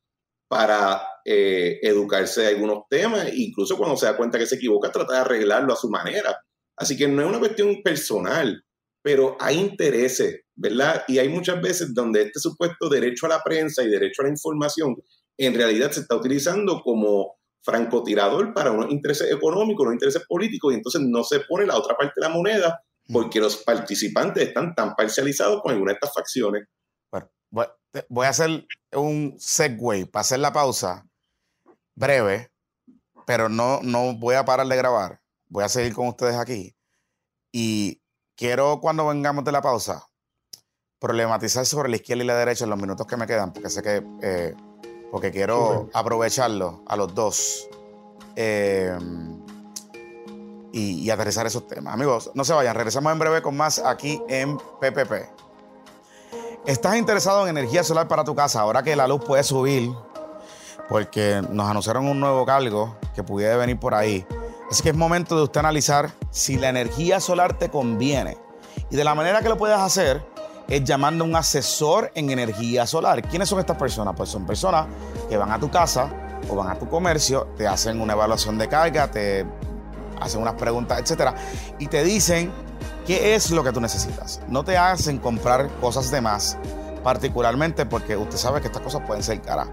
para 0.46 1.02
eh, 1.24 1.80
educarse 1.82 2.42
de 2.42 2.46
algunos 2.50 2.84
temas, 2.88 3.28
incluso 3.34 3.76
cuando 3.76 3.96
se 3.96 4.06
da 4.06 4.16
cuenta 4.16 4.38
que 4.38 4.46
se 4.46 4.54
equivoca, 4.54 4.92
trata 4.92 5.14
de 5.14 5.18
arreglarlo 5.18 5.72
a 5.72 5.76
su 5.76 5.90
manera. 5.90 6.38
Así 6.76 6.96
que 6.96 7.08
no 7.08 7.22
es 7.22 7.28
una 7.28 7.40
cuestión 7.40 7.82
personal, 7.82 8.62
pero 9.02 9.36
hay 9.40 9.58
intereses, 9.58 10.42
¿verdad? 10.54 11.02
Y 11.08 11.18
hay 11.18 11.28
muchas 11.28 11.60
veces 11.60 11.92
donde 11.92 12.22
este 12.22 12.38
supuesto 12.38 12.88
derecho 12.88 13.26
a 13.26 13.30
la 13.30 13.42
prensa 13.42 13.82
y 13.82 13.88
derecho 13.88 14.22
a 14.22 14.26
la 14.26 14.30
información 14.30 14.94
en 15.36 15.54
realidad 15.54 15.90
se 15.90 16.02
está 16.02 16.14
utilizando 16.14 16.82
como 16.84 17.34
francotirador 17.64 18.54
para 18.54 18.70
unos 18.70 18.92
intereses 18.92 19.28
económicos, 19.32 19.86
unos 19.86 19.94
intereses 19.94 20.22
políticos, 20.28 20.72
y 20.72 20.76
entonces 20.76 21.02
no 21.02 21.24
se 21.24 21.40
pone 21.40 21.66
la 21.66 21.76
otra 21.76 21.96
parte 21.96 22.12
de 22.14 22.28
la 22.28 22.32
moneda 22.32 22.80
porque 23.12 23.40
los 23.40 23.58
participantes 23.58 24.48
están 24.48 24.74
tan 24.74 24.94
parcializados 24.94 25.62
con 25.62 25.72
alguna 25.72 25.92
de 25.92 25.94
estas 25.94 26.14
facciones. 26.14 26.64
Bueno, 27.50 27.70
voy 28.08 28.26
a 28.26 28.30
hacer 28.30 28.66
un 28.92 29.36
segue 29.38 30.06
para 30.06 30.22
hacer 30.22 30.40
la 30.40 30.52
pausa 30.52 31.06
breve, 31.94 32.50
pero 33.26 33.48
no, 33.48 33.80
no 33.82 34.14
voy 34.14 34.34
a 34.34 34.44
parar 34.44 34.66
de 34.66 34.76
grabar. 34.76 35.20
Voy 35.48 35.64
a 35.64 35.68
seguir 35.68 35.94
con 35.94 36.08
ustedes 36.08 36.36
aquí. 36.36 36.74
Y 37.52 38.02
quiero 38.36 38.80
cuando 38.80 39.06
vengamos 39.06 39.44
de 39.44 39.52
la 39.52 39.62
pausa 39.62 40.04
problematizar 40.98 41.66
sobre 41.66 41.90
la 41.90 41.96
izquierda 41.96 42.24
y 42.24 42.26
la 42.26 42.36
derecha 42.36 42.64
en 42.64 42.70
los 42.70 42.80
minutos 42.80 43.06
que 43.06 43.16
me 43.16 43.26
quedan, 43.26 43.52
porque 43.52 43.68
sé 43.68 43.82
que, 43.82 44.02
eh, 44.22 44.54
porque 45.10 45.30
quiero 45.30 45.90
aprovecharlo 45.92 46.82
a 46.86 46.96
los 46.96 47.14
dos 47.14 47.68
eh, 48.36 48.96
y, 50.74 50.98
y 50.98 51.10
aterrizar 51.10 51.46
esos 51.46 51.68
temas. 51.68 51.94
Amigos, 51.94 52.32
no 52.34 52.44
se 52.44 52.52
vayan, 52.52 52.74
regresamos 52.74 53.12
en 53.12 53.18
breve 53.20 53.40
con 53.42 53.56
más 53.56 53.78
aquí 53.78 54.20
en 54.28 54.58
PPP. 54.58 55.12
¿Estás 56.66 56.96
interesado 56.96 57.46
en 57.46 57.56
energía 57.56 57.84
solar 57.84 58.08
para 58.08 58.24
tu 58.24 58.34
casa 58.34 58.60
ahora 58.60 58.82
que 58.82 58.96
la 58.96 59.06
luz 59.06 59.22
puede 59.24 59.44
subir? 59.44 59.92
Porque 60.88 61.42
nos 61.50 61.70
anunciaron 61.70 62.08
un 62.08 62.18
nuevo 62.18 62.44
cargo 62.44 62.96
que 63.14 63.22
pudiera 63.22 63.56
venir 63.56 63.78
por 63.78 63.94
ahí. 63.94 64.26
Así 64.68 64.82
que 64.82 64.88
es 64.88 64.96
momento 64.96 65.36
de 65.36 65.44
usted 65.44 65.60
analizar 65.60 66.10
si 66.30 66.56
la 66.56 66.70
energía 66.70 67.20
solar 67.20 67.56
te 67.56 67.70
conviene. 67.70 68.36
Y 68.90 68.96
de 68.96 69.04
la 69.04 69.14
manera 69.14 69.42
que 69.42 69.48
lo 69.48 69.56
puedes 69.56 69.78
hacer 69.78 70.26
es 70.66 70.82
llamando 70.82 71.22
a 71.22 71.26
un 71.28 71.36
asesor 71.36 72.10
en 72.16 72.30
energía 72.30 72.86
solar. 72.86 73.22
¿Quiénes 73.22 73.48
son 73.48 73.60
estas 73.60 73.76
personas? 73.76 74.14
Pues 74.16 74.28
son 74.28 74.44
personas 74.44 74.86
que 75.28 75.36
van 75.36 75.52
a 75.52 75.60
tu 75.60 75.70
casa 75.70 76.10
o 76.48 76.56
van 76.56 76.68
a 76.68 76.78
tu 76.78 76.88
comercio, 76.88 77.48
te 77.56 77.66
hacen 77.66 78.00
una 78.00 78.14
evaluación 78.14 78.58
de 78.58 78.68
carga, 78.68 79.10
te 79.10 79.46
hacen 80.20 80.40
unas 80.40 80.54
preguntas, 80.54 80.98
etcétera, 81.00 81.34
y 81.78 81.86
te 81.86 82.04
dicen 82.04 82.52
qué 83.06 83.34
es 83.34 83.50
lo 83.50 83.62
que 83.62 83.72
tú 83.72 83.80
necesitas. 83.80 84.40
No 84.48 84.64
te 84.64 84.76
hacen 84.76 85.18
comprar 85.18 85.68
cosas 85.80 86.10
de 86.10 86.20
más, 86.20 86.56
particularmente 87.02 87.86
porque 87.86 88.16
usted 88.16 88.38
sabe 88.38 88.60
que 88.60 88.68
estas 88.68 88.82
cosas 88.82 89.02
pueden 89.06 89.22
ser 89.22 89.40
caras. 89.40 89.68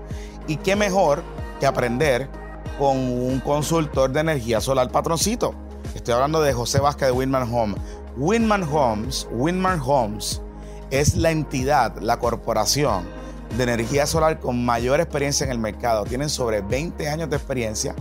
Y 0.48 0.58
qué 0.58 0.76
mejor 0.76 1.24
que 1.60 1.66
aprender 1.66 2.30
con 2.78 2.98
un 2.98 3.40
consultor 3.42 4.12
de 4.12 4.22
energía 4.22 4.60
solar 4.60 4.92
patroncito. 4.92 5.54
Estoy 5.94 6.14
hablando 6.14 6.42
de 6.42 6.54
José 6.54 6.80
Vázquez 6.80 7.08
de 7.08 7.12
Winman 7.12 7.54
Home. 7.54 7.76
Winman 8.18 8.64
Homes, 8.64 9.28
Winman 9.32 9.82
Homes 9.86 10.42
es 10.90 11.16
la 11.16 11.32
entidad, 11.32 11.98
la 12.02 12.20
corporación 12.20 13.21
de 13.58 13.64
energía 13.64 14.06
solar 14.06 14.40
con 14.40 14.64
mayor 14.64 15.00
experiencia 15.00 15.46
en 15.46 15.52
el 15.52 15.60
mercado. 15.60 16.06
Tienen 16.06 16.30
sobre 16.30 16.62
20 16.62 17.10
años 17.10 17.30
de 17.30 17.36
experiencia 17.36 17.96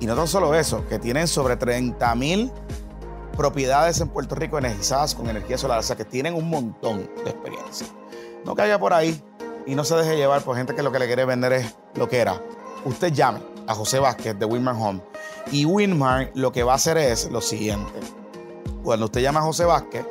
y 0.00 0.06
no 0.06 0.16
tan 0.16 0.28
solo 0.28 0.54
eso, 0.54 0.86
que 0.88 0.98
tienen 0.98 1.28
sobre 1.28 1.56
30 1.56 2.14
mil 2.14 2.50
propiedades 3.36 4.00
en 4.00 4.08
Puerto 4.08 4.34
Rico 4.34 4.58
energizadas 4.58 5.14
con 5.14 5.28
energía 5.28 5.58
solar, 5.58 5.78
o 5.78 5.82
sea 5.82 5.96
que 5.96 6.04
tienen 6.04 6.34
un 6.34 6.48
montón 6.48 7.08
de 7.24 7.30
experiencia. 7.30 7.86
No 8.44 8.54
caiga 8.54 8.78
por 8.78 8.92
ahí 8.92 9.20
y 9.66 9.74
no 9.74 9.84
se 9.84 9.94
deje 9.96 10.16
llevar 10.16 10.42
por 10.42 10.56
gente 10.56 10.74
que 10.74 10.82
lo 10.82 10.92
que 10.92 10.98
le 10.98 11.06
quiere 11.06 11.24
vender 11.24 11.52
es 11.52 11.74
lo 11.94 12.08
que 12.08 12.18
era. 12.18 12.40
Usted 12.84 13.12
llame 13.12 13.40
a 13.66 13.74
José 13.74 13.98
Vázquez 13.98 14.38
de 14.38 14.44
Winmar 14.44 14.76
Home 14.78 15.00
y 15.50 15.64
Winmar 15.64 16.30
lo 16.34 16.52
que 16.52 16.62
va 16.62 16.72
a 16.72 16.76
hacer 16.76 16.98
es 16.98 17.30
lo 17.30 17.40
siguiente. 17.40 17.92
Cuando 18.82 19.06
usted 19.06 19.22
llama 19.22 19.40
a 19.40 19.44
José 19.44 19.64
Vázquez, 19.64 20.04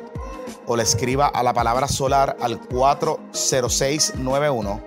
o 0.66 0.76
le 0.76 0.82
escriba 0.82 1.26
a 1.26 1.42
la 1.42 1.52
palabra 1.52 1.88
solar 1.88 2.38
al 2.40 2.58
40691, 2.60 4.82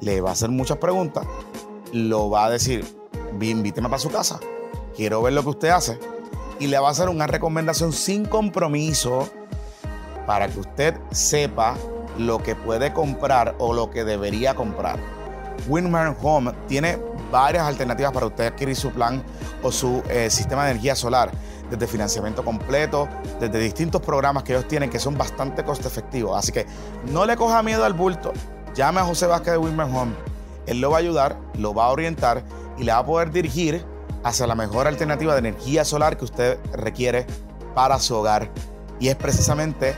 le 0.00 0.20
va 0.20 0.30
a 0.30 0.32
hacer 0.32 0.48
muchas 0.50 0.78
preguntas, 0.78 1.26
lo 1.92 2.30
va 2.30 2.46
a 2.46 2.50
decir, 2.50 2.84
invíteme 3.40 3.88
para 3.88 3.98
su 3.98 4.10
casa, 4.10 4.38
quiero 4.96 5.22
ver 5.22 5.32
lo 5.32 5.42
que 5.42 5.50
usted 5.50 5.68
hace, 5.68 5.98
y 6.58 6.68
le 6.68 6.78
va 6.78 6.88
a 6.88 6.92
hacer 6.92 7.08
una 7.08 7.26
recomendación 7.26 7.92
sin 7.92 8.26
compromiso 8.26 9.28
para 10.26 10.48
que 10.48 10.60
usted 10.60 10.94
sepa 11.10 11.76
lo 12.18 12.38
que 12.38 12.54
puede 12.54 12.92
comprar 12.92 13.54
o 13.58 13.72
lo 13.72 13.90
que 13.90 14.04
debería 14.04 14.54
comprar. 14.54 14.98
Winmar 15.68 16.16
Home 16.22 16.52
tiene 16.68 16.98
varias 17.30 17.64
alternativas 17.64 18.12
para 18.12 18.26
usted 18.26 18.46
adquirir 18.46 18.76
su 18.76 18.90
plan 18.90 19.22
o 19.62 19.72
su 19.72 20.02
eh, 20.08 20.30
sistema 20.30 20.64
de 20.64 20.72
energía 20.72 20.94
solar, 20.94 21.30
desde 21.70 21.86
financiamiento 21.86 22.44
completo, 22.44 23.08
desde 23.40 23.58
distintos 23.58 24.02
programas 24.02 24.42
que 24.42 24.52
ellos 24.52 24.68
tienen 24.68 24.90
que 24.90 24.98
son 24.98 25.16
bastante 25.16 25.64
costo 25.64 25.88
efectivos. 25.88 26.36
Así 26.36 26.52
que 26.52 26.66
no 27.10 27.24
le 27.24 27.36
coja 27.36 27.62
miedo 27.62 27.84
al 27.84 27.94
bulto. 27.94 28.32
Llame 28.74 29.00
a 29.00 29.04
José 29.04 29.26
Vázquez 29.26 29.52
de 29.52 29.58
Winmar 29.58 29.86
Home. 29.86 30.12
Él 30.66 30.80
lo 30.80 30.90
va 30.90 30.96
a 30.96 31.00
ayudar, 31.00 31.38
lo 31.58 31.74
va 31.74 31.86
a 31.86 31.90
orientar 31.90 32.42
y 32.78 32.84
le 32.84 32.92
va 32.92 32.98
a 32.98 33.06
poder 33.06 33.30
dirigir 33.30 33.84
hacia 34.22 34.46
la 34.46 34.54
mejor 34.54 34.86
alternativa 34.86 35.34
de 35.34 35.40
energía 35.40 35.84
solar 35.84 36.16
que 36.16 36.24
usted 36.24 36.58
requiere 36.72 37.26
para 37.74 37.98
su 37.98 38.14
hogar. 38.14 38.50
Y 38.98 39.08
es 39.08 39.16
precisamente 39.16 39.94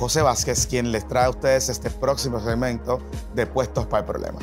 José 0.00 0.22
Vázquez, 0.22 0.66
quien 0.66 0.92
les 0.92 1.06
trae 1.06 1.26
a 1.26 1.28
ustedes 1.28 1.68
este 1.68 1.90
próximo 1.90 2.40
segmento 2.40 3.02
de 3.34 3.46
Puestos 3.46 3.84
para 3.84 4.00
el 4.00 4.06
Problema. 4.06 4.38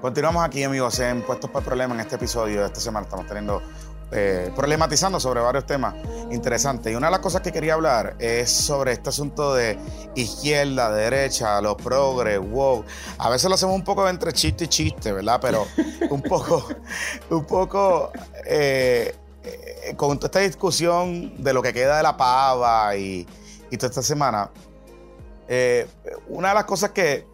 Continuamos 0.00 0.44
aquí, 0.44 0.62
amigos, 0.62 1.00
en 1.00 1.22
Puestos 1.22 1.50
para 1.50 1.64
el 1.64 1.66
Problema. 1.66 1.94
En 1.94 2.00
este 2.00 2.14
episodio 2.14 2.60
de 2.60 2.66
esta 2.66 2.78
semana 2.78 3.06
estamos 3.06 3.26
teniendo, 3.26 3.60
eh, 4.12 4.52
problematizando 4.54 5.18
sobre 5.18 5.40
varios 5.40 5.66
temas 5.66 5.96
interesantes. 6.30 6.92
Y 6.92 6.94
una 6.94 7.08
de 7.08 7.10
las 7.10 7.20
cosas 7.20 7.40
que 7.40 7.50
quería 7.50 7.74
hablar 7.74 8.14
es 8.20 8.52
sobre 8.52 8.92
este 8.92 9.08
asunto 9.08 9.52
de 9.56 9.76
izquierda, 10.14 10.92
derecha, 10.92 11.60
los 11.60 11.74
progres, 11.74 12.38
wow. 12.38 12.84
A 13.18 13.30
veces 13.30 13.48
lo 13.48 13.56
hacemos 13.56 13.74
un 13.74 13.82
poco 13.82 14.08
entre 14.08 14.32
chiste 14.32 14.66
y 14.66 14.68
chiste, 14.68 15.10
¿verdad? 15.10 15.40
Pero 15.42 15.66
un 16.08 16.22
poco, 16.22 16.68
un 17.30 17.44
poco. 17.44 18.12
Eh, 18.44 19.12
eh, 19.46 19.94
con 19.96 20.18
toda 20.18 20.26
esta 20.26 20.40
discusión 20.40 21.42
de 21.42 21.52
lo 21.52 21.62
que 21.62 21.72
queda 21.72 21.96
de 21.98 22.02
la 22.02 22.16
pava 22.16 22.96
y, 22.96 23.26
toda 23.78 23.88
esta 23.88 24.02
semana, 24.02 24.50
eh, 25.48 25.86
una 26.28 26.48
de 26.48 26.54
las 26.54 26.64
cosas 26.64 26.90
que, 26.90 27.26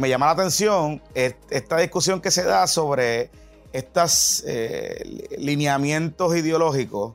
me 0.00 0.08
llama 0.08 0.26
la 0.26 0.32
atención 0.32 1.00
es 1.14 1.36
esta 1.50 1.76
discusión 1.76 2.20
que 2.20 2.32
se 2.32 2.42
da 2.42 2.66
sobre 2.66 3.30
estos 3.72 4.42
eh, 4.44 5.28
lineamientos 5.38 6.34
ideológicos 6.34 7.14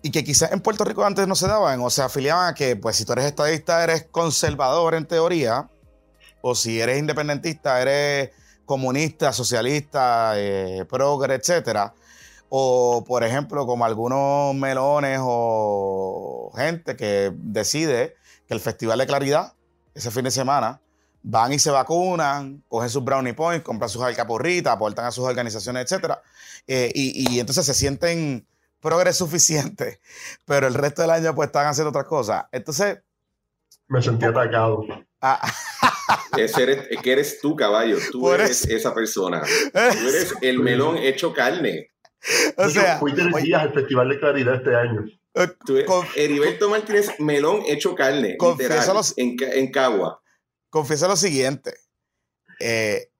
y 0.00 0.12
que 0.12 0.22
quizás 0.22 0.52
en 0.52 0.60
Puerto 0.60 0.84
Rico 0.84 1.04
antes 1.04 1.26
no 1.26 1.34
se 1.34 1.48
daban, 1.48 1.80
o 1.80 1.90
se 1.90 2.02
afiliaban 2.02 2.50
a 2.50 2.54
que, 2.54 2.76
pues, 2.76 2.94
si 2.94 3.04
tú 3.04 3.14
eres 3.14 3.24
estadista, 3.24 3.82
eres 3.82 4.06
conservador 4.08 4.94
en 4.94 5.04
teoría, 5.04 5.68
o 6.42 6.54
si 6.54 6.80
eres 6.80 6.96
independentista, 6.96 7.82
eres 7.82 8.30
comunista, 8.64 9.32
socialista, 9.32 10.34
progre, 10.88 11.34
etcétera. 11.34 11.92
O, 12.52 13.04
por 13.06 13.22
ejemplo, 13.22 13.64
como 13.64 13.84
algunos 13.84 14.54
melones 14.56 15.20
o 15.22 16.52
gente 16.56 16.96
que 16.96 17.32
decide 17.34 18.16
que 18.48 18.54
el 18.54 18.60
Festival 18.60 18.98
de 18.98 19.06
Claridad, 19.06 19.54
ese 19.94 20.10
fin 20.10 20.24
de 20.24 20.32
semana, 20.32 20.80
van 21.22 21.52
y 21.52 21.60
se 21.60 21.70
vacunan, 21.70 22.64
cogen 22.68 22.90
sus 22.90 23.04
brownie 23.04 23.34
points, 23.34 23.64
compran 23.64 23.88
sus 23.88 24.02
alcaporritas, 24.02 24.72
aportan 24.72 25.04
a 25.04 25.12
sus 25.12 25.24
organizaciones, 25.24 25.90
etc. 25.90 26.14
Eh, 26.66 26.90
y, 26.92 27.38
entonces 27.38 27.64
se 27.64 27.74
sienten 27.74 28.46
progres 28.80 29.16
suficientes, 29.16 30.00
pero 30.44 30.66
el 30.66 30.74
resto 30.74 31.02
del 31.02 31.12
año 31.12 31.34
pues 31.34 31.48
están 31.48 31.68
haciendo 31.68 31.90
otras 31.90 32.06
cosas. 32.06 32.46
Entonces... 32.50 32.98
Me 33.86 34.02
sentí 34.02 34.24
atacado. 34.24 34.84
Ah, 35.20 35.40
eres, 36.36 36.88
que 37.02 37.12
eres 37.12 37.40
tú, 37.40 37.54
caballo. 37.54 37.98
Tú 38.10 38.32
eres 38.32 38.64
esa 38.66 38.94
persona. 38.94 39.42
Tú 39.72 39.78
eres 39.78 40.34
el 40.42 40.60
melón 40.60 40.96
hecho 40.96 41.32
carne. 41.32 41.90
o 42.56 42.68
sea, 42.68 42.98
fui 42.98 43.14
tres 43.14 43.34
días 43.42 43.62
al 43.62 43.72
Festival 43.72 44.08
de 44.08 44.18
Claridad 44.18 44.54
este 44.56 44.74
año. 44.76 45.04
Eh, 45.34 45.86
Heriberto 46.16 46.68
Martínez, 46.68 47.10
melón 47.18 47.62
hecho 47.66 47.94
carne, 47.94 48.36
literal, 48.40 49.02
en, 49.16 49.36
en 49.40 49.70
Cagua. 49.70 50.20
Confieso 50.68 51.08
lo 51.08 51.16
siguiente. 51.16 51.74
Eh, 52.58 53.10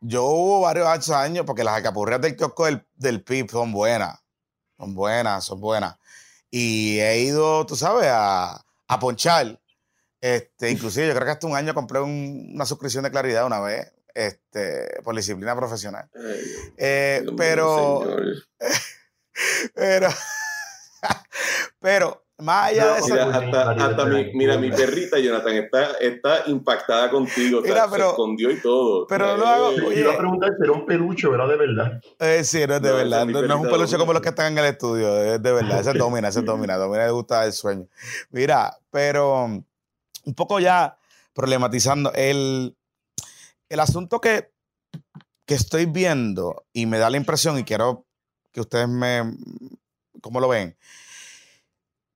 yo 0.00 0.24
hubo 0.24 0.60
varios 0.60 1.10
años, 1.10 1.44
porque 1.44 1.64
las 1.64 1.74
alcapurrias 1.74 2.20
del 2.20 2.36
kiosco 2.36 2.66
del, 2.66 2.86
del 2.94 3.22
PIB 3.22 3.50
son 3.50 3.72
buenas. 3.72 4.20
Son 4.78 4.94
buenas, 4.94 5.44
son 5.44 5.60
buenas. 5.60 5.96
Y 6.50 6.98
he 7.00 7.20
ido, 7.20 7.66
tú 7.66 7.76
sabes, 7.76 8.08
a, 8.10 8.64
a 8.86 8.98
ponchar. 9.00 9.60
Este, 10.20 10.70
inclusive 10.70 11.08
yo 11.08 11.14
creo 11.14 11.26
que 11.26 11.32
hasta 11.32 11.46
un 11.46 11.56
año 11.56 11.74
compré 11.74 12.00
una 12.00 12.64
suscripción 12.64 13.04
de 13.04 13.10
claridad 13.10 13.46
una 13.46 13.60
vez 13.60 13.92
este, 14.16 15.00
por 15.04 15.14
disciplina 15.14 15.54
profesional. 15.54 16.08
Eh, 16.78 17.24
pero, 17.36 18.02
pero, 19.74 20.08
pero, 21.78 22.24
más 22.38 22.70
allá 22.70 22.94
de 22.94 22.98
eso. 22.98 23.14
Mira, 23.14 23.70
hasta, 23.70 24.04
mi, 24.06 24.32
mira, 24.32 24.56
mi 24.56 24.70
perrita 24.70 25.18
Jonathan 25.18 25.56
está, 25.56 25.92
está 26.00 26.42
impactada 26.46 27.10
contigo. 27.10 27.60
Mira, 27.60 27.86
pero, 27.90 28.04
se 28.04 28.10
escondió 28.10 28.50
y 28.50 28.60
todo. 28.60 29.06
Pero 29.06 29.36
lo 29.36 29.46
hago. 29.46 29.72
Yo 29.72 29.92
iba 29.92 30.14
a 30.14 30.18
preguntar 30.18 30.50
si 30.56 30.64
era 30.64 30.72
un 30.72 30.86
peluche, 30.86 31.28
¿verdad? 31.28 31.48
De 31.48 31.56
verdad. 31.56 32.00
Eh, 32.18 32.42
sí, 32.42 32.66
no 32.66 32.76
es 32.76 32.82
de 32.82 32.92
verdad. 32.92 33.26
No, 33.26 33.40
es 33.40 33.50
un 33.50 33.68
peluche 33.68 33.98
como 33.98 34.14
los 34.14 34.22
que 34.22 34.30
están 34.30 34.52
en 34.52 34.58
el 34.58 34.64
estudio. 34.64 35.34
Es 35.34 35.42
de 35.42 35.52
verdad. 35.52 35.80
Ese 35.80 35.92
domina, 35.92 36.28
ese 36.28 36.40
domina. 36.40 36.76
Domina 36.86 37.04
le 37.04 37.10
gusta 37.10 37.44
el 37.44 37.52
sueño. 37.52 37.86
Mira, 38.30 38.78
pero 38.90 39.44
un 39.44 40.34
poco 40.34 40.58
ya 40.58 40.96
problematizando 41.34 42.12
el 42.14 42.74
el 43.68 43.80
asunto 43.80 44.20
que, 44.20 44.52
estoy 45.46 45.86
viendo 45.86 46.66
y 46.72 46.86
me 46.86 46.98
da 46.98 47.08
la 47.08 47.16
impresión 47.16 47.56
y 47.58 47.64
quiero 47.64 48.04
que 48.52 48.60
ustedes 48.60 48.88
me, 48.88 49.22
¿cómo 50.20 50.40
lo 50.40 50.48
ven? 50.48 50.76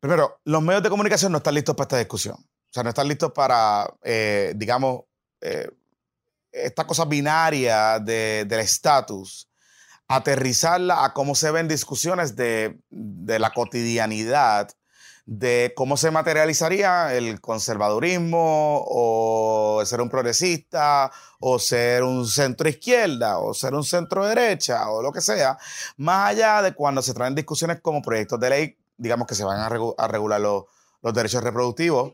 Primero, 0.00 0.40
los 0.44 0.62
medios 0.62 0.82
de 0.82 0.90
comunicación 0.90 1.30
no 1.30 1.38
están 1.38 1.54
listos 1.54 1.76
para 1.76 1.84
esta 1.84 1.98
discusión. 1.98 2.34
o 2.36 2.72
sea, 2.72 2.82
no 2.82 2.88
están 2.88 3.06
listos 3.06 3.30
para, 3.32 3.86
eh, 4.02 4.52
digamos, 4.56 5.02
eh, 5.40 5.70
esta 6.50 6.86
cosa 6.86 7.04
binaria 7.04 8.00
del 8.00 8.52
estatus, 8.52 9.48
aterrizarla 10.08 11.04
a 11.04 11.12
cómo 11.12 11.36
se 11.36 11.52
ven 11.52 11.68
discusiones 11.68 12.34
de, 12.34 12.80
de 12.90 13.38
la 13.38 13.52
cotidianidad 13.52 14.70
de 15.26 15.72
cómo 15.76 15.96
se 15.96 16.10
materializaría 16.10 17.14
el 17.14 17.40
conservadurismo 17.40 18.84
o 18.86 19.82
ser 19.84 20.00
un 20.00 20.08
progresista 20.08 21.10
o 21.38 21.58
ser 21.58 22.02
un 22.02 22.26
centro 22.26 22.68
izquierda 22.68 23.38
o 23.38 23.54
ser 23.54 23.74
un 23.74 23.84
centro 23.84 24.26
derecha 24.26 24.90
o 24.90 25.02
lo 25.02 25.12
que 25.12 25.20
sea, 25.20 25.58
más 25.96 26.30
allá 26.30 26.62
de 26.62 26.74
cuando 26.74 27.02
se 27.02 27.14
traen 27.14 27.34
discusiones 27.34 27.80
como 27.80 28.02
proyectos 28.02 28.40
de 28.40 28.50
ley, 28.50 28.78
digamos 28.96 29.26
que 29.26 29.34
se 29.34 29.44
van 29.44 29.60
a, 29.60 29.68
regular 30.08 30.40
los, 30.40 30.64
derechos 31.14 31.42
reproductivos 31.42 32.12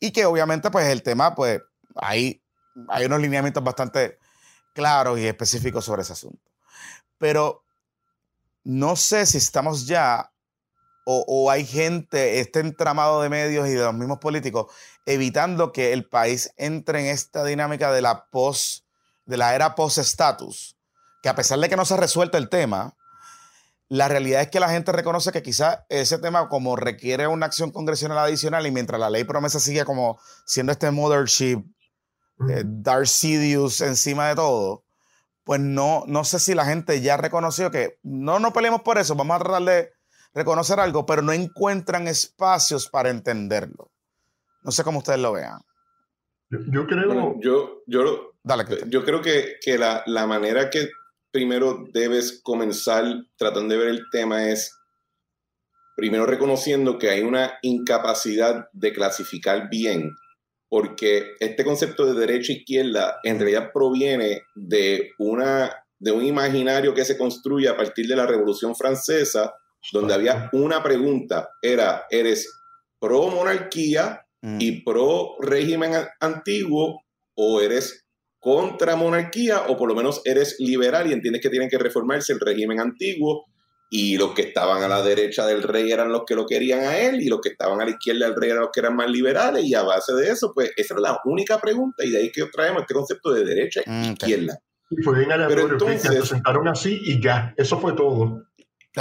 y 0.00 0.10
que 0.10 0.26
obviamente 0.26 0.70
pues 0.70 0.86
el 0.88 1.02
tema 1.02 1.34
pues 1.34 1.60
hay, 1.94 2.42
hay 2.88 3.04
unos 3.06 3.20
lineamientos 3.20 3.62
bastante 3.64 4.18
claros 4.74 5.18
y 5.18 5.26
específicos 5.26 5.84
sobre 5.84 6.02
ese 6.02 6.12
asunto. 6.12 6.50
Pero 7.18 7.64
no 8.64 8.96
sé 8.96 9.24
si 9.24 9.38
estamos 9.38 9.86
ya 9.86 10.30
o, 11.08 11.50
hay 11.52 11.64
gente, 11.64 12.40
este 12.40 12.58
entramado 12.58 13.22
de 13.22 13.28
medios 13.28 13.68
y 13.68 13.74
de 13.74 13.84
los 13.84 13.94
mismos 13.94 14.18
políticos, 14.18 14.66
evitando 15.06 15.70
que 15.70 15.92
el 15.92 16.08
país 16.08 16.52
entre 16.56 16.98
en 16.98 17.06
esta 17.06 17.44
dinámica 17.44 17.92
de 17.92 18.02
la 18.02 18.26
post, 18.26 18.84
de 19.24 19.36
la 19.36 19.54
era 19.54 19.76
post-status, 19.76 20.76
que 21.22 21.28
a 21.28 21.36
pesar 21.36 21.60
de 21.60 21.68
que 21.68 21.76
no 21.76 21.84
se 21.84 21.94
ha 21.94 21.98
resuelto 21.98 22.38
el 22.38 22.48
tema, 22.48 22.96
la 23.88 24.08
realidad 24.08 24.42
es 24.42 24.48
que 24.48 24.58
la 24.58 24.68
gente 24.68 24.90
reconoce 24.90 25.30
que 25.30 25.44
quizás 25.44 25.78
ese 25.88 26.18
tema 26.18 26.48
como 26.48 26.74
requiere 26.74 27.28
una 27.28 27.46
acción 27.46 27.70
congresional 27.70 28.18
adicional 28.18 28.66
y 28.66 28.72
mientras 28.72 28.98
la 29.00 29.08
ley 29.08 29.22
promesa 29.22 29.60
sigue 29.60 29.84
como 29.84 30.18
siendo 30.44 30.72
este 30.72 30.90
mothership, 30.90 31.64
eh, 32.50 32.64
Darth 32.66 33.06
Sidious 33.06 33.80
encima 33.80 34.28
de 34.28 34.34
todo, 34.34 34.82
pues 35.44 35.60
no, 35.60 36.02
no 36.08 36.24
sé 36.24 36.40
si 36.40 36.56
la 36.56 36.64
gente 36.64 37.00
ya 37.00 37.16
reconoció 37.16 37.70
que 37.70 38.00
no 38.02 38.40
nos 38.40 38.52
peleemos 38.52 38.82
por 38.82 38.98
eso, 38.98 39.14
vamos 39.14 39.36
a 39.36 39.44
tratar 39.44 39.62
de 39.62 39.95
reconocer 40.36 40.78
algo, 40.78 41.06
pero 41.06 41.22
no 41.22 41.32
encuentran 41.32 42.06
espacios 42.08 42.88
para 42.90 43.08
entenderlo. 43.08 43.90
No 44.62 44.70
sé 44.70 44.84
cómo 44.84 44.98
ustedes 44.98 45.18
lo 45.18 45.32
vean. 45.32 45.62
Yo, 46.50 46.86
creo. 46.86 47.40
yo, 47.40 47.82
yo, 47.86 48.32
yo 48.86 49.04
creo 49.04 49.22
que, 49.22 49.56
que 49.62 49.78
la, 49.78 50.02
la, 50.06 50.26
manera 50.26 50.68
que 50.68 50.90
primero 51.32 51.84
debes 51.92 52.40
comenzar 52.42 53.04
tratando 53.36 53.74
de 53.74 53.80
ver 53.80 53.88
el 53.88 54.02
tema 54.12 54.48
es 54.48 54.78
primero 55.96 56.26
reconociendo 56.26 56.98
que 56.98 57.08
hay 57.08 57.22
una 57.22 57.54
incapacidad 57.62 58.68
de 58.74 58.92
clasificar 58.92 59.70
bien, 59.70 60.14
porque 60.68 61.34
este 61.40 61.64
concepto 61.64 62.04
de 62.04 62.20
derecha 62.20 62.52
e 62.52 62.56
izquierda 62.56 63.18
en 63.24 63.38
realidad 63.38 63.70
proviene 63.72 64.42
de, 64.54 65.12
una, 65.18 65.84
de 65.98 66.12
un 66.12 66.24
imaginario 66.24 66.92
que 66.92 67.06
se 67.06 67.16
construye 67.16 67.68
a 67.68 67.76
partir 67.76 68.06
de 68.06 68.16
la 68.16 68.26
Revolución 68.26 68.76
Francesa 68.76 69.54
donde 69.92 70.14
había 70.14 70.48
una 70.52 70.82
pregunta, 70.82 71.50
era, 71.62 72.06
¿eres 72.10 72.60
pro 72.98 73.28
monarquía 73.28 74.26
mm. 74.42 74.58
y 74.60 74.82
pro 74.82 75.36
régimen 75.40 75.92
antiguo 76.20 77.02
o 77.34 77.60
eres 77.60 78.06
contra 78.38 78.96
monarquía 78.96 79.62
o 79.68 79.76
por 79.76 79.88
lo 79.88 79.94
menos 79.94 80.22
eres 80.24 80.56
liberal 80.58 81.08
y 81.08 81.12
entiendes 81.12 81.42
que 81.42 81.50
tienen 81.50 81.68
que 81.68 81.78
reformarse 81.78 82.32
el 82.32 82.40
régimen 82.40 82.80
antiguo 82.80 83.44
y 83.90 84.16
los 84.16 84.34
que 84.34 84.42
estaban 84.42 84.82
a 84.82 84.88
la 84.88 85.02
derecha 85.02 85.46
del 85.46 85.62
rey 85.62 85.92
eran 85.92 86.10
los 86.10 86.22
que 86.26 86.34
lo 86.34 86.46
querían 86.46 86.80
a 86.80 86.98
él 86.98 87.20
y 87.20 87.28
los 87.28 87.40
que 87.40 87.50
estaban 87.50 87.80
a 87.80 87.84
la 87.84 87.90
izquierda 87.90 88.26
del 88.26 88.36
rey 88.36 88.50
eran 88.50 88.62
los 88.62 88.70
que 88.72 88.80
eran 88.80 88.96
más 88.96 89.10
liberales 89.10 89.64
y 89.64 89.74
a 89.74 89.82
base 89.82 90.12
de 90.14 90.30
eso, 90.30 90.52
pues 90.54 90.72
esa 90.76 90.94
era 90.94 91.00
la 91.00 91.20
única 91.24 91.60
pregunta 91.60 92.04
y 92.04 92.10
de 92.10 92.18
ahí 92.18 92.32
que 92.32 92.44
traemos 92.46 92.82
este 92.82 92.94
concepto 92.94 93.32
de 93.32 93.44
derecha 93.44 93.82
e 93.84 93.90
mm, 93.90 94.12
izquierda. 94.12 94.58
Y 94.90 95.02
fue 95.02 95.18
bien 95.18 95.30
Pero 95.48 95.68
entonces, 95.68 96.02
se 96.02 96.08
presentaron 96.10 96.68
así 96.68 97.00
y 97.02 97.20
ya, 97.20 97.54
eso 97.56 97.80
fue 97.80 97.92
todo. 97.92 98.44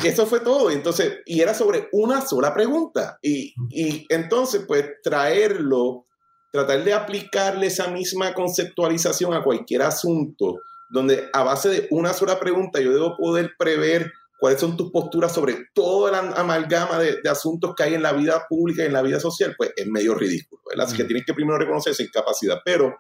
Eso 0.04 0.26
fue 0.26 0.42
todo. 0.42 0.70
Entonces, 0.70 1.20
y 1.26 1.42
era 1.42 1.54
sobre 1.54 1.88
una 1.92 2.22
sola 2.22 2.54
pregunta. 2.54 3.18
Y, 3.22 3.54
y, 3.70 4.06
entonces, 4.10 4.64
pues, 4.68 4.86
traerlo, 5.02 6.06
tratar 6.52 6.84
de 6.84 6.94
aplicarle 6.94 7.68
esa 7.68 7.88
misma 7.88 8.34
conceptualización 8.34 9.34
a 9.34 9.44
cualquier 9.44 9.84
asunto, 9.84 10.60
donde 10.90 11.30
a 11.32 11.44
base 11.44 11.70
de 11.70 11.88
una 11.92 12.14
sola 12.14 12.40
pregunta 12.40 12.80
yo 12.80 12.94
debo 12.94 13.16
poder 13.18 13.52
prever 13.58 14.12
cuáles 14.38 14.60
son 14.60 14.76
tus 14.76 14.92
posturas 14.92 15.34
sobre 15.34 15.68
toda 15.74 16.12
la 16.12 16.20
amalgama 16.40 17.00
de, 17.00 17.18
asuntos 17.30 17.74
que 17.76 17.84
hay 17.84 17.94
en 17.94 18.04
la 18.04 18.14
vida 18.14 18.46
pública 18.50 18.84
y 18.84 18.88
en 18.88 18.94
la 18.94 19.02
vida 19.02 19.20
social, 19.20 19.56
pues 19.58 19.72
es 19.76 19.88
medio 19.88 20.14
ridículo. 20.14 20.62
Así 20.78 20.96
que 20.96 21.06
tienes 21.06 21.26
que 21.26 21.34
primero 21.34 21.58
reconocer 21.58 21.94
esa 21.94 22.04
incapacidad. 22.04 22.60
Pero, 22.64 22.96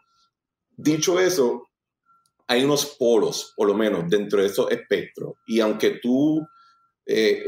dicho 0.77 1.19
eso, 1.19 1.67
hay 2.47 2.63
unos 2.63 2.85
polos, 2.97 3.53
por 3.55 3.67
lo 3.67 3.73
menos, 3.73 4.09
dentro 4.09 4.41
de 4.41 4.47
esos 4.47 4.71
espectros. 4.71 5.33
Y 5.45 5.59
aunque 5.59 5.99
tú 6.01 6.47
eh, 7.05 7.43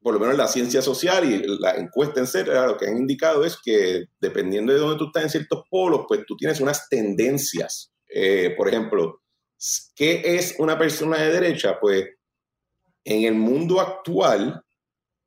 por 0.00 0.14
lo 0.14 0.20
menos 0.20 0.36
la 0.36 0.46
ciencia 0.46 0.82
social 0.82 1.24
y 1.24 1.42
la 1.58 1.72
encuesta 1.72 2.20
en 2.20 2.26
serio, 2.26 2.64
lo 2.64 2.76
que 2.76 2.86
han 2.86 2.96
indicado 2.96 3.44
es 3.44 3.58
que 3.62 4.04
dependiendo 4.20 4.72
de 4.72 4.78
dónde 4.78 4.98
tú 4.98 5.06
estás 5.06 5.24
en 5.24 5.30
ciertos 5.30 5.64
polos, 5.68 6.04
pues 6.06 6.24
tú 6.26 6.36
tienes 6.36 6.60
unas 6.60 6.88
tendencias. 6.88 7.92
Eh, 8.08 8.54
por 8.56 8.68
ejemplo, 8.68 9.20
¿qué 9.96 10.22
es 10.24 10.54
una 10.58 10.78
persona 10.78 11.18
de 11.18 11.32
derecha? 11.32 11.78
Pues 11.80 12.04
en 13.04 13.24
el 13.24 13.34
mundo 13.34 13.80
actual 13.80 14.62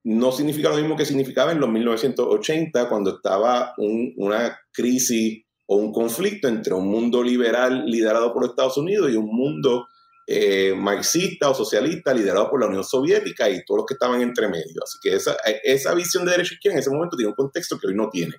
no 0.03 0.31
significa 0.31 0.69
lo 0.69 0.77
mismo 0.77 0.95
que 0.95 1.05
significaba 1.05 1.51
en 1.51 1.59
los 1.59 1.69
1980 1.69 2.87
cuando 2.87 3.17
estaba 3.17 3.73
una 3.77 4.59
crisis 4.71 5.43
o 5.67 5.75
un 5.75 5.91
conflicto 5.91 6.47
entre 6.47 6.73
un 6.73 6.87
mundo 6.87 7.21
liberal 7.21 7.85
liderado 7.85 8.33
por 8.33 8.45
Estados 8.45 8.77
Unidos 8.77 9.11
y 9.11 9.17
un 9.17 9.27
mundo 9.27 9.87
eh, 10.31 10.75
marxista 10.75 11.49
o 11.49 11.55
socialista 11.55 12.13
liderado 12.13 12.51
por 12.51 12.59
la 12.59 12.67
Unión 12.67 12.83
Soviética 12.83 13.49
y 13.49 13.65
todos 13.65 13.79
los 13.79 13.85
que 13.87 13.95
estaban 13.95 14.21
entre 14.21 14.47
medio. 14.47 14.83
Así 14.83 14.99
que 15.01 15.15
esa, 15.15 15.35
esa 15.63 15.95
visión 15.95 16.23
de 16.23 16.33
derecha 16.33 16.53
izquierda 16.53 16.75
en 16.75 16.81
ese 16.81 16.91
momento 16.91 17.17
tiene 17.17 17.31
un 17.31 17.35
contexto 17.35 17.79
que 17.79 17.87
hoy 17.87 17.95
no 17.95 18.11
tiene. 18.11 18.35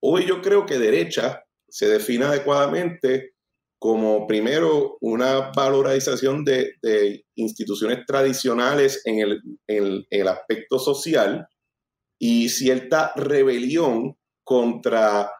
Hoy 0.00 0.24
yo 0.24 0.40
creo 0.40 0.64
que 0.64 0.78
derecha 0.78 1.44
se 1.68 1.88
define 1.88 2.24
adecuadamente 2.24 3.34
como 3.78 4.26
primero 4.26 4.96
una 5.02 5.52
valorización 5.54 6.42
de, 6.42 6.76
de 6.80 7.26
instituciones 7.34 8.06
tradicionales 8.06 9.02
en 9.04 9.18
el, 9.18 9.42
en 9.66 10.06
el 10.08 10.28
aspecto 10.28 10.78
social 10.78 11.46
y 12.18 12.48
cierta 12.48 13.12
rebelión 13.14 14.16
contra 14.42 15.30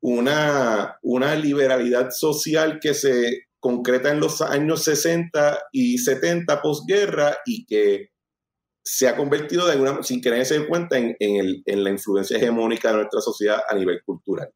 una, 0.00 0.96
una 1.02 1.34
liberalidad 1.34 2.10
social 2.12 2.78
que 2.80 2.94
se 2.94 3.47
concreta 3.60 4.10
en 4.10 4.20
los 4.20 4.40
años 4.40 4.84
60 4.84 5.58
y 5.72 5.98
70 5.98 6.62
posguerra 6.62 7.36
y 7.44 7.66
que 7.66 8.10
se 8.84 9.06
ha 9.06 9.16
convertido 9.16 9.66
de 9.66 9.72
alguna 9.72 10.02
sin 10.02 10.20
querer 10.20 10.50
en 10.50 10.66
cuenta 10.66 10.96
en, 10.96 11.14
en, 11.18 11.84
la 11.84 11.90
influencia 11.90 12.38
hegemónica 12.38 12.88
de 12.88 12.96
nuestra 12.96 13.20
sociedad 13.20 13.60
a 13.68 13.74
nivel 13.74 14.00
cultural. 14.04 14.50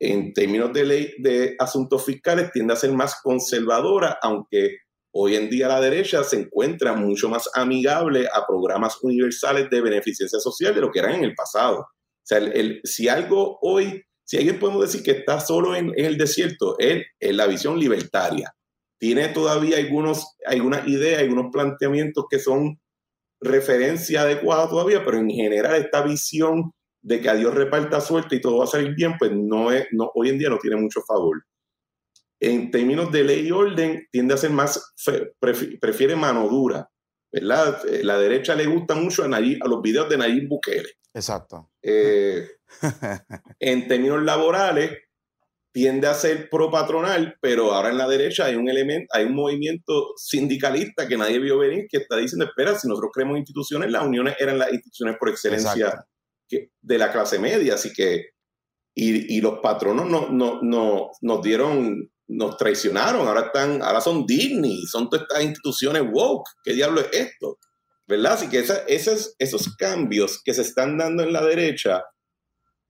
En 0.00 0.32
términos 0.32 0.72
de 0.72 0.84
ley 0.84 1.14
de 1.18 1.54
asuntos 1.58 2.04
fiscales 2.04 2.50
tiende 2.52 2.72
a 2.72 2.76
ser 2.76 2.90
más 2.92 3.20
conservadora, 3.22 4.18
aunque 4.22 4.78
hoy 5.12 5.36
en 5.36 5.48
día 5.48 5.68
la 5.68 5.80
derecha 5.80 6.24
se 6.24 6.40
encuentra 6.40 6.94
mucho 6.94 7.28
más 7.28 7.48
amigable 7.54 8.26
a 8.32 8.46
programas 8.46 8.98
universales 9.02 9.68
de 9.70 9.80
beneficencia 9.80 10.40
social 10.40 10.74
de 10.74 10.80
lo 10.80 10.90
que 10.90 11.00
eran 11.00 11.16
en 11.16 11.24
el 11.24 11.34
pasado. 11.34 11.80
O 11.80 11.86
sea, 12.24 12.40
si 12.84 13.08
algo 13.08 13.58
hoy 13.62 14.02
si 14.30 14.36
alguien 14.36 14.60
podemos 14.60 14.82
decir 14.82 15.02
que 15.02 15.10
está 15.10 15.40
solo 15.40 15.74
en, 15.74 15.92
el 15.96 16.16
desierto, 16.16 16.78
él 16.78 17.04
es 17.18 17.34
la 17.34 17.48
visión 17.48 17.80
libertaria. 17.80 18.54
Tiene 18.96 19.26
todavía 19.30 19.78
algunos, 19.78 20.36
algunas 20.46 20.86
ideas, 20.86 21.20
algunos 21.20 21.50
planteamientos 21.50 22.26
que 22.30 22.38
son 22.38 22.78
referencia 23.40 24.20
adecuada 24.20 24.68
todavía, 24.68 25.04
pero 25.04 25.16
en 25.16 25.30
general 25.30 25.74
esta 25.74 26.02
visión 26.02 26.70
de 27.02 27.20
que 27.20 27.28
a 27.28 27.34
Dios 27.34 27.52
reparta 27.52 28.00
suerte 28.00 28.36
y 28.36 28.40
todo 28.40 28.58
va 28.58 28.66
a 28.66 28.68
salir 28.68 28.94
bien, 28.94 29.16
pues 29.18 29.32
no 29.34 29.72
es, 29.72 29.88
no, 29.90 30.12
hoy 30.14 30.28
en 30.28 30.38
día 30.38 30.48
no 30.48 30.58
tiene 30.58 30.76
mucho 30.76 31.00
favor. 31.02 31.44
En 32.38 32.70
términos 32.70 33.10
de 33.10 33.24
ley 33.24 33.48
y 33.48 33.50
orden, 33.50 34.06
tiende 34.12 34.34
a 34.34 34.36
ser 34.36 34.50
más, 34.50 34.94
prefiere 35.80 36.14
mano 36.14 36.46
dura, 36.46 36.88
¿verdad? 37.32 37.80
Eh, 37.88 38.02
la 38.04 38.18
derecha 38.18 38.54
le 38.54 38.66
gusta 38.66 38.94
mucho 38.94 39.22
a, 39.22 39.26
a 39.26 39.68
los 39.68 39.82
videos 39.82 40.08
de 40.08 40.18
Nayib 40.18 40.48
Bukele. 40.48 40.90
Exacto. 41.14 41.70
Eh, 41.82 42.48
en 43.60 43.88
términos 43.88 44.22
laborales, 44.22 44.92
tiende 45.72 46.08
a 46.08 46.14
ser 46.14 46.48
pro 46.50 46.70
patronal, 46.70 47.36
pero 47.40 47.72
ahora 47.72 47.90
en 47.90 47.98
la 47.98 48.08
derecha 48.08 48.46
hay 48.46 48.56
un 48.56 48.68
elemento, 48.68 49.06
hay 49.12 49.26
un 49.26 49.34
movimiento 49.34 50.12
sindicalista 50.16 51.06
que 51.06 51.16
nadie 51.16 51.38
vio 51.38 51.58
venir 51.58 51.86
que 51.88 51.98
está 51.98 52.16
diciendo, 52.16 52.44
espera, 52.44 52.76
si 52.76 52.88
nosotros 52.88 53.12
creemos 53.14 53.38
instituciones, 53.38 53.90
las 53.90 54.04
uniones 54.04 54.34
eran 54.40 54.58
las 54.58 54.72
instituciones 54.72 55.16
por 55.18 55.28
excelencia 55.28 56.04
de 56.48 56.98
la 56.98 57.12
clase 57.12 57.38
media, 57.38 57.74
así 57.74 57.92
que, 57.92 58.30
y, 58.92 59.40
los 59.40 59.60
patronos 59.60 60.10
no, 60.10 60.30
no, 60.30 60.60
no, 60.62 61.10
nos 61.20 61.42
dieron, 61.42 62.10
nos 62.30 62.56
traicionaron, 62.56 63.26
ahora 63.26 63.46
están, 63.46 63.82
ahora 63.82 64.00
son 64.00 64.24
Disney, 64.26 64.86
son 64.86 65.08
todas 65.08 65.26
estas 65.28 65.42
instituciones 65.42 66.02
woke, 66.10 66.48
¿qué 66.62 66.72
diablo 66.72 67.00
es 67.00 67.08
esto? 67.12 67.58
¿verdad? 68.10 68.32
Así 68.32 68.48
que 68.48 68.58
esos, 68.58 69.36
esos 69.38 69.76
cambios 69.76 70.42
que 70.44 70.52
se 70.52 70.62
están 70.62 70.98
dando 70.98 71.22
en 71.22 71.32
la 71.32 71.44
derecha 71.44 72.04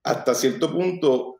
hasta 0.02 0.34
cierto 0.34 0.72
punto 0.72 1.36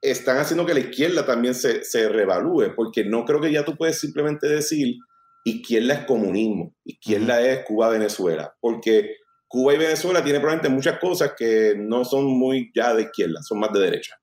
están 0.00 0.38
haciendo 0.38 0.64
que 0.64 0.72
la 0.72 0.80
izquierda 0.80 1.26
también 1.26 1.54
se, 1.54 1.84
se 1.84 2.08
revalúe, 2.08 2.74
porque 2.74 3.04
no 3.04 3.26
creo 3.26 3.42
que 3.42 3.52
ya 3.52 3.62
tú 3.64 3.76
puedes 3.76 4.00
simplemente 4.00 4.48
decir 4.48 4.96
izquierda 5.44 5.94
es 5.94 6.06
comunismo, 6.06 6.74
izquierda 6.84 7.42
es 7.42 7.64
Cuba-Venezuela, 7.66 8.54
porque 8.58 9.16
Cuba 9.46 9.74
y 9.74 9.78
Venezuela 9.78 10.24
tienen 10.24 10.40
probablemente 10.40 10.74
muchas 10.74 10.98
cosas 10.98 11.34
que 11.36 11.74
no 11.76 12.06
son 12.06 12.24
muy 12.24 12.72
ya 12.74 12.94
de 12.94 13.02
izquierda, 13.02 13.42
son 13.42 13.60
más 13.60 13.70
de 13.72 13.80
derecha. 13.80 14.16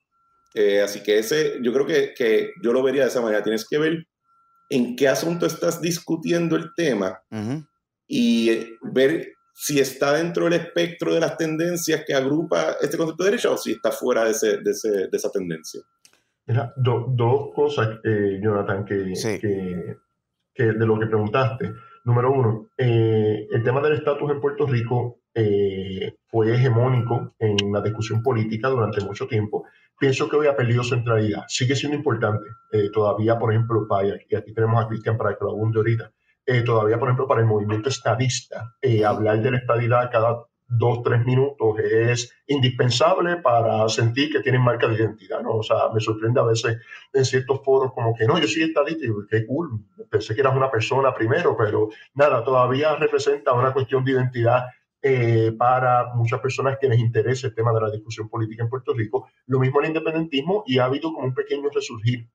Eh, 0.53 0.81
así 0.81 1.03
que 1.03 1.19
ese, 1.19 1.59
yo 1.61 1.71
creo 1.73 1.85
que, 1.85 2.13
que, 2.15 2.51
yo 2.61 2.73
lo 2.73 2.81
vería 2.81 3.03
de 3.03 3.09
esa 3.09 3.21
manera. 3.21 3.43
Tienes 3.43 3.67
que 3.67 3.77
ver 3.77 4.07
en 4.69 4.95
qué 4.95 5.07
asunto 5.07 5.45
estás 5.45 5.81
discutiendo 5.81 6.55
el 6.55 6.73
tema 6.75 7.21
y 8.07 8.49
eh, 8.49 8.77
ver 8.81 9.33
si 9.53 9.79
está 9.79 10.13
dentro 10.13 10.45
del 10.45 10.53
espectro 10.53 11.13
de 11.13 11.19
las 11.19 11.37
tendencias 11.37 12.03
que 12.05 12.13
agrupa 12.13 12.77
este 12.81 12.97
concepto 12.97 13.23
de 13.23 13.31
derecha 13.31 13.51
o 13.51 13.57
si 13.57 13.71
está 13.71 13.91
fuera 13.91 14.23
de, 14.23 14.31
ese, 14.31 14.57
de, 14.61 14.71
ese, 14.71 14.89
de 14.89 15.09
esa 15.11 15.29
tendencia. 15.31 15.81
Mira, 16.45 16.73
dos 16.77 17.53
cosas, 17.53 17.99
eh, 18.03 18.39
Jonathan, 18.41 18.85
que, 18.85 19.13
que, 19.39 19.97
que, 20.53 20.63
de 20.63 20.85
lo 20.85 20.99
que 20.99 21.05
preguntaste. 21.05 21.73
Número 22.05 22.31
uno, 22.31 22.69
eh, 22.77 23.47
el 23.51 23.63
tema 23.63 23.81
del 23.81 23.93
estatus 23.93 24.31
en 24.31 24.41
Puerto 24.41 24.65
Rico 24.65 25.17
fue 26.27 26.53
hegemónico 26.53 27.33
en 27.39 27.71
la 27.71 27.81
discusión 27.81 28.21
política 28.21 28.67
durante 28.67 28.99
mucho 28.99 29.25
tiempo 29.25 29.65
pienso 29.99 30.29
que 30.29 30.37
hoy 30.37 30.47
ha 30.47 30.55
perdido 30.55 30.83
centralidad. 30.83 31.43
Sigue 31.47 31.75
siendo 31.75 31.97
importante. 31.97 32.45
Eh, 32.71 32.89
todavía, 32.91 33.37
por 33.37 33.53
ejemplo, 33.53 33.87
para, 33.87 34.07
y 34.07 34.35
aquí 34.35 34.53
tenemos 34.53 34.83
a 34.83 34.87
Cristian 34.87 35.17
para 35.17 35.37
que 35.37 35.43
lo 35.43 35.51
abunde 35.51 35.79
ahorita, 35.79 36.11
eh, 36.45 36.61
todavía, 36.61 36.97
por 36.97 37.09
ejemplo, 37.09 37.27
para 37.27 37.41
el 37.41 37.47
movimiento 37.47 37.89
estadista, 37.89 38.75
eh, 38.81 39.05
hablar 39.05 39.41
de 39.41 39.51
la 39.51 39.57
estadidad 39.57 40.09
cada 40.11 40.39
dos, 40.69 41.01
tres 41.03 41.25
minutos 41.25 41.79
es 41.79 42.31
indispensable 42.47 43.37
para 43.37 43.89
sentir 43.89 44.31
que 44.31 44.39
tienen 44.39 44.61
marca 44.61 44.87
de 44.87 44.95
identidad, 44.95 45.41
¿no? 45.41 45.57
O 45.57 45.63
sea, 45.63 45.89
me 45.93 45.99
sorprende 45.99 46.39
a 46.39 46.43
veces 46.43 46.77
en 47.11 47.25
ciertos 47.25 47.61
foros 47.63 47.91
como 47.93 48.13
que, 48.15 48.25
no, 48.25 48.39
yo 48.39 48.47
soy 48.47 48.63
estadista, 48.63 49.05
y 49.05 49.09
qué 49.29 49.47
cool, 49.47 49.83
pensé 50.09 50.35
que 50.35 50.41
eras 50.41 50.55
una 50.55 50.69
persona 50.69 51.13
primero, 51.13 51.57
pero 51.57 51.89
nada, 52.13 52.43
todavía 52.43 52.95
representa 52.95 53.53
una 53.53 53.73
cuestión 53.73 54.05
de 54.05 54.11
identidad 54.11 54.65
eh, 55.01 55.53
para 55.57 56.13
muchas 56.13 56.39
personas 56.39 56.77
que 56.79 56.89
les 56.89 56.99
interesa 56.99 57.47
el 57.47 57.55
tema 57.55 57.71
de 57.73 57.81
la 57.81 57.91
discusión 57.91 58.27
política 58.27 58.63
en 58.63 58.69
Puerto 58.69 58.93
Rico. 58.93 59.29
Lo 59.45 59.59
mismo 59.59 59.79
el 59.79 59.87
independentismo 59.87 60.63
y 60.65 60.79
ha 60.79 60.85
habido 60.85 61.13
como 61.13 61.25
un 61.25 61.33
pequeño 61.33 61.69
resurgir 61.73 62.29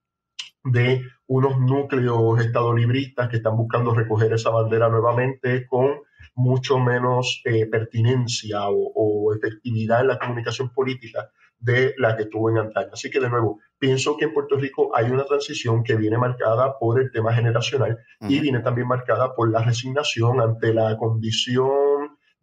de 0.64 1.02
unos 1.26 1.60
núcleos 1.60 2.40
estadolibristas 2.40 3.28
que 3.28 3.36
están 3.36 3.56
buscando 3.56 3.94
recoger 3.94 4.32
esa 4.32 4.50
bandera 4.50 4.88
nuevamente 4.88 5.66
con 5.66 6.00
mucho 6.34 6.78
menos 6.78 7.42
eh, 7.44 7.66
pertinencia 7.66 8.68
o, 8.68 8.92
o, 8.94 9.34
efectividad 9.34 10.00
en 10.00 10.08
la 10.08 10.18
comunicación 10.18 10.70
política 10.70 11.30
de 11.58 11.94
la 11.98 12.16
que 12.16 12.26
tuvo 12.26 12.50
en 12.50 12.58
antaño. 12.58 12.90
Así 12.92 13.10
que 13.10 13.20
de 13.20 13.30
nuevo, 13.30 13.60
pienso 13.78 14.16
que 14.16 14.24
en 14.24 14.34
Puerto 14.34 14.56
Rico 14.56 14.90
hay 14.94 15.10
una 15.10 15.24
transición 15.24 15.84
que 15.84 15.96
viene 15.96 16.18
marcada 16.18 16.78
por 16.78 17.00
el 17.00 17.10
tema 17.12 17.32
generacional 17.34 17.98
y 18.20 18.40
viene 18.40 18.60
también 18.60 18.88
marcada 18.88 19.34
por 19.34 19.50
la 19.50 19.62
resignación 19.62 20.40
ante 20.40 20.74
la 20.74 20.96
condición 20.98 21.93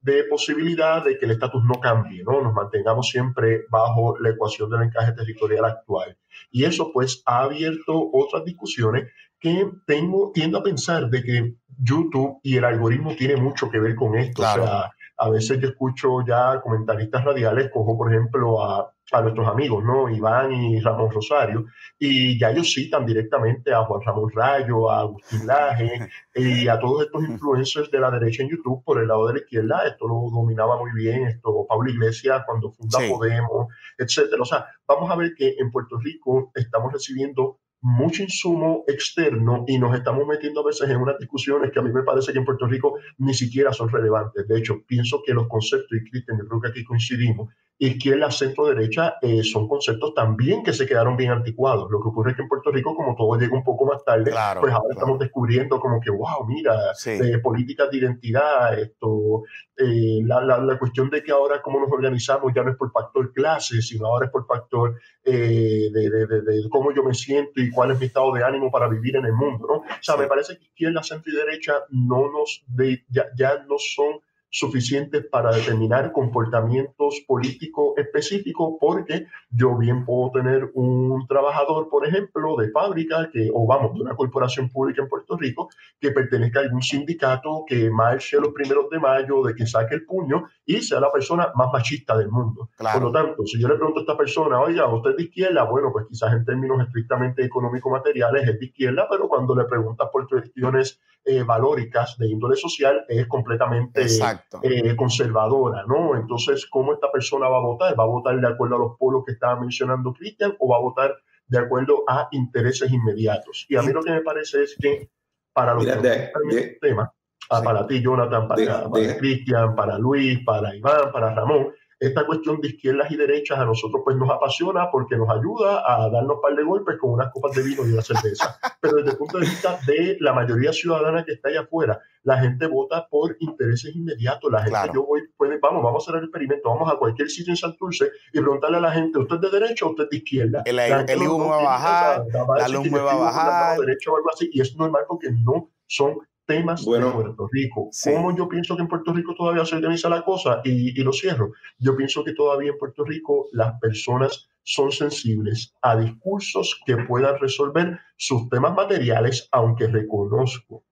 de 0.02 0.24
posibilidad 0.24 1.04
de 1.04 1.18
que 1.18 1.26
el 1.26 1.32
estatus 1.32 1.64
no 1.64 1.80
cambie, 1.80 2.24
¿no? 2.24 2.42
Nos 2.42 2.54
mantengamos 2.54 3.08
siempre 3.08 3.66
bajo 3.70 4.18
la 4.20 4.32
ecuación 4.32 4.70
del 4.70 4.84
encaje 4.84 5.14
territorial 5.14 5.66
actual. 5.66 6.18
Y 6.50 6.66
eso 6.66 6.92
pues 6.92 7.22
ha 7.26 7.44
abierto 7.44 8.10
otras 8.12 8.44
discusiones 8.44 9.10
que 9.40 9.70
tengo, 9.86 10.32
tiendo 10.34 10.60
a 10.60 10.64
pensar 10.64 11.10
de 11.10 11.24
que 11.24 11.56
YouTube 11.78 12.40
y 12.44 12.58
el 12.58 12.66
algoritmo 12.66 13.16
tiene 13.16 13.36
mucho 13.36 13.70
que 13.70 13.80
ver 13.80 13.96
con 13.96 14.16
esto. 14.18 14.42
O 14.42 14.46
sea, 14.46 14.92
a 15.18 15.30
veces 15.30 15.60
yo 15.60 15.70
escucho 15.70 16.26
ya 16.26 16.60
comentaristas 16.62 17.24
radiales, 17.24 17.70
cojo 17.72 17.98
por 17.98 18.12
ejemplo 18.12 18.64
a, 18.64 18.92
a, 19.12 19.22
nuestros 19.22 19.48
amigos, 19.48 19.84
¿no? 19.84 20.10
Iván 20.10 20.52
y 20.54 20.80
Ramón 20.80 21.12
Rosario, 21.12 21.66
y 22.00 22.40
ya 22.40 22.52
ellos 22.52 22.72
citan 22.74 23.06
directamente 23.06 23.74
a 23.74 23.84
Juan 23.84 24.02
Ramón 24.06 24.32
Rayo, 24.34 24.90
a 24.90 25.02
Agustín 25.02 25.46
Laje 25.48 26.10
y 26.36 26.68
a 26.68 26.80
todos 26.80 27.04
estos 27.04 27.24
influencers 27.24 27.92
de 27.92 28.00
la 28.00 28.12
derecha 28.12 28.44
en 28.44 28.50
YouTube 28.50 28.84
por 28.84 29.00
el 29.00 29.08
lado 29.08 29.28
de 29.28 29.34
la 29.34 29.40
izquierda. 29.40 29.88
Esto 29.88 30.08
lo 30.08 30.30
dominaba 30.32 30.78
muy 30.80 30.92
bien, 30.94 31.28
esto 31.28 31.66
Pablo 31.68 31.90
Iglesias 31.90 32.44
cuando 32.46 32.72
funda 32.72 33.00
Podemos, 33.10 33.68
etcétera. 33.98 34.42
O 34.42 34.46
sea, 34.46 34.66
vamos 34.88 35.12
a 35.12 35.16
ver 35.16 35.34
que 35.36 35.56
en 35.58 35.72
Puerto 35.72 35.98
Rico 35.98 36.52
estamos 36.56 36.94
recibiendo 36.94 37.60
mucho 37.82 38.22
insumo 38.22 38.84
externo 38.88 39.66
y 39.68 39.80
nos 39.80 39.96
estamos 39.96 40.28
metiendo 40.28 40.62
a 40.62 40.66
veces 40.66 40.88
en 40.90 40.98
unas 40.98 41.18
discusiones 41.18 41.72
que 41.72 41.80
a 41.80 41.82
mí 41.82 41.92
me 41.92 42.04
parece 42.04 42.32
que 42.32 42.38
en 42.38 42.46
Puerto 42.46 42.68
Rico 42.68 43.00
ni 43.18 43.34
siquiera 43.34 43.74
son 43.74 43.90
relevantes. 43.90 44.48
De 44.48 44.58
hecho, 44.58 44.84
pienso 44.86 45.22
que 45.26 45.34
los 45.34 45.48
conceptos, 45.48 45.90
y 45.92 46.10
Cristian, 46.10 46.38
yo 46.38 46.48
creo 46.48 46.62
que 46.62 46.68
aquí 46.70 46.84
coincidimos, 46.84 47.50
izquierda, 47.88 48.30
centro, 48.30 48.68
derecha, 48.68 49.16
eh, 49.24 49.44
son 49.44 49.68
conceptos 49.68 50.14
también 50.14 50.62
que 50.64 50.72
se 50.72 50.86
quedaron 50.86 51.18
bien 51.18 51.32
anticuados. 51.32 51.90
Lo 51.90 52.00
que 52.00 52.10
ocurre 52.10 52.32
es 52.32 52.36
que 52.36 52.44
en 52.44 52.48
Puerto 52.48 52.72
Rico, 52.72 52.96
como 52.96 53.16
todo 53.16 53.36
llega 53.40 53.56
un 53.56 53.64
poco 53.64 53.88
más 53.88 54.04
tarde, 54.06 54.32
pues 54.60 54.72
ahora 54.72 54.94
estamos 54.94 55.18
descubriendo 55.18 55.80
como 55.80 56.00
que, 56.00 56.12
wow, 56.12 56.46
mira, 56.48 56.76
eh, 57.08 57.40
políticas 57.40 57.90
de 57.90 57.98
identidad, 57.98 58.78
esto, 58.80 59.44
eh, 59.78 60.20
la, 60.24 60.42
la, 60.42 60.60
la, 60.60 60.78
cuestión 60.78 61.10
de 61.10 61.24
que 61.24 61.32
ahora 61.32 61.60
cómo 61.60 61.80
nos 61.80 61.92
organizamos 61.92 62.54
ya 62.56 62.62
no 62.62 62.70
es 62.70 62.78
por 62.78 62.92
factor 62.92 63.34
clase, 63.34 63.82
sino 63.82 64.06
ahora 64.06 64.28
es 64.28 64.32
por 64.32 64.46
factor 64.46 65.00
de, 65.26 65.90
de, 65.92 66.10
de, 66.10 66.42
de, 66.42 66.70
cómo 66.70 66.94
yo 66.94 67.04
me 67.04 67.16
siento 67.16 67.62
y 67.62 67.72
cuál 67.72 67.92
es 67.92 68.00
mi 68.00 68.06
estado 68.06 68.32
de 68.34 68.44
ánimo 68.44 68.70
para 68.70 68.88
vivir 68.88 69.16
en 69.16 69.26
el 69.26 69.34
mundo, 69.34 69.66
¿no? 69.68 69.76
O 69.78 70.04
sea, 70.04 70.18
me 70.18 70.28
parece 70.28 70.56
que 70.56 70.66
izquierda, 70.66 71.02
centro 71.02 71.34
y 71.34 71.36
derecha 71.36 71.74
no 71.90 72.32
nos, 72.32 72.64
ya, 73.10 73.26
ya 73.36 73.64
no 73.68 73.78
son 73.80 74.20
suficientes 74.52 75.26
para 75.32 75.56
determinar 75.56 76.12
comportamientos 76.12 77.24
políticos 77.26 77.94
específicos, 77.96 78.76
porque 78.80 79.28
yo 79.50 79.78
bien 79.78 80.06
puedo 80.06 80.32
tener 80.32 80.70
un 80.74 81.26
trabajador, 81.26 81.88
por 81.90 82.06
ejemplo, 82.06 82.58
de 82.58 82.70
fábrica, 82.70 83.30
que, 83.32 83.50
o 83.54 83.66
vamos, 83.66 83.94
de 83.94 84.02
una 84.02 84.16
corporación 84.16 84.70
pública 84.70 85.02
en 85.02 85.08
Puerto 85.08 85.38
Rico, 85.38 85.70
que 86.00 86.12
pertenezca 86.12 86.60
a 86.60 86.64
algún 86.64 86.82
sindicato, 86.82 87.64
que 87.66 87.90
marche 87.90 88.38
los 88.40 88.50
primeros 88.50 88.90
de 88.90 89.00
mayo, 89.00 89.42
de 89.44 89.56
que 89.56 89.66
saque 89.66 89.96
el 89.96 90.06
puño 90.06 90.44
y 90.66 90.82
sea 90.82 91.00
la 91.00 91.12
persona 91.12 91.52
más 91.56 91.70
machista 91.72 92.18
del 92.18 92.30
mundo. 92.30 92.70
Por 92.78 93.02
lo 93.02 93.12
tanto, 93.12 93.46
si 93.46 93.60
yo 93.60 93.70
le 93.70 93.76
pregunto 93.76 94.02
a 94.02 94.04
esta 94.04 94.18
persona, 94.18 94.60
oiga, 94.60 94.94
¿usted 94.94 95.12
es 95.12 95.18
de 95.18 95.24
izquierda? 95.24 95.64
Bueno, 95.64 95.92
pues 95.94 96.08
quizás 96.10 96.34
en 96.34 96.44
términos 96.44 96.86
estrictamente 96.86 97.44
económico-materiales 97.46 98.50
es 98.50 98.60
de 98.60 98.66
izquierda, 98.66 99.08
pero 99.10 99.30
cuando 99.30 99.56
le 99.56 99.64
preguntas 99.64 100.10
por 100.12 100.28
cuestiones 100.28 101.00
eh, 101.24 101.44
valóricas 101.44 102.18
de 102.18 102.28
índole 102.28 102.58
social, 102.58 103.06
es 103.08 103.28
completamente... 103.28 104.02
Exacto 104.02 104.41
eh, 104.64 104.96
conservadora, 104.96 105.84
¿no? 105.88 106.16
Entonces, 106.16 106.66
¿cómo 106.68 106.94
esta 106.94 107.12
persona 107.12 107.48
va 107.48 107.58
a 107.58 107.62
votar? 107.62 108.00
¿Va 108.00 108.04
a 108.04 108.08
votar 108.08 108.40
de 108.40 108.48
acuerdo 108.48 108.76
a 108.76 108.80
los 108.80 108.98
polos 108.98 109.24
que 109.26 109.34
estaba 109.34 109.60
mencionando 109.60 110.14
Cristian 110.14 110.56
o 110.60 110.68
va 110.70 110.78
a 110.78 110.82
votar 110.82 111.16
de 111.48 111.60
acuerdo 111.60 112.04
a 112.08 112.28
intereses 112.32 112.92
inmediatos? 112.92 113.66
Y 113.70 113.76
a 113.76 113.82
mí 113.82 113.92
lo 113.92 114.02
que 114.02 114.12
me 114.12 114.22
parece 114.22 114.64
es 114.64 114.78
que 114.80 115.10
para 115.54 115.74
los 115.74 115.86
que 115.86 115.92
este 115.92 116.78
tema, 116.82 117.12
ah, 117.50 117.62
para 117.62 117.86
ti, 117.88 118.02
Jonathan, 118.02 118.48
para, 118.48 118.90
para 118.90 119.18
Cristian, 119.18 119.76
para 119.76 119.98
Luis, 119.98 120.40
para 120.46 120.76
Iván, 120.76 121.12
para 121.12 121.34
Ramón, 121.34 121.74
esta 122.02 122.26
cuestión 122.26 122.60
de 122.60 122.70
izquierdas 122.70 123.12
y 123.12 123.16
derechas 123.16 123.60
a 123.60 123.66
nosotros 123.66 124.02
pues 124.04 124.18
nos 124.18 124.28
apasiona 124.32 124.90
porque 124.92 125.16
nos 125.16 125.30
ayuda 125.30 125.84
a 125.86 126.10
darnos 126.10 126.38
un 126.38 126.42
par 126.42 126.56
de 126.56 126.64
golpes 126.64 126.98
con 127.00 127.12
unas 127.12 127.32
copas 127.32 127.56
de 127.56 127.62
vino 127.62 127.86
y 127.86 127.94
una 127.94 128.02
cerveza. 128.02 128.60
Pero 128.82 128.98
desde 128.98 129.12
el 129.12 129.18
punto 129.18 129.38
de 129.38 129.46
vista 129.46 129.80
de 129.86 130.18
la 130.20 130.34
mayoría 130.34 130.74
ciudadana 130.74 131.24
que 131.24 131.34
está 131.34 131.50
allá 131.50 131.62
afuera, 131.62 132.00
la 132.24 132.40
gente 132.40 132.66
vota 132.66 133.08
por 133.08 133.38
intereses 133.40 133.96
inmediatos. 133.96 134.52
La 134.52 134.64
gente, 134.64 134.80
yo 134.96 135.06
voy, 135.06 135.22
puede, 135.38 135.60
vamos, 135.60 135.84
vamos 135.84 136.08
a 136.08 136.10
hacer 136.10 136.20
el 136.24 136.26
experimento, 136.26 136.70
vamos 136.70 136.92
a 136.92 136.98
cualquier 136.98 137.30
sitio 137.30 137.54
en 137.54 137.58
Santurce 137.58 138.10
y 138.34 138.40
preguntarle 138.40 138.78
a 138.78 138.82
la 138.82 138.92
gente, 138.92 139.20
¿usted 139.20 139.36
es 139.36 139.42
de 139.42 139.60
derecha 139.60 139.86
o 139.86 139.90
usted 139.92 140.06
es 140.06 140.10
de 140.10 140.18
izquierda? 140.18 140.64
El, 140.66 140.80
el, 140.80 140.92
el 141.08 141.20
va 141.20 141.60
a 141.60 141.64
bajar, 141.64 142.26
la 142.58 142.68
luz 142.68 142.92
va 142.92 143.12
a 143.12 143.16
bajar. 143.16 143.80
Derecho 143.80 144.14
o 144.14 144.18
algo 144.18 144.30
así, 144.34 144.50
y 144.52 144.62
es 144.62 144.76
normal 144.76 145.04
porque 145.08 145.30
no 145.32 145.70
son 145.86 146.18
temas 146.52 146.86
bueno, 146.86 147.08
de 147.08 147.14
Puerto 147.14 147.50
Rico. 147.52 147.88
Sí. 147.92 148.12
¿Cómo 148.14 148.36
yo 148.36 148.48
pienso 148.48 148.76
que 148.76 148.82
en 148.82 148.88
Puerto 148.88 149.14
Rico 149.14 149.34
todavía 149.36 149.66
se 149.66 149.76
organiza 149.76 150.10
la 150.10 150.24
cosa? 150.24 150.62
Y, 150.64 151.00
y, 151.00 151.04
lo 151.04 151.14
cierro. 151.14 151.52
Yo 151.80 151.96
pienso 151.96 152.24
que 152.24 152.34
todavía 152.34 152.72
en 152.72 152.78
Puerto 152.78 153.04
Rico 153.04 153.48
las 153.52 153.80
personas 153.80 154.50
son 154.64 154.92
sensibles 154.92 155.74
a 155.82 155.98
discursos 155.98 156.82
que 156.86 156.98
puedan 156.98 157.40
resolver 157.40 158.00
sus 158.18 158.50
temas 158.50 158.74
materiales, 158.76 159.48
aunque 159.52 159.88
reconozco 159.88 160.84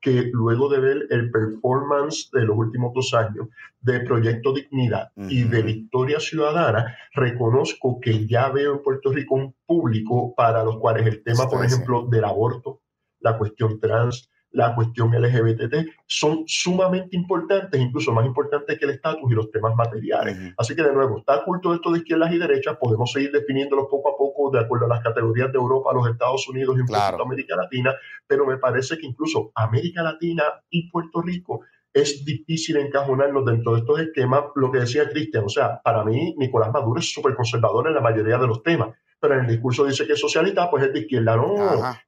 que 0.00 0.30
luego 0.32 0.68
de 0.68 0.80
ver 0.80 1.06
el 1.10 1.30
performance 1.30 2.30
de 2.32 2.42
los 2.42 2.56
últimos 2.56 2.92
dos 2.94 3.12
años 3.14 3.48
de 3.80 4.00
Proyecto 4.00 4.52
Dignidad 4.52 5.10
uh 5.14 5.22
-huh. 5.22 5.30
y 5.30 5.44
de 5.44 5.62
Victoria 5.62 6.18
Ciudadana, 6.20 6.96
reconozco 7.14 8.00
que 8.00 8.26
ya 8.26 8.48
veo 8.48 8.72
en 8.72 8.82
Puerto 8.82 9.12
Rico 9.12 9.34
un 9.34 9.54
público 9.66 10.34
para 10.34 10.64
los 10.64 10.78
cuales 10.78 11.06
el 11.06 11.22
tema, 11.22 11.48
por 11.48 11.64
ejemplo, 11.64 12.06
del 12.06 12.24
aborto, 12.24 12.80
la 13.20 13.36
cuestión 13.36 13.78
trans, 13.78 14.30
la 14.52 14.74
cuestión 14.74 15.10
LGBT, 15.10 15.86
son 16.06 16.42
sumamente 16.46 17.16
importantes, 17.16 17.80
incluso 17.80 18.12
más 18.12 18.26
importantes 18.26 18.78
que 18.78 18.84
el 18.84 18.92
estatus 18.92 19.30
y 19.30 19.34
los 19.34 19.50
temas 19.50 19.74
materiales. 19.76 20.36
Uh 20.36 20.40
-huh. 20.40 20.54
Así 20.58 20.74
que 20.74 20.82
de 20.82 20.92
nuevo, 20.92 21.18
está 21.18 21.36
oculto 21.36 21.72
esto 21.74 21.92
de 21.92 21.98
izquierdas 21.98 22.32
y 22.32 22.38
derechas, 22.38 22.76
podemos 22.80 23.12
seguir 23.12 23.30
definiéndolo 23.30 23.88
poco 23.88 24.10
a 24.10 24.16
poco 24.16 24.50
de 24.50 24.60
acuerdo 24.60 24.86
a 24.86 24.88
las 24.88 25.02
categorías 25.02 25.52
de 25.52 25.58
Europa, 25.58 25.92
los 25.94 26.08
Estados 26.08 26.48
Unidos 26.48 26.76
y 26.78 26.84
claro. 26.84 27.22
América 27.22 27.54
Latina, 27.56 27.94
pero 28.26 28.44
me 28.46 28.56
parece 28.58 28.98
que 28.98 29.06
incluso 29.06 29.52
América 29.54 30.02
Latina 30.02 30.42
y 30.68 30.90
Puerto 30.90 31.22
Rico 31.22 31.60
es 31.92 32.24
difícil 32.24 32.76
encajonarnos 32.76 33.44
dentro 33.44 33.72
de 33.72 33.80
estos 33.80 34.00
esquemas, 34.00 34.44
lo 34.54 34.70
que 34.70 34.80
decía 34.80 35.08
Cristian, 35.08 35.44
o 35.44 35.48
sea, 35.48 35.80
para 35.82 36.04
mí 36.04 36.34
Nicolás 36.38 36.72
Maduro 36.72 37.00
es 37.00 37.12
súper 37.12 37.34
conservador 37.34 37.88
en 37.88 37.94
la 37.94 38.00
mayoría 38.00 38.38
de 38.38 38.46
los 38.46 38.62
temas, 38.62 38.90
pero 39.20 39.34
en 39.34 39.40
el 39.40 39.46
discurso 39.46 39.84
dice 39.84 40.06
que 40.06 40.14
es 40.14 40.20
socialista, 40.20 40.70
pues 40.70 40.84
es 40.84 40.92
de 40.92 41.00
izquierda, 41.00 41.36
no, 41.36 41.54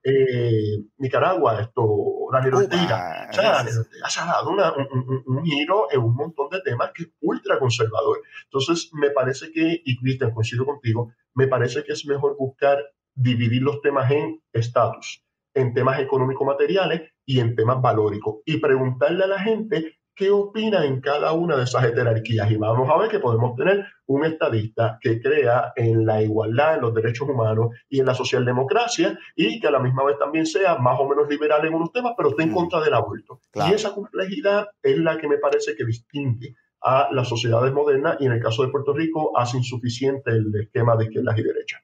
eh, 0.02 0.78
Nicaragua, 0.96 1.60
esto, 1.60 1.86
Daniel 2.32 2.54
Ortega, 2.54 3.28
o 3.28 3.32
sea, 3.32 3.60
ha 3.60 4.26
dado 4.26 4.50
un, 4.50 5.44
giro 5.44 5.88
en 5.90 6.00
un 6.00 6.14
montón 6.14 6.48
de 6.50 6.62
temas 6.62 6.90
que 6.94 7.02
es 7.02 7.08
ultra 7.20 7.58
conservador. 7.58 8.22
Entonces, 8.44 8.90
me 8.94 9.10
parece 9.10 9.52
que, 9.52 9.82
y 9.84 9.98
Cristian, 9.98 10.32
coincido 10.32 10.64
contigo, 10.64 11.12
me 11.34 11.46
parece 11.46 11.84
que 11.84 11.92
es 11.92 12.06
mejor 12.06 12.36
buscar 12.38 12.78
dividir 13.14 13.62
los 13.62 13.82
temas 13.82 14.10
en 14.10 14.40
estatus, 14.52 15.22
en 15.54 15.74
temas 15.74 16.00
económico-materiales 16.00 17.12
y 17.26 17.40
en 17.40 17.54
temas 17.54 17.82
valóricos, 17.82 18.36
y 18.46 18.56
preguntarle 18.56 19.24
a 19.24 19.28
la 19.28 19.38
gente 19.38 19.98
qué 20.14 20.30
opina 20.30 20.84
en 20.84 21.00
cada 21.00 21.32
una 21.32 21.56
de 21.56 21.64
esas 21.64 21.82
jerarquías. 21.82 22.50
Y 22.50 22.56
vamos 22.56 22.88
a 22.90 22.98
ver 22.98 23.10
que 23.10 23.18
podemos 23.18 23.56
tener 23.56 23.86
un 24.06 24.24
estadista 24.24 24.98
que 25.00 25.20
crea 25.20 25.72
en 25.76 26.04
la 26.04 26.22
igualdad, 26.22 26.76
en 26.76 26.82
los 26.82 26.94
derechos 26.94 27.28
humanos 27.28 27.70
y 27.88 28.00
en 28.00 28.06
la 28.06 28.14
socialdemocracia 28.14 29.18
y 29.36 29.60
que 29.60 29.68
a 29.68 29.70
la 29.70 29.80
misma 29.80 30.04
vez 30.04 30.18
también 30.18 30.46
sea 30.46 30.76
más 30.76 30.98
o 31.00 31.08
menos 31.08 31.28
liberal 31.28 31.64
en 31.66 31.74
unos 31.74 31.92
temas, 31.92 32.14
pero 32.16 32.30
esté 32.30 32.42
en 32.42 32.50
mm. 32.50 32.54
contra 32.54 32.80
del 32.80 32.94
aborto. 32.94 33.40
Y 33.54 33.72
esa 33.72 33.94
complejidad 33.94 34.68
es 34.82 34.98
la 34.98 35.18
que 35.18 35.28
me 35.28 35.38
parece 35.38 35.74
que 35.74 35.84
distingue 35.84 36.54
a 36.82 37.08
las 37.12 37.28
sociedades 37.28 37.72
modernas 37.72 38.16
y 38.20 38.26
en 38.26 38.32
el 38.32 38.42
caso 38.42 38.64
de 38.64 38.70
Puerto 38.70 38.92
Rico 38.92 39.38
hace 39.38 39.56
insuficiente 39.56 40.30
el 40.30 40.52
esquema 40.54 40.96
de 40.96 41.04
izquierdas 41.04 41.38
y 41.38 41.42
derechas. 41.42 41.82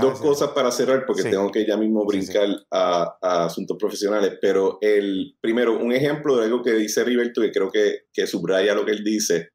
Dos 0.00 0.20
cosas 0.20 0.50
para 0.50 0.70
cerrar, 0.70 1.04
porque 1.06 1.22
tengo 1.22 1.50
que 1.50 1.66
ya 1.66 1.76
mismo 1.76 2.04
brincar 2.06 2.48
A, 2.70 3.16
asuntos 3.20 3.76
profesionales, 3.78 4.38
pero 4.40 4.78
el 4.80 5.36
primero, 5.40 5.78
un 5.78 5.92
ejemplo 5.92 6.36
de 6.36 6.44
algo 6.44 6.62
que 6.62 6.72
dice 6.72 7.04
Riberto, 7.04 7.40
que 7.40 7.50
creo 7.50 7.70
que, 7.70 8.02
que 8.12 8.26
subraya 8.26 8.74
lo 8.74 8.84
que 8.84 8.92
él 8.92 9.04
dice, 9.04 9.50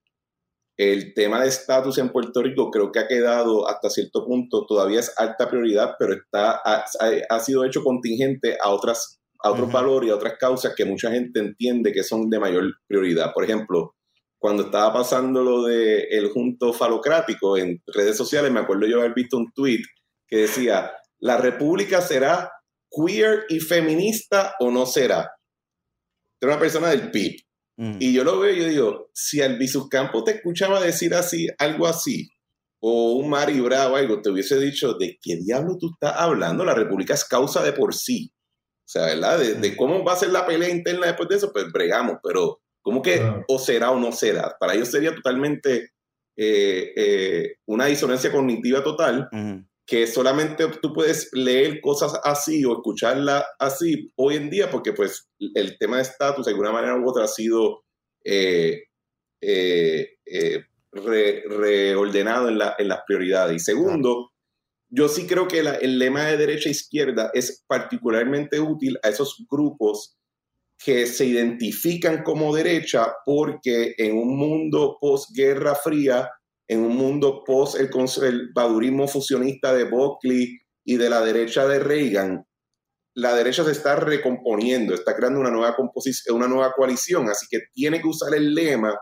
el 0.77 1.13
tema 1.13 1.41
de 1.41 1.49
estatus 1.49 1.97
en 1.99 2.09
Puerto 2.09 2.41
Rico 2.41 2.71
creo 2.71 2.91
que 2.91 2.99
ha 2.99 3.07
quedado 3.07 3.67
hasta 3.67 3.89
cierto 3.89 4.25
punto, 4.25 4.65
todavía 4.65 4.99
es 4.99 5.13
alta 5.17 5.49
prioridad, 5.49 5.95
pero 5.99 6.13
está, 6.13 6.61
ha, 6.65 6.85
ha 7.29 7.39
sido 7.39 7.63
hecho 7.63 7.83
contingente 7.83 8.57
a, 8.63 8.71
otras, 8.71 9.21
a 9.43 9.51
otros 9.51 9.71
valores 9.71 10.09
y 10.09 10.11
a 10.11 10.15
otras 10.15 10.37
causas 10.39 10.73
que 10.75 10.85
mucha 10.85 11.11
gente 11.11 11.39
entiende 11.39 11.91
que 11.91 12.03
son 12.03 12.29
de 12.29 12.39
mayor 12.39 12.73
prioridad. 12.87 13.33
Por 13.33 13.43
ejemplo, 13.43 13.95
cuando 14.43 14.63
estaba 14.63 14.91
pasando 14.91 15.41
lo 15.41 15.63
del 15.63 16.05
el 16.11 16.29
junto 16.29 16.73
falocrático 16.73 17.57
en 17.57 17.81
redes 17.87 18.17
sociales, 18.17 18.51
me 18.51 18.59
acuerdo 18.59 18.85
yo 18.85 18.99
haber 18.99 19.13
visto 19.13 19.37
un 19.37 19.53
tweet 19.53 19.83
que 20.27 20.35
decía, 20.39 20.91
¿la 21.19 21.37
república 21.37 22.01
será 22.01 22.51
queer 22.91 23.45
y 23.47 23.61
feminista 23.61 24.53
o 24.59 24.69
no 24.69 24.85
será? 24.85 25.31
Era 26.41 26.51
una 26.51 26.59
persona 26.59 26.89
del 26.89 27.09
PIB. 27.09 27.37
Mm. 27.77 27.95
Y 28.01 28.11
yo 28.11 28.25
lo 28.25 28.37
veo 28.37 28.53
y 28.53 28.59
yo 28.59 28.67
digo, 28.67 29.11
si 29.13 29.41
Albizu 29.41 29.87
Campo 29.87 30.25
te 30.25 30.31
escuchaba 30.31 30.81
decir 30.81 31.13
así, 31.13 31.47
algo 31.57 31.87
así, 31.87 32.27
o 32.81 33.13
un 33.13 33.29
Mari 33.29 33.61
Bravo, 33.61 33.95
algo, 33.95 34.21
te 34.21 34.29
hubiese 34.29 34.59
dicho, 34.59 34.95
¿de 34.95 35.17
qué 35.21 35.37
diablo 35.37 35.77
tú 35.79 35.91
estás 35.93 36.15
hablando? 36.17 36.65
La 36.65 36.75
república 36.75 37.13
es 37.13 37.23
causa 37.23 37.63
de 37.63 37.71
por 37.71 37.95
sí. 37.95 38.33
O 38.79 38.89
sea, 38.89 39.05
¿verdad? 39.05 39.39
De, 39.39 39.53
de 39.53 39.71
mm. 39.71 39.77
cómo 39.77 40.03
va 40.03 40.11
a 40.11 40.17
ser 40.17 40.31
la 40.31 40.45
pelea 40.45 40.67
interna 40.67 41.07
después 41.07 41.29
de 41.29 41.37
eso, 41.37 41.53
pues 41.53 41.71
bregamos, 41.71 42.17
pero 42.21 42.62
¿Cómo 42.83 43.01
que 43.01 43.21
o 43.47 43.57
será 43.57 43.91
o 43.91 43.99
no 43.99 44.11
será? 44.11 44.55
Para 44.59 44.73
ellos 44.73 44.91
sería 44.91 45.15
totalmente 45.15 45.91
eh, 46.35 46.91
eh, 46.95 47.55
una 47.65 47.85
disonancia 47.85 48.29
cognitiva 48.29 48.83
total, 48.83 49.29
que 49.85 50.05
solamente 50.05 50.67
tú 50.81 50.93
puedes 50.93 51.29
leer 51.31 51.79
cosas 51.79 52.19
así 52.25 52.63
o 52.65 52.73
escucharla 52.73 53.45
así 53.57 54.11
hoy 54.17 54.35
en 54.35 54.49
día, 54.49 54.69
porque 54.69 54.91
pues 54.91 55.29
el 55.55 55.77
tema 55.77 55.95
de 55.97 56.03
estatus 56.03 56.45
de 56.45 56.51
alguna 56.51 56.73
manera 56.73 56.97
u 56.97 57.09
otra 57.09 57.23
ha 57.23 57.27
sido 57.27 57.85
eh, 58.25 58.83
reordenado 60.91 62.49
en, 62.49 62.57
la, 62.57 62.75
en, 62.77 62.89
las 62.89 62.99
prioridades. 63.07 63.55
Y 63.55 63.59
segundo, 63.59 64.31
yo 64.89 65.07
sí 65.07 65.25
creo 65.25 65.47
que 65.47 65.59
el 65.59 65.99
lema 65.99 66.25
de 66.25 66.35
derecha 66.35 66.67
e 66.67 66.73
izquierda 66.73 67.31
es 67.33 67.63
particularmente 67.65 68.59
útil 68.59 68.99
a 69.03 69.07
esos 69.07 69.45
grupos 69.49 70.17
que 70.83 71.07
se 71.07 71.25
identifican 71.25 72.23
como 72.23 72.53
derecha 72.53 73.13
porque 73.25 73.95
en 73.97 74.17
un 74.17 74.37
mundo 74.37 74.97
post-Guerra 74.99 75.75
Fría, 75.75 76.29
en 76.67 76.81
un 76.81 76.95
mundo 76.97 77.43
post 77.45 77.79
el 77.79 77.89
conservadurismo 77.89 79.07
fusionista 79.07 79.73
de 79.73 79.85
Buckley 79.85 80.59
y 80.85 80.97
de 80.97 81.09
la 81.09 81.21
derecha 81.21 81.65
de 81.67 81.79
Reagan, 81.79 82.45
la 83.15 83.33
derecha 83.33 83.63
se 83.63 83.71
está 83.71 83.95
recomponiendo, 83.95 84.93
está 84.93 85.15
creando 85.15 85.39
una 85.39 85.51
nueva, 85.51 85.75
composición, 85.75 86.35
una 86.35 86.47
nueva 86.47 86.73
coalición, 86.73 87.29
así 87.29 87.45
que 87.49 87.59
tiene 87.71 88.01
que 88.01 88.07
usar 88.07 88.33
el 88.33 88.53
lema 88.53 88.93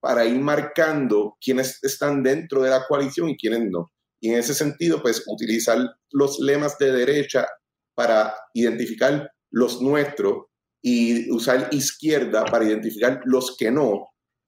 para 0.00 0.24
ir 0.24 0.38
marcando 0.38 1.36
quiénes 1.40 1.82
están 1.82 2.22
dentro 2.22 2.62
de 2.62 2.70
la 2.70 2.86
coalición 2.86 3.28
y 3.28 3.36
quiénes 3.36 3.68
no. 3.70 3.90
Y 4.20 4.30
en 4.30 4.38
ese 4.38 4.54
sentido, 4.54 5.02
pues 5.02 5.24
utilizar 5.26 5.78
los 6.12 6.38
lemas 6.38 6.78
de 6.78 6.92
derecha 6.92 7.46
para 7.94 8.34
identificar 8.54 9.30
los 9.50 9.82
nuestros 9.82 10.44
y 10.88 11.28
usar 11.32 11.66
izquierda 11.72 12.44
para 12.44 12.64
identificar 12.64 13.20
los 13.24 13.56
que 13.56 13.72
no, 13.72 14.06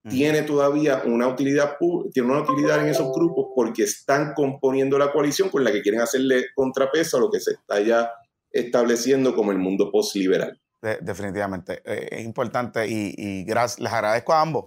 tiene 0.08 0.42
todavía 0.42 1.02
una 1.04 1.26
utilidad, 1.26 1.76
tiene 2.12 2.30
una 2.30 2.42
utilidad 2.42 2.80
en 2.80 2.90
esos 2.90 3.10
grupos 3.12 3.48
porque 3.56 3.82
están 3.82 4.34
componiendo 4.34 4.96
la 4.98 5.10
coalición 5.10 5.48
con 5.48 5.64
la 5.64 5.72
que 5.72 5.82
quieren 5.82 6.00
hacerle 6.00 6.46
contrapeso 6.54 7.16
a 7.16 7.20
lo 7.20 7.28
que 7.28 7.40
se 7.40 7.54
está 7.54 7.80
ya 7.80 8.12
estableciendo 8.52 9.34
como 9.34 9.50
el 9.50 9.58
mundo 9.58 9.90
postliberal. 9.90 10.60
definitivamente, 11.00 11.82
eh, 11.84 12.08
es 12.12 12.24
importante 12.24 12.86
y, 12.86 13.42
gracias, 13.42 13.80
les 13.80 13.92
agradezco 13.92 14.32
a 14.32 14.40
ambos 14.40 14.66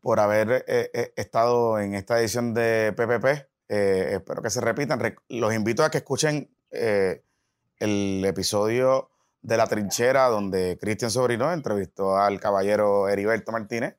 por 0.00 0.20
haber 0.20 0.64
eh, 0.68 0.88
eh, 0.94 1.12
estado 1.16 1.80
en 1.80 1.94
esta 1.96 2.20
edición 2.20 2.54
de 2.54 2.94
PPP. 2.96 3.48
espero 3.66 4.40
que 4.40 4.50
se 4.50 4.60
repitan. 4.60 5.00
Los 5.28 5.52
invito 5.52 5.82
a 5.82 5.90
que 5.90 5.98
escuchen 5.98 6.48
el 6.70 8.24
episodio 8.24 9.10
de 9.42 9.56
la 9.56 9.66
trinchera 9.66 10.26
donde 10.26 10.78
Cristian 10.80 11.10
Sobrino 11.10 11.52
entrevistó 11.52 12.16
al 12.16 12.40
caballero 12.40 13.08
Heriberto 13.08 13.52
Martínez. 13.52 13.96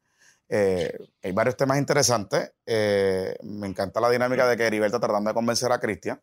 Eh, 0.49 0.97
hay 1.23 1.31
varios 1.31 1.55
temas 1.55 1.77
interesantes. 1.77 2.53
Eh, 2.65 3.35
me 3.43 3.67
encanta 3.67 4.01
la 4.01 4.09
dinámica 4.09 4.47
de 4.47 4.57
que 4.57 4.65
Heriberto 4.65 4.99
tratando 4.99 5.29
de 5.29 5.33
convencer 5.33 5.71
a 5.71 5.79
Cristian. 5.79 6.21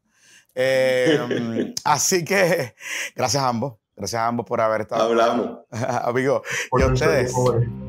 Eh, 0.54 1.74
así 1.84 2.24
que 2.24 2.74
gracias 3.14 3.42
a 3.42 3.48
ambos. 3.48 3.74
Gracias 3.94 4.20
a 4.20 4.26
ambos 4.26 4.44
por 4.44 4.60
haber 4.60 4.82
estado. 4.82 5.04
Hablamos. 5.04 5.60
Amigo, 5.70 6.42
y 6.78 6.82
a 6.82 6.86
ustedes 6.86 7.32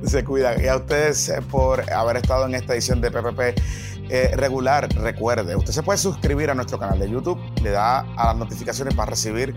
se 0.06 0.24
cuidan. 0.24 0.64
Y 0.64 0.68
a 0.68 0.78
ustedes 0.78 1.34
por 1.52 1.92
haber 1.92 2.18
estado 2.18 2.46
en 2.46 2.56
esta 2.56 2.74
edición 2.74 3.02
de 3.02 3.12
PPP 3.12 3.97
regular. 4.36 4.88
Recuerde, 4.96 5.56
usted 5.56 5.74
se 5.74 5.84
puede 5.84 5.98
suscribir 5.98 6.50
a 6.50 6.56
nuestro 6.56 6.80
canal 6.80 7.00
de 7.00 7.10
YouTube, 7.10 7.40
le 7.62 7.72
da 7.72 8.00
a 8.00 8.28
las 8.28 8.36
notificaciones 8.38 8.94
para 8.94 9.12
recibir 9.12 9.54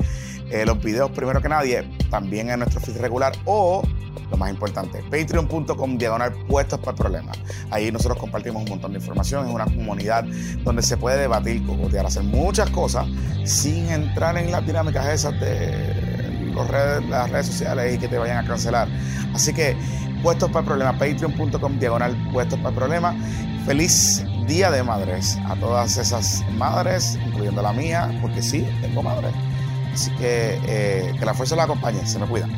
eh, 0.50 0.66
los 0.66 0.82
videos 0.82 1.10
primero 1.12 1.40
que 1.40 1.48
nadie, 1.48 1.88
también 2.10 2.50
en 2.50 2.58
nuestro 2.58 2.80
feed 2.80 2.96
regular 2.96 3.32
o, 3.44 3.82
lo 4.30 4.36
más 4.36 4.50
importante, 4.50 5.00
patreon.com 5.04 5.96
diagonal 5.96 6.34
puestos 6.48 6.80
para 6.80 6.90
el 6.90 6.96
problema. 6.96 7.32
Ahí 7.70 7.92
nosotros 7.92 8.18
compartimos 8.18 8.64
un 8.64 8.68
montón 8.68 8.92
de 8.92 8.98
información, 8.98 9.46
es 9.46 9.54
una 9.54 9.64
comunidad 9.64 10.24
donde 10.64 10.82
se 10.82 10.96
puede 10.96 11.20
debatir, 11.20 11.64
cogotear, 11.64 12.06
hacer 12.06 12.24
muchas 12.24 12.68
cosas 12.70 13.06
sin 13.44 13.88
entrar 13.90 14.36
en 14.38 14.50
las 14.50 14.66
dinámicas 14.66 15.06
esas 15.06 15.38
de 15.40 16.50
los 16.52 16.66
redes, 16.66 17.08
las 17.08 17.30
redes 17.30 17.46
sociales 17.46 17.94
y 17.94 17.98
que 17.98 18.08
te 18.08 18.18
vayan 18.18 18.44
a 18.44 18.48
cancelar. 18.48 18.88
Así 19.32 19.52
que 19.52 19.76
puestos 20.20 20.50
para 20.50 20.60
el 20.60 20.66
problema, 20.66 20.92
patreon.com 20.98 21.78
diagonal 21.78 22.16
puestos 22.32 22.58
para 22.58 22.70
el 22.70 22.74
problema. 22.74 23.16
Feliz 23.66 24.24
Día 24.46 24.70
de 24.70 24.82
Madres 24.82 25.38
a 25.46 25.56
todas 25.56 25.96
esas 25.96 26.44
madres, 26.56 27.18
incluyendo 27.26 27.62
la 27.62 27.72
mía, 27.72 28.10
porque 28.20 28.42
sí, 28.42 28.66
tengo 28.80 29.02
madre. 29.02 29.28
Así 29.92 30.10
que 30.12 30.58
eh, 30.66 31.14
que 31.18 31.24
la 31.24 31.34
fuerza 31.34 31.56
la 31.56 31.64
acompañe. 31.64 32.06
Se 32.06 32.18
me 32.18 32.26
cuida. 32.26 32.48